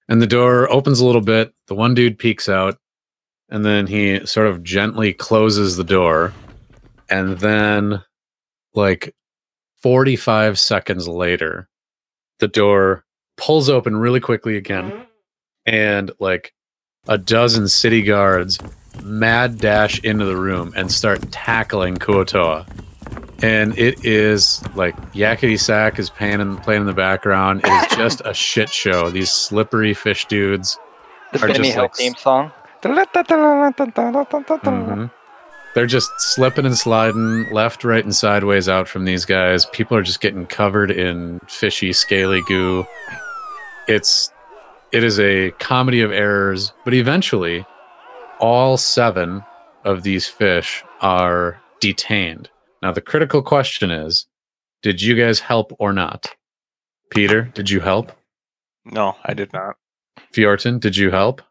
And 0.09 0.20
the 0.20 0.26
door 0.26 0.70
opens 0.70 1.01
a 1.01 1.07
little 1.07 1.22
bit. 1.22 1.55
The 1.66 1.74
one 1.74 1.94
dude 1.94 2.18
peeks 2.18 2.48
out, 2.48 2.76
and 3.48 3.64
then 3.64 3.86
he 3.86 4.24
sort 4.26 4.48
of 4.48 4.62
gently 4.62 5.14
closes 5.14 5.76
the 5.76 5.84
door. 5.84 6.34
And 7.09 7.38
then, 7.38 8.03
like 8.74 9.14
45 9.82 10.59
seconds 10.59 11.09
later, 11.09 11.68
the 12.38 12.48
door 12.48 13.05
pulls 13.41 13.68
open 13.68 13.97
really 13.97 14.20
quickly 14.20 14.57
again. 14.57 15.07
And 15.66 16.11
like 16.20 16.53
a 17.09 17.18
dozen 17.18 17.68
city 17.68 18.03
guards 18.03 18.59
mad 19.03 19.59
dash 19.59 19.99
into 20.05 20.24
the 20.24 20.36
room 20.36 20.72
and 20.76 20.91
start 20.93 21.30
tackling 21.32 21.97
Kuotoa. 21.97 22.66
And 23.43 23.76
it 23.78 24.05
is 24.05 24.62
like 24.74 24.95
Yakety 25.12 25.59
Sax 25.59 25.99
is 25.99 26.11
playing 26.11 26.41
in, 26.41 26.59
playing 26.59 26.82
in 26.82 26.86
the 26.86 26.93
background. 26.93 27.62
It 27.64 27.70
is 27.93 27.97
just 27.97 28.22
a 28.24 28.34
shit 28.34 28.70
show. 28.70 29.09
These 29.11 29.30
slippery 29.32 29.95
fish 29.95 30.26
dudes. 30.26 30.78
The 31.32 31.38
are 31.45 31.47
Benny 31.49 31.59
just 31.61 31.72
Hill 31.72 31.82
like- 31.84 31.95
theme 31.95 32.14
song. 32.16 32.53
Mhm. 34.99 35.11
They're 35.74 35.86
just 35.86 36.11
slipping 36.18 36.66
and 36.66 36.76
sliding 36.76 37.47
left, 37.53 37.84
right, 37.84 38.03
and 38.03 38.14
sideways 38.14 38.68
out 38.68 38.88
from 38.88 39.05
these 39.05 39.24
guys. 39.24 39.66
People 39.66 39.97
are 39.97 40.03
just 40.03 40.20
getting 40.20 40.45
covered 40.47 40.91
in 40.91 41.38
fishy, 41.47 41.93
scaly 41.93 42.43
goo. 42.49 42.84
It's 43.89 44.33
it 44.93 45.05
is 45.05 45.20
a 45.20 45.53
comedy 45.53 46.01
of 46.01 46.12
errors, 46.12 46.72
but 46.85 46.95
eventually 46.95 47.64
all 48.41 48.76
seven 48.76 49.45
of 49.85 50.03
these 50.03 50.26
fish 50.26 50.83
are 51.01 51.61
detained. 51.81 52.51
Now 52.83 52.93
the 52.93 53.01
critical 53.01 53.43
question 53.43 53.91
is, 53.91 54.26
did 54.83 55.01
you 55.03 55.14
guys 55.14 55.41
help 55.41 55.72
or 55.78 55.93
not? 55.93 56.35
Peter, 57.11 57.43
did 57.43 57.70
you 57.70 57.81
help? 57.81 58.12
No, 58.85 59.16
I 59.24 59.35
did 59.35 59.53
not. 59.53 59.76
Fjorton, 60.33 60.81
did 60.81 60.97
you 60.97 61.11
help? 61.11 61.43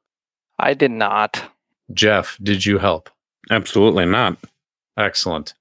I 0.57 0.73
did 0.73 0.91
not. 0.91 1.51
Jeff, 1.93 2.37
did 2.41 2.65
you 2.65 2.77
help? 2.77 3.09
Absolutely 3.51 4.05
not. 4.05 4.37
Excellent. 4.97 5.53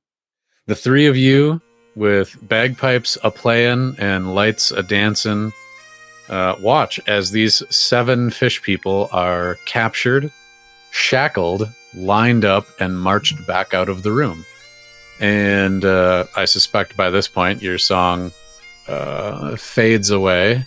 The 0.67 0.75
three 0.75 1.07
of 1.07 1.17
you 1.17 1.61
with 1.95 2.37
bagpipes 2.49 3.19
a 3.25 3.31
playing 3.31 3.97
and 3.99 4.35
lights 4.35 4.71
a 4.71 4.83
dancing, 4.83 5.53
uh, 6.29 6.57
watch 6.61 7.01
as 7.07 7.31
these 7.31 7.63
seven 7.75 8.31
fish 8.31 8.63
people 8.63 9.09
are 9.13 9.57
captured, 9.67 10.31
shackled, 10.91 11.69
lined 11.95 12.45
up, 12.45 12.67
and 12.81 13.01
marched 13.01 13.47
back 13.47 13.75
out 13.75 13.89
of 13.89 14.03
the 14.03 14.13
room. 14.13 14.45
And 15.21 15.85
uh, 15.85 16.27
I 16.37 16.45
suspect 16.45 16.97
by 16.97 17.11
this 17.11 17.29
point 17.29 17.63
your 17.63 17.79
song 17.79 18.31
uh, 18.87 19.57
fades 19.57 20.11
away. 20.11 20.65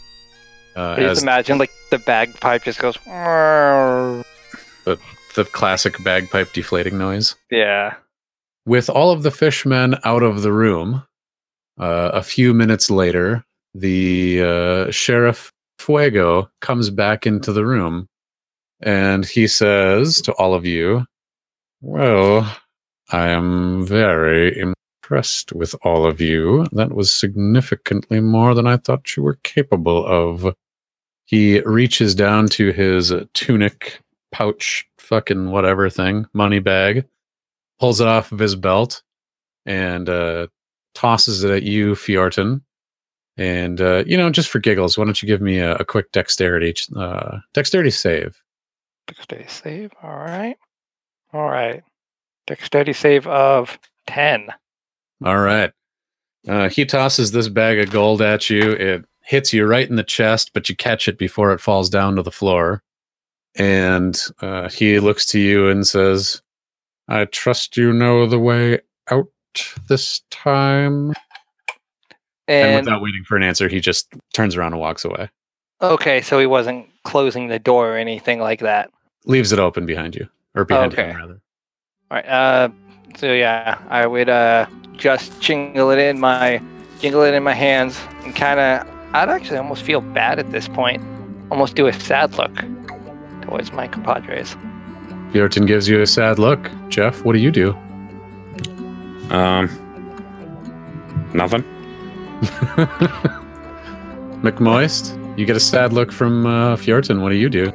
Uh, 0.75 0.95
I 0.97 0.99
just 1.01 1.11
as 1.11 1.23
imagine 1.23 1.57
like 1.57 1.71
the 1.89 1.99
bagpipe 1.99 2.63
just 2.63 2.79
goes. 2.79 2.97
the 5.35 5.45
classic 5.45 6.03
bagpipe 6.03 6.53
deflating 6.53 6.97
noise. 6.97 7.35
Yeah. 7.49 7.95
With 8.65 8.89
all 8.89 9.11
of 9.11 9.23
the 9.23 9.31
fishmen 9.31 9.95
out 10.03 10.23
of 10.23 10.41
the 10.41 10.51
room, 10.51 11.03
uh, 11.79 12.11
a 12.13 12.21
few 12.21 12.53
minutes 12.53 12.89
later, 12.91 13.43
the 13.73 14.41
uh, 14.41 14.91
sheriff 14.91 15.51
Fuego 15.79 16.49
comes 16.61 16.89
back 16.89 17.25
into 17.25 17.51
the 17.51 17.65
room 17.65 18.07
and 18.81 19.25
he 19.25 19.47
says 19.47 20.21
to 20.21 20.33
all 20.33 20.53
of 20.53 20.65
you, 20.65 21.05
Well, 21.81 22.57
I 23.11 23.27
am 23.29 23.85
very 23.85 24.57
impressed 24.57 25.53
with 25.53 25.75
all 25.83 26.05
of 26.05 26.19
you. 26.21 26.65
That 26.71 26.93
was 26.93 27.13
significantly 27.13 28.19
more 28.19 28.53
than 28.53 28.67
I 28.67 28.77
thought 28.77 29.15
you 29.15 29.23
were 29.23 29.39
capable 29.43 30.05
of. 30.05 30.55
He 31.25 31.61
reaches 31.61 32.15
down 32.15 32.47
to 32.49 32.71
his 32.71 33.13
tunic 33.33 34.01
pouch, 34.31 34.85
fucking 34.97 35.51
whatever 35.51 35.89
thing, 35.89 36.25
money 36.33 36.59
bag, 36.59 37.05
pulls 37.79 38.01
it 38.01 38.07
off 38.07 38.31
of 38.31 38.39
his 38.39 38.55
belt, 38.55 39.03
and 39.65 40.09
uh, 40.09 40.47
tosses 40.93 41.43
it 41.43 41.51
at 41.51 41.63
you, 41.63 41.93
Fjorton. 41.93 42.61
And 43.37 43.79
uh, 43.79 44.03
you 44.05 44.17
know, 44.17 44.29
just 44.29 44.49
for 44.49 44.59
giggles, 44.59 44.97
why 44.97 45.05
don't 45.05 45.21
you 45.21 45.27
give 45.27 45.41
me 45.41 45.59
a, 45.59 45.75
a 45.75 45.85
quick 45.85 46.11
dexterity 46.11 46.75
uh, 46.95 47.39
dexterity 47.53 47.91
save? 47.91 48.41
Dexterity 49.07 49.49
save. 49.49 49.91
All 50.03 50.17
right. 50.17 50.57
All 51.33 51.49
right. 51.49 51.83
Dexterity 52.47 52.93
save 52.93 53.25
of 53.27 53.79
10. 54.07 54.49
All 55.23 55.39
right. 55.39 55.71
Uh, 56.47 56.69
he 56.69 56.85
tosses 56.85 57.31
this 57.31 57.47
bag 57.47 57.79
of 57.79 57.91
gold 57.91 58.21
at 58.21 58.49
you. 58.49 58.71
It 58.71 59.05
hits 59.23 59.53
you 59.53 59.65
right 59.65 59.87
in 59.87 59.95
the 59.95 60.03
chest, 60.03 60.51
but 60.53 60.67
you 60.67 60.75
catch 60.75 61.07
it 61.07 61.17
before 61.17 61.51
it 61.53 61.61
falls 61.61 61.89
down 61.89 62.15
to 62.15 62.23
the 62.23 62.31
floor. 62.31 62.81
And 63.55 64.19
uh, 64.41 64.69
he 64.69 64.99
looks 64.99 65.25
to 65.27 65.39
you 65.39 65.69
and 65.69 65.85
says, 65.85 66.41
I 67.07 67.25
trust 67.25 67.77
you 67.77 67.93
know 67.93 68.25
the 68.25 68.39
way 68.39 68.79
out 69.09 69.27
this 69.87 70.21
time. 70.31 71.13
And, 72.51 72.71
And, 72.75 72.85
without 72.85 73.01
waiting 73.01 73.23
for 73.23 73.37
an 73.37 73.43
answer, 73.43 73.69
he 73.69 73.79
just 73.79 74.13
turns 74.33 74.55
around 74.57 74.73
and 74.73 74.81
walks 74.81 75.05
away. 75.05 75.29
okay, 75.81 76.21
so 76.21 76.37
he 76.37 76.45
wasn't 76.45 76.85
closing 77.03 77.47
the 77.47 77.59
door 77.59 77.93
or 77.93 77.97
anything 77.97 78.39
like 78.39 78.59
that. 78.59 78.91
Leaves 79.25 79.51
it 79.53 79.59
open 79.59 79.85
behind 79.85 80.15
you, 80.15 80.27
or 80.55 80.65
behind 80.65 80.93
Okay. 80.93 81.09
him, 81.09 81.15
rather. 81.15 81.41
All 82.11 82.17
right. 82.17 82.25
Uh, 82.27 82.69
so 83.15 83.31
yeah, 83.31 83.77
I 83.89 84.05
would 84.05 84.27
uh 84.29 84.65
just 84.97 85.39
jingle 85.41 85.89
it 85.91 85.97
in 85.99 86.19
my 86.19 86.61
jingle 86.99 87.21
it 87.23 87.33
in 87.33 87.43
my 87.43 87.53
hands 87.53 87.99
and 88.25 88.35
kind 88.35 88.59
of. 88.59 88.87
I'd 89.13 89.29
actually 89.29 89.57
almost 89.57 89.83
feel 89.83 90.01
bad 90.01 90.39
at 90.39 90.51
this 90.51 90.67
point. 90.67 91.01
Almost 91.51 91.75
do 91.75 91.87
a 91.87 91.93
sad 91.93 92.33
look 92.35 92.53
towards 93.43 93.71
my 93.73 93.87
compadres. 93.87 94.55
Bjorton 95.33 95.65
gives 95.65 95.87
you 95.87 96.01
a 96.01 96.07
sad 96.07 96.37
look. 96.39 96.69
Jeff, 96.89 97.23
what 97.23 97.33
do 97.33 97.39
you 97.39 97.51
do? 97.51 97.71
Um, 99.29 99.67
nothing. 101.33 101.63
McMoist, 104.41 105.37
you 105.37 105.45
get 105.45 105.55
a 105.55 105.59
sad 105.59 105.93
look 105.93 106.11
from 106.11 106.47
uh. 106.47 106.75
What 106.75 107.29
do 107.29 107.35
you 107.35 107.49
do? 107.49 107.71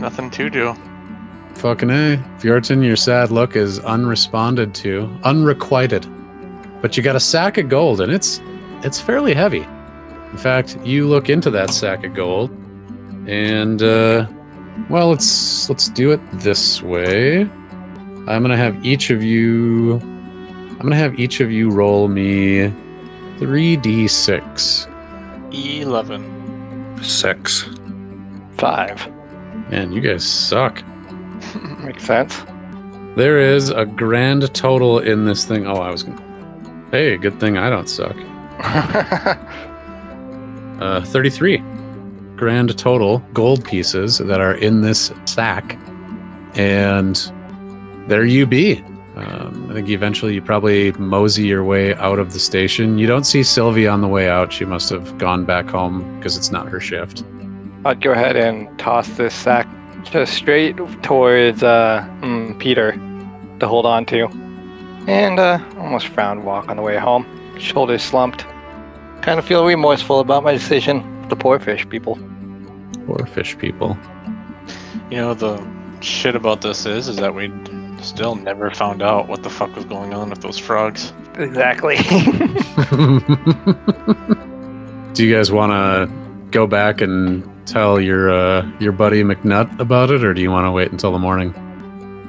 Nothing 0.00 0.30
to 0.30 0.50
do. 0.50 0.74
Fucking 1.54 1.90
A. 1.90 2.16
Fjorton, 2.38 2.84
your 2.84 2.96
sad 2.96 3.30
look 3.30 3.54
is 3.54 3.78
unresponded 3.80 4.74
to, 4.74 5.08
unrequited. 5.22 6.06
But 6.82 6.96
you 6.96 7.02
got 7.04 7.14
a 7.14 7.20
sack 7.20 7.58
of 7.58 7.68
gold, 7.68 8.00
and 8.00 8.10
it's 8.10 8.40
it's 8.82 9.00
fairly 9.00 9.32
heavy. 9.34 9.62
In 10.32 10.38
fact, 10.38 10.76
you 10.84 11.06
look 11.06 11.28
into 11.28 11.50
that 11.50 11.70
sack 11.70 12.04
of 12.04 12.14
gold, 12.14 12.50
and 13.28 13.80
uh, 13.80 14.26
well, 14.88 15.10
let's 15.10 15.68
let's 15.68 15.88
do 15.88 16.10
it 16.10 16.20
this 16.32 16.82
way. 16.82 17.42
I'm 17.42 18.42
gonna 18.42 18.56
have 18.56 18.84
each 18.84 19.10
of 19.10 19.22
you. 19.22 20.00
I'm 20.00 20.78
gonna 20.78 20.96
have 20.96 21.20
each 21.20 21.40
of 21.40 21.52
you 21.52 21.70
roll 21.70 22.08
me 22.08 22.72
three 23.40 23.76
d 23.76 24.06
six. 24.06 24.86
Eleven. 25.50 26.96
Six. 27.02 27.64
Five. 28.58 29.08
Man, 29.70 29.90
you 29.90 30.00
guys 30.00 30.24
suck. 30.24 30.84
Makes 31.80 32.04
sense. 32.04 32.42
There 33.16 33.38
is 33.38 33.70
a 33.70 33.86
grand 33.86 34.54
total 34.54 35.00
in 35.00 35.24
this 35.24 35.44
thing. 35.44 35.66
Oh, 35.66 35.80
I 35.80 35.90
was 35.90 36.04
gonna. 36.04 36.88
Hey, 36.92 37.16
good 37.16 37.40
thing 37.40 37.58
I 37.58 37.68
don't 37.70 37.88
suck. 37.88 38.16
Uh, 40.80 41.04
33 41.04 41.62
grand 42.36 42.76
total 42.78 43.18
gold 43.34 43.62
pieces 43.66 44.16
that 44.16 44.40
are 44.40 44.54
in 44.54 44.80
this 44.80 45.12
sack. 45.26 45.78
And 46.54 47.16
there 48.08 48.24
you 48.24 48.46
be. 48.46 48.82
Um, 49.20 49.70
I 49.70 49.74
think 49.74 49.88
eventually 49.88 50.34
you 50.34 50.42
probably 50.42 50.92
mosey 50.92 51.46
your 51.46 51.62
way 51.62 51.94
out 51.96 52.18
of 52.18 52.32
the 52.32 52.38
station. 52.38 52.98
You 52.98 53.06
don't 53.06 53.24
see 53.24 53.42
Sylvie 53.42 53.86
on 53.86 54.00
the 54.00 54.08
way 54.08 54.28
out. 54.28 54.52
She 54.52 54.64
must 54.64 54.88
have 54.90 55.18
gone 55.18 55.44
back 55.44 55.68
home 55.68 56.18
because 56.18 56.36
it's 56.36 56.50
not 56.50 56.68
her 56.68 56.80
shift. 56.80 57.22
I'd 57.84 58.00
go 58.00 58.12
ahead 58.12 58.36
and 58.36 58.78
toss 58.78 59.08
this 59.10 59.34
sack 59.34 59.68
just 60.04 60.34
straight 60.34 60.76
towards 61.02 61.62
uh, 61.62 62.06
mm, 62.20 62.58
Peter 62.58 62.92
to 63.58 63.68
hold 63.68 63.86
on 63.86 64.06
to. 64.06 64.28
And 65.06 65.38
uh, 65.38 65.58
almost 65.78 66.08
frown 66.08 66.44
walk 66.44 66.68
on 66.68 66.76
the 66.76 66.82
way 66.82 66.96
home. 66.96 67.26
Shoulders 67.58 68.02
slumped. 68.02 68.46
Kind 69.22 69.38
of 69.38 69.44
feel 69.44 69.66
remorseful 69.66 70.20
about 70.20 70.44
my 70.44 70.52
decision. 70.52 71.28
The 71.28 71.36
poor 71.36 71.58
fish 71.58 71.88
people. 71.88 72.18
Poor 73.06 73.26
fish 73.26 73.56
people. 73.58 73.98
You 75.10 75.18
know 75.18 75.34
the 75.34 75.66
shit 76.00 76.34
about 76.34 76.62
this 76.62 76.86
is 76.86 77.08
is 77.08 77.16
that 77.16 77.34
we 77.34 77.48
Still 78.02 78.34
never 78.34 78.70
found 78.70 79.02
out 79.02 79.28
what 79.28 79.42
the 79.42 79.50
fuck 79.50 79.74
was 79.76 79.84
going 79.84 80.14
on 80.14 80.30
with 80.30 80.40
those 80.40 80.58
frogs. 80.58 81.12
Exactly. 81.34 81.96
Do 85.14 85.26
you 85.26 85.34
guys 85.34 85.52
want 85.52 85.72
to 85.72 86.10
go 86.50 86.66
back 86.66 87.00
and 87.00 87.46
tell 87.66 88.00
your 88.00 88.30
uh, 88.30 88.68
your 88.78 88.92
buddy 88.92 89.22
McNutt 89.22 89.78
about 89.78 90.10
it, 90.10 90.24
or 90.24 90.34
do 90.34 90.40
you 90.40 90.50
want 90.50 90.66
to 90.66 90.70
wait 90.70 90.90
until 90.90 91.12
the 91.12 91.18
morning? 91.18 91.54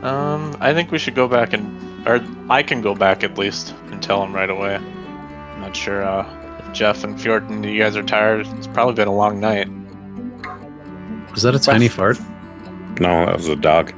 Um, 0.03 0.55
I 0.59 0.73
think 0.73 0.91
we 0.91 0.97
should 0.97 1.15
go 1.15 1.27
back 1.27 1.53
and, 1.53 2.07
or 2.07 2.25
I 2.49 2.63
can 2.63 2.81
go 2.81 2.95
back 2.95 3.23
at 3.23 3.37
least 3.37 3.73
and 3.91 4.01
tell 4.01 4.23
him 4.23 4.33
right 4.33 4.49
away. 4.49 4.75
I'm 4.75 5.61
not 5.61 5.75
sure 5.75 6.03
uh, 6.03 6.27
if 6.59 6.73
Jeff 6.73 7.03
and 7.03 7.17
Fjorton, 7.17 7.63
you 7.71 7.79
guys 7.79 7.95
are 7.95 8.03
tired. 8.03 8.47
It's 8.47 8.67
probably 8.67 8.95
been 8.95 9.07
a 9.07 9.15
long 9.15 9.39
night. 9.39 9.67
Is 11.35 11.43
that 11.43 11.55
a 11.55 11.59
tiny 11.59 11.87
fart? 11.87 12.19
No, 12.99 13.25
that 13.25 13.37
was 13.37 13.47
a 13.47 13.55
dog. 13.55 13.93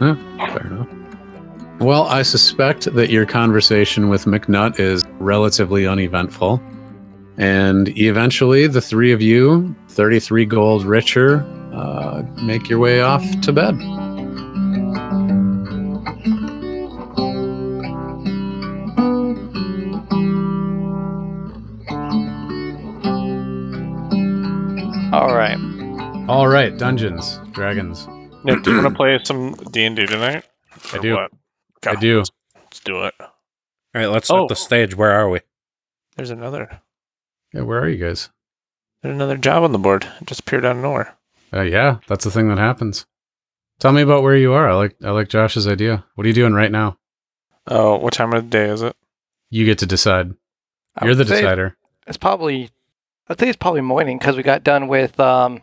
Fair 0.00 0.66
enough. 0.66 0.88
Well, 1.78 2.04
I 2.04 2.22
suspect 2.22 2.92
that 2.94 3.10
your 3.10 3.26
conversation 3.26 4.08
with 4.08 4.24
McNutt 4.24 4.80
is 4.80 5.04
relatively 5.18 5.86
uneventful. 5.86 6.60
And 7.36 7.88
eventually, 7.98 8.66
the 8.66 8.80
three 8.80 9.12
of 9.12 9.22
you, 9.22 9.74
33 9.88 10.44
gold 10.44 10.84
richer, 10.84 11.42
uh, 11.72 12.22
make 12.42 12.68
your 12.68 12.78
way 12.78 13.00
off 13.00 13.24
to 13.42 13.52
bed. 13.52 13.74
All 25.12 25.34
right. 25.34 25.58
All 26.28 26.46
right, 26.46 26.76
Dungeons, 26.76 27.40
Dragons. 27.52 28.06
Nick, 28.44 28.62
do 28.62 28.70
you 28.70 28.82
want 28.82 28.88
to 28.92 28.96
play 28.96 29.18
some 29.22 29.54
D 29.70 29.84
and 29.84 29.96
D 29.96 30.06
tonight? 30.06 30.44
I 30.92 30.98
do. 30.98 31.14
what? 31.14 31.30
I 31.86 31.94
do. 31.96 32.18
Let's 32.18 32.80
do 32.80 33.02
it. 33.04 33.14
All 33.20 33.28
right, 33.94 34.06
let's 34.06 34.28
set 34.28 34.36
Oh. 34.36 34.46
the 34.48 34.56
stage. 34.56 34.94
Where 34.94 35.10
are 35.10 35.28
we? 35.28 35.40
There's 36.16 36.30
another. 36.30 36.80
Yeah, 37.52 37.62
where 37.62 37.80
are 37.80 37.88
you 37.88 38.02
guys? 38.04 38.30
There's 39.02 39.14
another 39.14 39.36
job 39.36 39.62
on 39.64 39.72
the 39.72 39.78
board. 39.78 40.06
It 40.20 40.26
just 40.26 40.40
appeared 40.40 40.64
out 40.64 40.76
of 40.76 40.82
nowhere. 40.82 41.14
Uh, 41.52 41.62
yeah, 41.62 41.98
that's 42.06 42.24
the 42.24 42.30
thing 42.30 42.48
that 42.48 42.58
happens. 42.58 43.06
Tell 43.80 43.92
me 43.92 44.02
about 44.02 44.22
where 44.22 44.36
you 44.36 44.52
are. 44.52 44.68
I 44.68 44.74
like 44.74 44.96
I 45.02 45.10
like 45.10 45.28
Josh's 45.28 45.66
idea. 45.66 46.04
What 46.14 46.24
are 46.24 46.28
you 46.28 46.34
doing 46.34 46.52
right 46.52 46.70
now? 46.70 46.98
Oh, 47.66 47.96
what 47.96 48.12
time 48.12 48.32
of 48.32 48.44
the 48.44 48.50
day 48.50 48.68
is 48.68 48.82
it? 48.82 48.94
You 49.50 49.64
get 49.64 49.78
to 49.78 49.86
decide. 49.86 50.34
I 50.96 51.06
You're 51.06 51.14
the 51.14 51.24
decider. 51.24 51.76
It's 52.06 52.16
probably, 52.18 52.70
I'd 53.28 53.38
say 53.38 53.48
it's 53.48 53.56
probably 53.56 53.80
morning 53.80 54.18
because 54.18 54.36
we 54.36 54.42
got 54.42 54.64
done 54.64 54.88
with 54.88 55.18
um, 55.20 55.62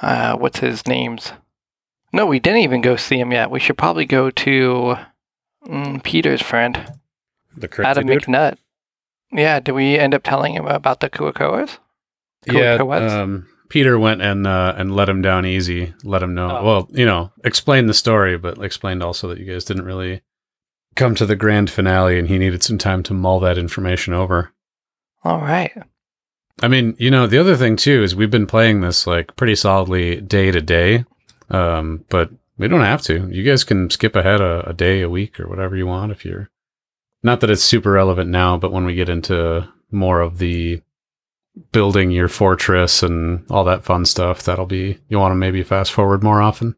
uh, 0.00 0.36
what's 0.36 0.58
his 0.58 0.86
name's? 0.86 1.32
No, 2.14 2.26
we 2.26 2.38
didn't 2.38 2.60
even 2.60 2.80
go 2.80 2.94
see 2.94 3.18
him 3.18 3.32
yet. 3.32 3.50
We 3.50 3.58
should 3.58 3.76
probably 3.76 4.06
go 4.06 4.30
to 4.30 4.94
mm, 5.66 6.02
Peter's 6.04 6.40
friend, 6.40 6.92
The 7.56 7.66
crazy 7.66 7.88
Adam 7.88 8.06
dude? 8.06 8.22
McNutt. 8.22 8.56
Yeah, 9.32 9.58
did 9.58 9.72
we 9.72 9.98
end 9.98 10.14
up 10.14 10.22
telling 10.22 10.54
him 10.54 10.66
about 10.66 11.00
the 11.00 11.10
Kuotoas? 11.10 11.78
Yeah, 12.46 12.74
um, 12.74 13.48
Peter 13.68 13.98
went 13.98 14.22
and 14.22 14.46
uh, 14.46 14.74
and 14.76 14.94
let 14.94 15.08
him 15.08 15.22
down 15.22 15.44
easy. 15.44 15.92
Let 16.04 16.22
him 16.22 16.34
know. 16.34 16.58
Oh. 16.58 16.64
Well, 16.64 16.88
you 16.92 17.04
know, 17.04 17.32
explained 17.42 17.88
the 17.88 17.94
story, 17.94 18.38
but 18.38 18.62
explained 18.62 19.02
also 19.02 19.26
that 19.28 19.38
you 19.38 19.52
guys 19.52 19.64
didn't 19.64 19.84
really 19.84 20.22
come 20.94 21.16
to 21.16 21.26
the 21.26 21.34
grand 21.34 21.68
finale, 21.68 22.16
and 22.16 22.28
he 22.28 22.38
needed 22.38 22.62
some 22.62 22.78
time 22.78 23.02
to 23.04 23.12
mull 23.12 23.40
that 23.40 23.58
information 23.58 24.14
over. 24.14 24.52
All 25.24 25.40
right. 25.40 25.72
I 26.62 26.68
mean, 26.68 26.94
you 26.96 27.10
know, 27.10 27.26
the 27.26 27.38
other 27.38 27.56
thing 27.56 27.74
too 27.74 28.04
is 28.04 28.14
we've 28.14 28.30
been 28.30 28.46
playing 28.46 28.82
this 28.82 29.04
like 29.04 29.34
pretty 29.34 29.56
solidly 29.56 30.20
day 30.20 30.52
to 30.52 30.60
day, 30.60 31.04
um, 31.54 32.04
but 32.08 32.30
we 32.58 32.68
don't 32.68 32.80
have 32.80 33.02
to. 33.02 33.28
You 33.30 33.42
guys 33.42 33.64
can 33.64 33.90
skip 33.90 34.16
ahead 34.16 34.40
a, 34.40 34.68
a 34.70 34.72
day, 34.72 35.02
a 35.02 35.08
week, 35.08 35.38
or 35.40 35.48
whatever 35.48 35.76
you 35.76 35.86
want 35.86 36.12
if 36.12 36.24
you're. 36.24 36.50
Not 37.22 37.40
that 37.40 37.50
it's 37.50 37.64
super 37.64 37.92
relevant 37.92 38.30
now, 38.30 38.58
but 38.58 38.72
when 38.72 38.84
we 38.84 38.94
get 38.94 39.08
into 39.08 39.68
more 39.90 40.20
of 40.20 40.38
the 40.38 40.82
building 41.72 42.10
your 42.10 42.28
fortress 42.28 43.02
and 43.02 43.48
all 43.50 43.64
that 43.64 43.84
fun 43.84 44.04
stuff, 44.04 44.42
that'll 44.42 44.66
be 44.66 44.98
you 45.08 45.18
want 45.18 45.32
to 45.32 45.36
maybe 45.36 45.62
fast 45.62 45.92
forward 45.92 46.22
more 46.22 46.42
often. 46.42 46.76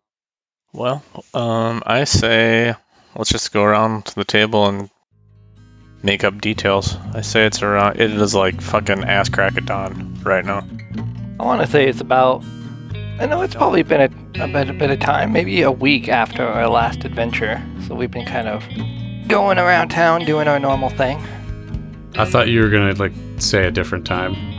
Well, 0.72 1.02
um, 1.32 1.82
I 1.86 2.04
say 2.04 2.74
let's 3.14 3.30
just 3.30 3.52
go 3.52 3.64
around 3.64 4.06
to 4.06 4.14
the 4.14 4.24
table 4.24 4.66
and 4.66 4.90
make 6.02 6.22
up 6.22 6.40
details. 6.40 6.96
I 7.14 7.22
say 7.22 7.46
it's 7.46 7.62
around. 7.62 7.98
It 7.98 8.10
is 8.12 8.34
like 8.34 8.60
fucking 8.60 9.04
ass 9.04 9.28
crack 9.30 9.56
at 9.56 9.66
dawn 9.66 10.20
right 10.22 10.44
now. 10.44 10.66
I 11.40 11.44
want 11.44 11.62
to 11.62 11.66
say 11.66 11.88
it's 11.88 12.00
about. 12.00 12.44
I 13.18 13.26
know 13.26 13.40
it's 13.42 13.54
probably 13.54 13.82
been 13.82 14.00
a, 14.00 14.42
a 14.42 14.48
bit, 14.48 14.68
a 14.68 14.72
bit 14.72 14.90
of 14.90 15.00
time, 15.00 15.32
maybe 15.32 15.62
a 15.62 15.72
week 15.72 16.08
after 16.08 16.46
our 16.46 16.68
last 16.68 17.04
adventure. 17.04 17.62
So 17.86 17.94
we've 17.94 18.10
been 18.10 18.26
kind 18.26 18.48
of 18.48 18.64
going 19.28 19.58
around 19.58 19.88
town 19.88 20.24
doing 20.24 20.48
our 20.48 20.58
normal 20.58 20.90
thing. 20.90 21.18
I 22.16 22.24
thought 22.24 22.48
you 22.48 22.60
were 22.60 22.70
gonna 22.70 22.94
like 22.94 23.12
say 23.38 23.66
a 23.66 23.70
different 23.70 24.06
time. 24.06 24.34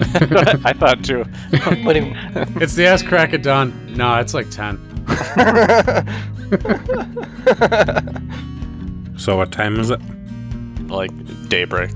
I 0.66 0.74
thought 0.74 1.04
too. 1.04 1.24
what 1.84 1.94
do 1.94 2.00
you 2.00 2.06
mean? 2.06 2.18
it's 2.62 2.76
the 2.76 2.86
ass 2.86 3.02
crack 3.02 3.34
of 3.34 3.42
dawn. 3.42 3.94
No, 3.96 4.16
it's 4.20 4.34
like 4.34 4.50
ten. 4.50 4.78
So 9.18 9.36
what 9.36 9.52
time 9.52 9.80
is 9.80 9.90
it? 9.90 10.00
Like 10.88 11.12
daybreak. 11.50 11.92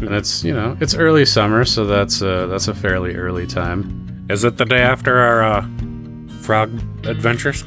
and 0.00 0.14
it's 0.14 0.44
you 0.44 0.54
know 0.54 0.76
it's 0.80 0.94
early 0.94 1.24
summer, 1.26 1.64
so 1.64 1.84
that's 1.84 2.22
uh, 2.22 2.46
that's 2.46 2.68
a 2.68 2.74
fairly 2.74 3.16
early 3.16 3.46
time. 3.46 3.97
Is 4.28 4.44
it 4.44 4.56
the 4.58 4.64
day 4.64 4.82
after 4.82 5.18
our 5.18 5.42
uh, 5.42 5.66
frog 6.42 6.70
adventures? 7.04 7.64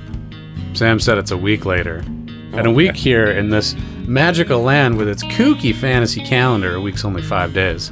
Sam 0.74 0.99
said 0.99 1.18
it's 1.18 1.32
a 1.32 1.38
week 1.38 1.66
later, 1.66 1.97
and 1.97 2.55
a 2.55 2.59
Okay. 2.62 2.72
week 2.74 2.95
here 2.95 3.26
in 3.32 3.49
this 3.49 3.76
magical 4.05 4.62
land 4.62 4.97
with 4.97 5.07
its 5.09 5.24
kooky 5.24 5.74
fantasy 5.74 6.22
calendar, 6.24 6.76
a 6.76 6.82
week's 6.82 7.03
only 7.03 7.22
five 7.22 7.53
days. 7.53 7.91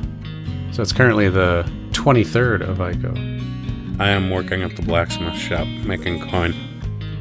So 0.71 0.81
it's 0.81 0.93
currently 0.93 1.29
the 1.29 1.69
23rd 1.91 2.61
of 2.61 2.77
Ico. 2.77 3.99
I 3.99 4.09
am 4.11 4.29
working 4.29 4.61
at 4.61 4.75
the 4.75 4.81
blacksmith 4.81 5.35
shop 5.35 5.67
making 5.83 6.29
coin. 6.29 6.53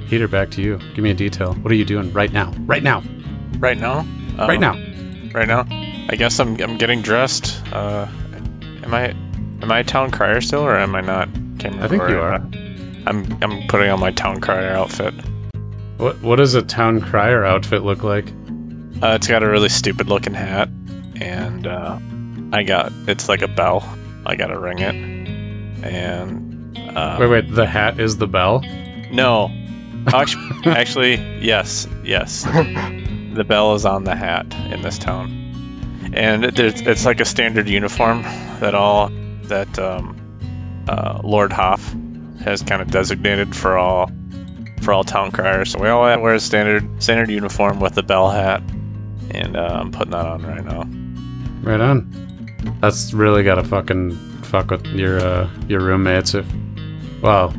Peter, 0.08 0.28
back 0.28 0.50
to 0.52 0.62
you. 0.62 0.78
Give 0.94 0.98
me 1.02 1.10
a 1.10 1.14
detail. 1.14 1.54
What 1.54 1.72
are 1.72 1.74
you 1.76 1.84
doing 1.84 2.12
right 2.12 2.32
now? 2.32 2.52
Right 2.60 2.82
now. 2.82 3.02
Right 3.58 3.78
now. 3.78 4.06
right 4.38 4.50
Um, 4.56 4.60
now. 4.60 5.30
Right 5.34 5.48
now. 5.48 5.66
I 6.10 6.14
guess 6.16 6.38
I'm 6.38 6.58
I'm 6.60 6.78
getting 6.78 7.02
dressed. 7.02 7.60
Uh, 7.72 8.06
am 8.84 8.94
I 8.94 9.14
am 9.62 9.70
I 9.72 9.80
a 9.80 9.84
town 9.84 10.10
crier 10.10 10.40
still 10.40 10.60
or 10.62 10.76
am 10.76 10.94
I 10.94 11.00
not? 11.00 11.28
Can't 11.58 11.80
I 11.80 11.88
think 11.88 12.02
you 12.08 12.18
are. 12.18 12.34
I'm 13.06 13.38
I'm 13.42 13.66
putting 13.68 13.90
on 13.90 14.00
my 14.00 14.10
town 14.12 14.40
crier 14.40 14.70
outfit. 14.70 15.14
What 15.96 16.20
What 16.22 16.36
does 16.36 16.54
a 16.54 16.62
town 16.62 17.00
crier 17.00 17.44
outfit 17.44 17.82
look 17.82 18.02
like? 18.02 18.28
Uh, 19.02 19.14
it's 19.14 19.28
got 19.28 19.42
a 19.42 19.48
really 19.48 19.68
stupid 19.68 20.08
looking 20.08 20.34
hat, 20.34 20.68
and 21.20 21.66
uh, 21.66 21.98
I 22.52 22.62
got 22.64 22.92
it's 23.06 23.28
like 23.28 23.42
a 23.42 23.48
bell. 23.48 23.88
I 24.26 24.36
gotta 24.36 24.58
ring 24.58 24.78
it, 24.80 24.94
and 25.84 26.76
uh, 26.78 27.16
Wait, 27.20 27.28
wait. 27.28 27.50
The 27.54 27.66
hat 27.66 28.00
is 28.00 28.16
the 28.16 28.26
bell. 28.26 28.60
no, 29.12 29.50
actually, 30.06 30.50
actually, 30.72 31.14
yes, 31.40 31.86
yes, 32.04 32.42
the 32.44 33.44
bell 33.46 33.74
is 33.74 33.84
on 33.84 34.04
the 34.04 34.16
hat 34.16 34.52
in 34.72 34.82
this 34.82 34.98
town, 34.98 36.10
and 36.12 36.44
it, 36.44 36.58
it's 36.58 37.04
like 37.06 37.20
a 37.20 37.24
standard 37.24 37.68
uniform 37.68 38.22
that 38.60 38.74
all 38.74 39.10
that 39.48 39.78
um, 39.78 40.84
uh, 40.88 41.20
Lord 41.22 41.52
Hoff 41.52 41.94
has 42.44 42.62
kind 42.62 42.80
of 42.80 42.90
designated 42.90 43.54
for 43.54 43.76
all 43.76 44.10
for 44.82 44.92
all 44.92 45.04
town 45.04 45.32
criers. 45.32 45.72
So 45.72 45.80
we 45.80 45.88
all 45.88 46.02
wear 46.02 46.34
a 46.34 46.40
standard 46.40 47.02
standard 47.02 47.30
uniform 47.30 47.80
with 47.80 47.94
the 47.94 48.02
bell 48.02 48.30
hat, 48.30 48.62
and 49.30 49.56
uh, 49.56 49.80
I'm 49.80 49.92
putting 49.92 50.12
that 50.12 50.26
on 50.26 50.42
right 50.42 50.64
now. 50.64 50.84
Right 51.68 51.80
on. 51.80 52.48
That's 52.80 53.12
really 53.12 53.42
gotta 53.42 53.64
fucking 53.64 54.16
fuck 54.42 54.70
with 54.70 54.86
your 54.86 55.20
uh, 55.20 55.50
your 55.66 55.80
roommates. 55.80 56.34
If 56.34 56.46
well, 57.22 57.54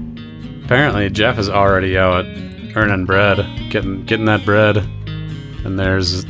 apparently 0.64 1.10
Jeff 1.10 1.38
is 1.38 1.50
already 1.50 1.98
out 1.98 2.26
earning 2.76 3.06
bread, 3.06 3.38
getting 3.70 4.06
getting 4.06 4.26
that 4.26 4.46
bread, 4.46 4.78
and 4.78 5.80
there's 5.80 6.26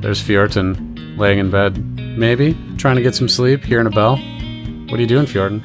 there's 0.00 0.22
Fjorton 0.22 1.18
laying 1.18 1.38
in 1.38 1.50
bed, 1.50 1.98
maybe 2.16 2.56
trying 2.76 2.96
to 2.96 3.02
get 3.02 3.14
some 3.14 3.28
sleep, 3.28 3.64
hearing 3.64 3.86
a 3.86 3.90
bell. 3.90 4.16
What 4.90 4.98
are 4.98 5.02
you 5.02 5.06
doing, 5.06 5.26
Fjorton? 5.26 5.62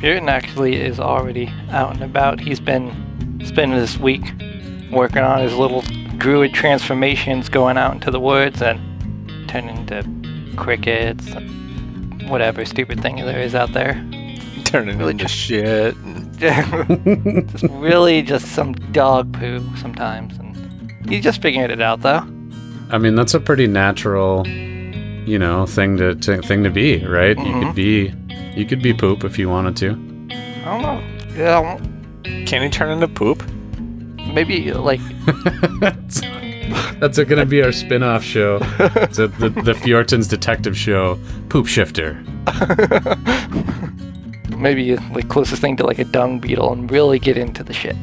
Jordan 0.00 0.28
actually 0.28 0.76
is 0.76 1.00
already 1.00 1.52
out 1.70 1.94
and 1.94 2.02
about. 2.02 2.38
He's 2.40 2.60
been 2.60 2.90
spending 3.44 3.78
this 3.78 3.98
week 3.98 4.22
working 4.92 5.22
on 5.22 5.40
his 5.40 5.54
little 5.54 5.82
druid 6.18 6.54
transformations, 6.54 7.48
going 7.48 7.76
out 7.76 7.94
into 7.94 8.10
the 8.10 8.20
woods 8.20 8.62
and 8.62 8.78
turning 9.48 9.76
into 9.76 10.04
crickets, 10.56 11.26
and 11.32 12.28
whatever 12.30 12.64
stupid 12.64 13.00
thing 13.02 13.16
there 13.16 13.40
is 13.40 13.54
out 13.54 13.72
there. 13.72 13.94
Turning 14.64 14.98
Really 14.98 15.12
into 15.12 15.24
tr- 15.24 15.30
shit. 15.30 15.96
and- 15.96 16.22
just 17.50 17.62
really 17.70 18.20
just 18.22 18.46
some 18.46 18.72
dog 18.92 19.32
poo 19.32 19.64
sometimes, 19.76 20.36
and 20.38 20.92
he's 21.08 21.22
just 21.24 21.40
figuring 21.40 21.70
it 21.70 21.80
out 21.80 22.02
though. 22.02 22.26
I 22.90 22.98
mean, 22.98 23.14
that's 23.14 23.34
a 23.34 23.40
pretty 23.40 23.66
natural, 23.66 24.46
you 24.46 25.38
know, 25.38 25.64
thing 25.66 25.96
to, 25.96 26.14
to 26.16 26.42
thing 26.42 26.62
to 26.64 26.70
be, 26.70 27.04
right? 27.06 27.36
You 27.38 27.44
Mhm. 27.44 27.62
could 27.66 27.74
be 27.74 28.14
you 28.54 28.64
could 28.66 28.82
be 28.82 28.92
poop 28.94 29.24
if 29.24 29.38
you 29.38 29.48
wanted 29.48 29.76
to. 29.78 29.90
I 30.30 30.64
don't 30.64 30.82
know. 30.82 31.02
Yeah, 31.36 31.58
I 31.58 31.62
don't- 31.62 32.46
Can 32.46 32.62
he 32.62 32.68
turn 32.70 32.90
into 32.90 33.08
poop? 33.08 33.42
Maybe 34.32 34.72
like 34.72 35.00
that's, 35.80 36.20
that's 36.98 37.18
going 37.18 37.36
to 37.38 37.46
be 37.46 37.62
our 37.62 37.72
spin-off 37.72 38.24
show. 38.24 38.58
It's 38.78 39.18
a, 39.18 39.28
the 39.28 39.50
the 39.50 39.74
Fjorton's 39.74 40.26
detective 40.28 40.76
show, 40.76 41.18
Poop 41.50 41.66
Shifter. 41.66 42.22
maybe 44.56 44.96
like 44.96 45.28
closest 45.28 45.60
thing 45.60 45.76
to 45.76 45.84
like 45.86 45.98
a 45.98 46.04
dung 46.04 46.38
beetle 46.40 46.72
and 46.72 46.90
really 46.90 47.18
get 47.18 47.36
into 47.36 47.62
the 47.62 47.72
shit. 47.72 47.96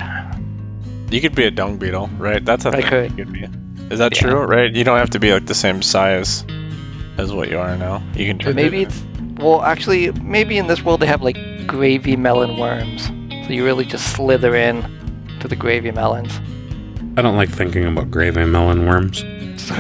You 1.12 1.22
could 1.22 1.36
be 1.36 1.46
a 1.46 1.52
dung 1.52 1.78
beetle, 1.78 2.08
right? 2.18 2.44
That's 2.44 2.66
a 2.66 2.70
I 2.70 2.82
thing 2.82 2.90
could. 2.90 3.12
you 3.18 3.26
could 3.26 3.34
be. 3.34 3.94
Is 3.94 4.00
that 4.00 4.16
Yeah. 4.16 4.22
true? 4.30 4.40
Right? 4.44 4.74
You 4.74 4.84
don't 4.84 4.98
have 4.98 5.12
to 5.12 5.20
be 5.20 5.34
like 5.34 5.46
the 5.46 5.56
same 5.56 5.82
size 5.82 6.46
as 7.18 7.34
what 7.34 7.50
you 7.50 7.60
are 7.60 7.76
now. 7.78 8.02
You 8.16 8.26
can 8.28 8.40
turn. 8.40 8.56
Maybe 8.56 8.84
it's 8.84 9.02
well, 9.42 9.62
actually, 9.62 10.12
maybe 10.22 10.58
in 10.58 10.68
this 10.68 10.84
world 10.84 11.00
they 11.02 11.08
have 11.08 11.22
like 11.22 11.38
gravy 11.68 12.16
melon 12.16 12.58
worms, 12.58 13.08
so 13.08 13.54
you 13.54 13.64
really 13.66 13.86
just 13.86 14.14
slither 14.14 14.56
in 14.56 14.84
to 15.40 15.48
the 15.48 15.56
gravy 15.56 15.92
melons. 15.92 16.40
I 17.18 17.22
don't 17.22 17.36
like 17.36 17.50
thinking 17.50 17.86
about 17.86 18.10
gravy 18.12 18.46
melon 18.46 18.86
worms. 18.88 19.24
So, 19.62 19.76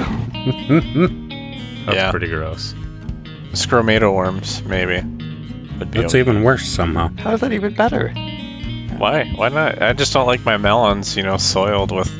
That's 1.86 1.95
Yeah. 1.95 2.12
pretty 2.12 2.28
gross. 2.28 2.74
Scromato 3.53 4.14
worms, 4.14 4.62
maybe. 4.64 5.01
That's 5.80 6.14
okay. 6.14 6.20
even 6.20 6.43
worse 6.43 6.66
somehow. 6.68 7.09
how 7.18 7.34
is 7.34 7.41
that 7.41 7.51
even 7.51 7.74
better? 7.74 8.09
Why? 8.97 9.26
Why 9.36 9.49
not? 9.49 9.82
I 9.82 9.93
just 9.93 10.14
don't 10.14 10.28
like 10.28 10.45
my 10.45 10.57
melons, 10.57 11.18
you 11.18 11.24
know, 11.24 11.38
soiled 11.38 11.91
with, 11.91 12.12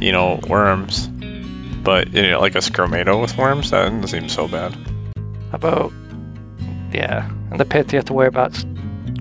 you 0.00 0.10
know, 0.12 0.40
worms. 0.48 1.06
But 1.84 2.12
you 2.12 2.22
know, 2.30 2.40
like 2.40 2.54
a 2.56 2.58
scromato 2.58 3.20
with 3.20 3.36
worms, 3.38 3.70
that 3.70 3.84
doesn't 3.90 4.08
seem 4.08 4.28
so 4.28 4.48
bad. 4.48 4.72
How 5.50 5.54
about 5.56 5.92
yeah, 6.92 7.28
in 7.50 7.56
the 7.58 7.64
pits 7.64 7.92
you 7.92 7.98
have 7.98 8.06
to 8.06 8.12
worry 8.12 8.28
about 8.28 8.54
s- 8.54 8.64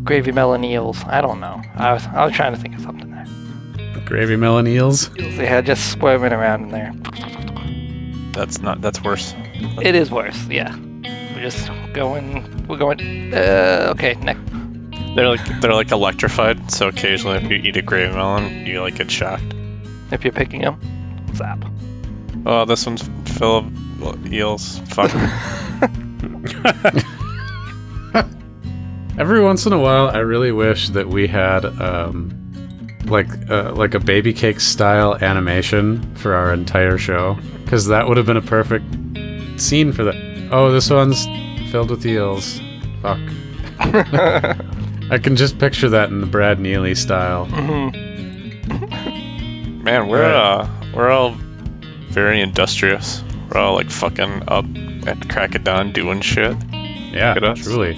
gravy 0.04 0.32
melon 0.32 0.64
eels. 0.64 1.04
I 1.06 1.22
don't 1.22 1.40
know. 1.40 1.62
I 1.76 1.94
was 1.94 2.06
I 2.08 2.26
was 2.26 2.34
trying 2.34 2.54
to 2.54 2.60
think 2.60 2.76
of 2.76 2.82
something 2.82 3.12
there. 3.12 3.26
Gravy 4.06 4.36
melon 4.36 4.68
eels. 4.68 5.10
Eels 5.18 5.36
they 5.38 5.46
had 5.46 5.66
just 5.66 5.92
squirming 5.92 6.32
around 6.32 6.64
in 6.64 6.70
there. 6.70 6.94
That's 8.32 8.60
not. 8.62 8.82
That's 8.82 9.04
worse. 9.04 9.34
It 9.82 9.96
is 9.96 10.12
worse. 10.12 10.48
Yeah, 10.48 10.76
we're 11.34 11.42
just 11.42 11.70
going. 11.94 12.68
We're 12.68 12.78
going. 12.78 13.34
Uh, 13.34 13.94
okay, 13.96 14.16
next. 14.22 14.42
They're 15.16 15.28
like 15.28 15.62
they're 15.62 15.74
like 15.74 15.92
electrified. 15.92 16.72
So 16.72 16.88
occasionally, 16.88 17.38
if 17.38 17.50
you 17.50 17.58
eat 17.58 17.76
a 17.76 17.82
gravy 17.82 18.14
melon, 18.14 18.66
you 18.66 18.82
like 18.82 18.96
get 18.96 19.10
shocked. 19.10 19.54
If 20.12 20.24
you're 20.24 20.34
picking 20.34 20.62
them, 20.62 20.80
zap. 21.36 21.66
Oh, 22.46 22.64
this 22.66 22.86
one's 22.86 23.10
full 23.38 23.58
of 24.02 24.32
eels. 24.32 24.80
Fuck. 24.90 25.12
Every 29.20 29.42
once 29.42 29.66
in 29.66 29.74
a 29.74 29.80
while, 29.80 30.10
I 30.10 30.20
really 30.20 30.52
wish 30.52 30.90
that 30.90 31.08
we 31.08 31.28
had 31.28 31.66
um, 31.82 32.32
like 33.06 33.28
uh, 33.50 33.72
like 33.74 33.94
a 33.96 34.00
baby 34.00 34.32
cake 34.34 34.60
style 34.60 35.16
animation 35.16 36.16
for 36.16 36.34
our 36.36 36.54
entire 36.54 36.98
show, 36.98 37.38
because 37.64 37.88
that 37.88 38.08
would 38.08 38.18
have 38.18 38.26
been 38.28 38.38
a 38.38 38.42
perfect 38.42 38.86
scene 39.60 39.92
for 39.92 40.04
that. 40.04 40.16
Oh, 40.52 40.72
this 40.72 40.90
one's 40.90 41.26
filled 41.72 41.90
with 41.90 42.06
eels. 42.06 42.60
Fuck. 43.02 43.20
I 43.80 45.18
can 45.22 45.36
just 45.36 45.58
picture 45.58 45.90
that 45.90 46.10
in 46.10 46.20
the 46.22 46.28
Brad 46.28 46.60
Neely 46.60 46.94
style. 46.96 47.46
hmm 47.46 47.90
Man, 49.84 50.08
we're 50.10 50.22
Right. 50.22 50.34
uh 50.36 50.68
we're 50.94 51.10
all 51.10 51.32
very 52.10 52.42
industrious. 52.42 53.24
We're 53.50 53.60
all 53.62 53.76
like 53.76 53.90
fucking 53.90 54.44
up 54.48 54.66
at 55.08 55.30
crack 55.30 55.56
of 55.56 55.64
dawn 55.64 55.92
doing 55.94 56.22
shit. 56.22 56.56
Yeah, 56.72 57.34
Look 57.36 57.44
at 57.44 57.50
us. 57.52 57.64
truly. 57.64 57.98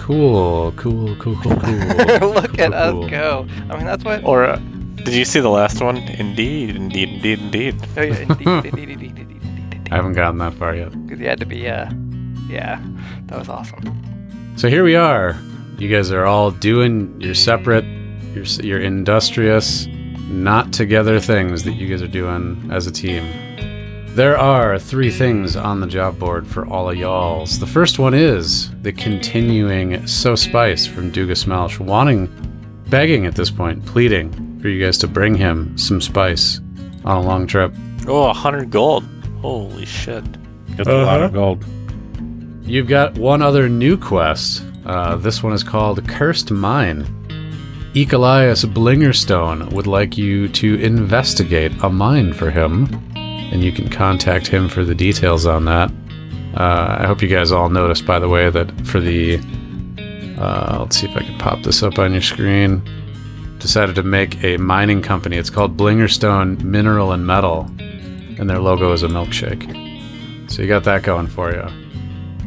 Cool, 0.00 0.72
cool, 0.72 1.14
cool, 1.16 1.36
cool, 1.36 1.56
cool. 1.56 2.30
Look 2.32 2.58
at 2.58 2.72
us 2.72 3.10
go. 3.10 3.46
I 3.68 3.76
mean, 3.76 3.84
that's 3.84 4.02
what. 4.02 4.24
Or 4.24 4.44
uh, 4.44 4.56
did 4.96 5.14
you 5.14 5.24
see 5.24 5.40
the 5.40 5.50
last 5.50 5.80
one? 5.80 5.98
Indeed, 5.98 6.74
indeed, 6.74 7.10
indeed, 7.10 7.38
indeed. 7.40 7.76
Oh 7.96 8.02
yeah, 8.02 8.18
indeed, 8.18 8.48
indeed, 8.48 8.90
indeed, 8.90 8.90
indeed, 8.90 9.18
indeed, 9.18 9.42
indeed. 9.42 9.88
I 9.92 9.96
haven't 9.96 10.14
gotten 10.14 10.38
that 10.38 10.54
far 10.54 10.74
yet. 10.74 10.90
Because 10.90 11.20
you 11.20 11.28
had 11.28 11.38
to 11.40 11.46
be. 11.46 11.68
Uh, 11.68 11.90
yeah, 12.48 12.82
that 13.26 13.38
was 13.38 13.48
awesome. 13.48 14.56
So 14.56 14.68
here 14.68 14.84
we 14.84 14.96
are. 14.96 15.38
You 15.78 15.88
guys 15.88 16.10
are 16.10 16.24
all 16.24 16.50
doing 16.50 17.20
your 17.20 17.34
separate, 17.34 17.84
your 18.34 18.44
your 18.44 18.80
industrious, 18.80 19.86
not 20.28 20.72
together 20.72 21.20
things 21.20 21.62
that 21.64 21.74
you 21.74 21.88
guys 21.88 22.02
are 22.02 22.08
doing 22.08 22.70
as 22.72 22.86
a 22.86 22.90
team. 22.90 23.24
There 24.20 24.36
are 24.36 24.78
three 24.78 25.10
things 25.10 25.56
on 25.56 25.80
the 25.80 25.86
job 25.86 26.18
board 26.18 26.46
for 26.46 26.66
all 26.66 26.90
of 26.90 26.96
y'alls. 26.98 27.58
The 27.58 27.66
first 27.66 27.98
one 27.98 28.12
is 28.12 28.70
the 28.82 28.92
continuing 28.92 30.06
So 30.06 30.34
Spice 30.34 30.86
from 30.86 31.10
Duga 31.10 31.32
Smelch, 31.32 31.80
wanting, 31.80 32.26
begging 32.90 33.24
at 33.24 33.34
this 33.34 33.50
point, 33.50 33.82
pleading 33.86 34.60
for 34.60 34.68
you 34.68 34.84
guys 34.84 34.98
to 34.98 35.08
bring 35.08 35.34
him 35.34 35.78
some 35.78 36.02
spice 36.02 36.60
on 37.06 37.16
a 37.16 37.22
long 37.22 37.46
trip. 37.46 37.72
Oh, 38.06 38.28
a 38.28 38.34
hundred 38.34 38.70
gold. 38.70 39.04
Holy 39.40 39.86
shit. 39.86 40.24
It's 40.76 40.86
a 40.86 40.98
lot 40.98 41.22
of 41.22 41.32
gold. 41.32 41.64
You've 42.60 42.88
got 42.88 43.14
one 43.14 43.40
other 43.40 43.70
new 43.70 43.96
quest. 43.96 44.62
Uh, 44.84 45.16
this 45.16 45.42
one 45.42 45.54
is 45.54 45.64
called 45.64 46.06
Cursed 46.06 46.50
Mine. 46.50 47.06
Ecolias 47.94 48.66
Blingerstone 48.66 49.72
would 49.72 49.86
like 49.86 50.18
you 50.18 50.46
to 50.50 50.74
investigate 50.74 51.72
a 51.82 51.88
mine 51.88 52.34
for 52.34 52.50
him, 52.50 52.86
and 53.52 53.64
you 53.64 53.72
can 53.72 53.88
contact 53.88 54.46
him 54.46 54.68
for 54.68 54.84
the 54.84 54.94
details 54.94 55.46
on 55.46 55.64
that. 55.64 55.90
Uh, 56.56 56.98
I 57.00 57.06
hope 57.06 57.22
you 57.22 57.28
guys 57.28 57.52
all 57.52 57.68
noticed, 57.68 58.06
by 58.06 58.18
the 58.18 58.28
way, 58.28 58.50
that 58.50 58.70
for 58.86 59.00
the. 59.00 59.38
Uh, 60.38 60.78
let's 60.80 60.96
see 60.96 61.08
if 61.08 61.16
I 61.16 61.20
can 61.20 61.38
pop 61.38 61.62
this 61.62 61.82
up 61.82 61.98
on 61.98 62.12
your 62.12 62.22
screen. 62.22 62.82
Decided 63.58 63.94
to 63.96 64.02
make 64.02 64.42
a 64.42 64.56
mining 64.56 65.02
company. 65.02 65.36
It's 65.36 65.50
called 65.50 65.76
Blingerstone 65.76 66.62
Mineral 66.64 67.12
and 67.12 67.26
Metal, 67.26 67.70
and 67.78 68.48
their 68.48 68.58
logo 68.58 68.92
is 68.92 69.02
a 69.02 69.08
milkshake. 69.08 70.50
So 70.50 70.62
you 70.62 70.68
got 70.68 70.84
that 70.84 71.02
going 71.02 71.26
for 71.26 71.52
you. 71.52 71.62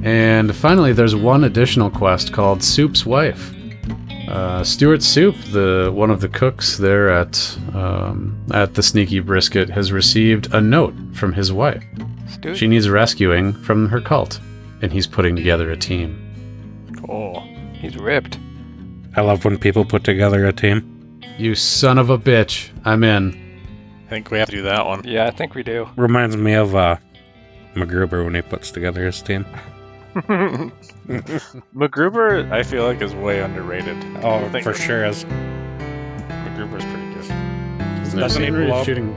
And 0.04 0.54
finally, 0.56 0.92
there's 0.92 1.16
one 1.16 1.44
additional 1.44 1.90
quest 1.90 2.34
called 2.34 2.64
Soup's 2.64 3.06
Wife. 3.06 3.54
Uh, 4.28 4.64
Stuart 4.64 5.04
Soup, 5.04 5.36
the 5.52 5.92
one 5.94 6.10
of 6.10 6.22
the 6.22 6.30
cooks 6.30 6.78
there 6.78 7.10
at 7.10 7.58
um, 7.74 8.42
at 8.54 8.74
the 8.74 8.82
Sneaky 8.84 9.20
Brisket, 9.20 9.70
has 9.70 9.92
received 9.92 10.54
a 10.54 10.62
note 10.62 10.94
from 11.14 11.34
his 11.34 11.52
wife. 11.52 11.84
Stu, 12.30 12.56
She 12.56 12.68
needs 12.68 12.90
rescuing 12.90 13.54
from 13.54 13.90
her 13.90 14.00
cult, 14.00 14.40
and 14.82 14.92
he's 14.94 15.08
putting 15.08 15.36
together 15.36 15.72
a 15.72 15.78
team. 15.78 16.20
Oh. 17.10 17.42
he's 17.74 17.98
ripped. 17.98 18.40
I 19.16 19.22
love 19.22 19.44
when 19.46 19.58
people 19.58 19.84
put 19.86 20.04
together 20.04 20.46
a 20.48 20.54
team. 20.54 21.20
You 21.38 21.54
son 21.54 21.98
of 21.98 22.10
a 22.10 22.18
bitch! 22.18 22.70
I'm 22.86 23.04
in. 23.04 23.60
I 24.06 24.10
think 24.10 24.32
we 24.32 24.38
have 24.40 24.50
to 24.50 24.56
do 24.56 24.62
that 24.64 24.86
one. 24.86 25.04
Yeah, 25.04 25.26
I 25.26 25.32
think 25.32 25.54
we 25.54 25.64
do. 25.64 25.90
Reminds 25.98 26.38
me 26.38 26.54
of 26.54 26.76
uh, 26.76 26.98
MacGruber 27.76 28.24
when 28.24 28.36
he 28.36 28.42
puts 28.42 28.72
together 28.72 29.06
his 29.06 29.22
team. 29.22 29.46
MacGruber, 31.76 32.52
I 32.52 32.64
feel 32.64 32.84
like, 32.86 33.02
is 33.02 33.14
way 33.16 33.42
underrated. 33.42 33.98
Oh, 34.24 34.48
for 34.62 34.74
sure 34.74 35.06
is. 35.06 35.26
MacGruber's 35.26 36.86
pretty 36.86 37.14
good. 37.14 37.26
Isn't 38.06 38.20
Doesn't 38.20 38.42
he 38.44 38.48
scene 38.50 38.66
blow 38.68 38.76
up- 38.80 38.86
shooting 38.86 39.14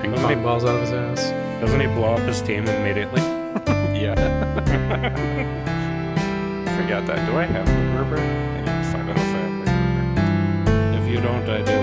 ping 0.00 0.10
doesn't 0.12 0.28
he- 0.28 0.34
pong 0.34 0.42
balls 0.44 0.64
out 0.64 0.74
of 0.74 0.80
his 0.82 0.92
ass? 0.92 1.30
Doesn't 1.60 1.80
he 1.80 1.86
blow 1.88 2.14
up 2.14 2.20
his 2.20 2.40
team 2.42 2.66
immediately? 2.66 3.20
yeah. 4.00 4.14
Forgot 6.80 7.06
that. 7.06 7.26
Do 7.30 7.36
I 7.36 7.44
have 7.44 7.66
MacGruber? 7.66 8.18
I 8.18 8.20
need 8.60 8.66
to 8.66 8.72
find 8.90 9.10
out 9.10 9.16
if 9.16 9.22
I 9.22 9.38
have 9.38 9.52
MacGruber. 10.96 11.02
if 11.02 11.08
you 11.08 11.20
don't, 11.20 11.48
I 11.48 11.62
do. 11.62 11.78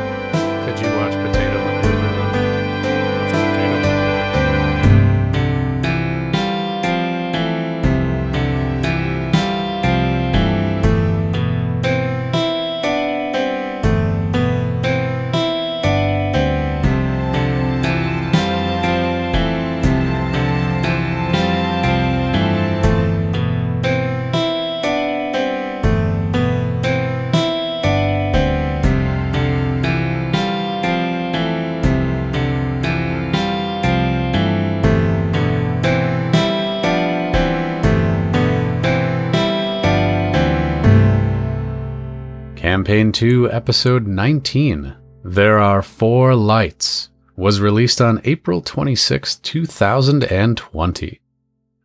Campaign 42.88 43.12
2, 43.12 43.52
Episode 43.52 44.08
19. 44.08 44.96
There 45.22 45.60
Are 45.60 45.82
Four 45.82 46.36
Lights 46.36 47.10
was 47.36 47.60
released 47.60 48.00
on 48.00 48.22
April 48.24 48.62
26, 48.62 49.36
2020. 49.36 51.20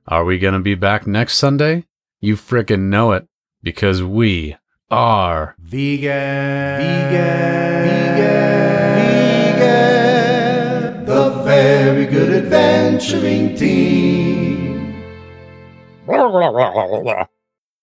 Are 0.07 0.25
we 0.25 0.39
going 0.39 0.55
to 0.55 0.61
be 0.61 0.77
back 0.77 1.05
next 1.05 1.39
Sunday? 1.39 1.87
You 2.21 2.37
frickin' 2.37 2.83
know 2.83 3.11
it, 3.11 3.27
because 3.65 4.01
we 4.01 4.57
are 4.93 5.57
Vegan. 5.59 6.79
Vegan. 6.79 7.83
Vegan. 7.89 8.95
Vegan. 9.59 11.05
The 11.05 11.31
very 11.43 12.07
good 12.07 12.45
adventuring 12.45 13.57
team. 13.57 15.03
Blah, 16.07 16.29
blah, 16.29 16.53
blah, 16.53 16.73
blah, 16.73 16.87
blah. 16.87 17.27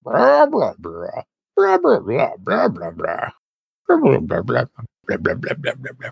Blah, 0.05 0.45
blah, 0.45 0.45
blah. 0.45 0.73
Blah, 0.79 1.11
blah, 1.11 1.23
blah, 1.59 1.99
blah, 2.37 2.67
blah, 2.69 2.91
blah. 2.91 3.29
Blah, 3.87 3.97
blah, 3.97 4.19
blah, 4.19 4.41
blah. 4.41 4.63
Blah, 5.07 5.17
blah, 5.17 5.33
blah, 5.35 5.53
blah, 5.53 5.73
blah, 5.75 5.91
blah. 5.99 6.09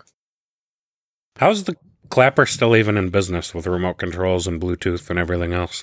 How's 1.36 1.64
the 1.64 1.76
clapper 2.10 2.46
still 2.46 2.76
even 2.76 2.96
in 2.96 3.10
business 3.10 3.54
with 3.54 3.66
remote 3.66 3.98
controls 3.98 4.46
and 4.46 4.60
Bluetooth 4.60 5.08
and 5.10 5.18
everything 5.18 5.52
else? 5.52 5.76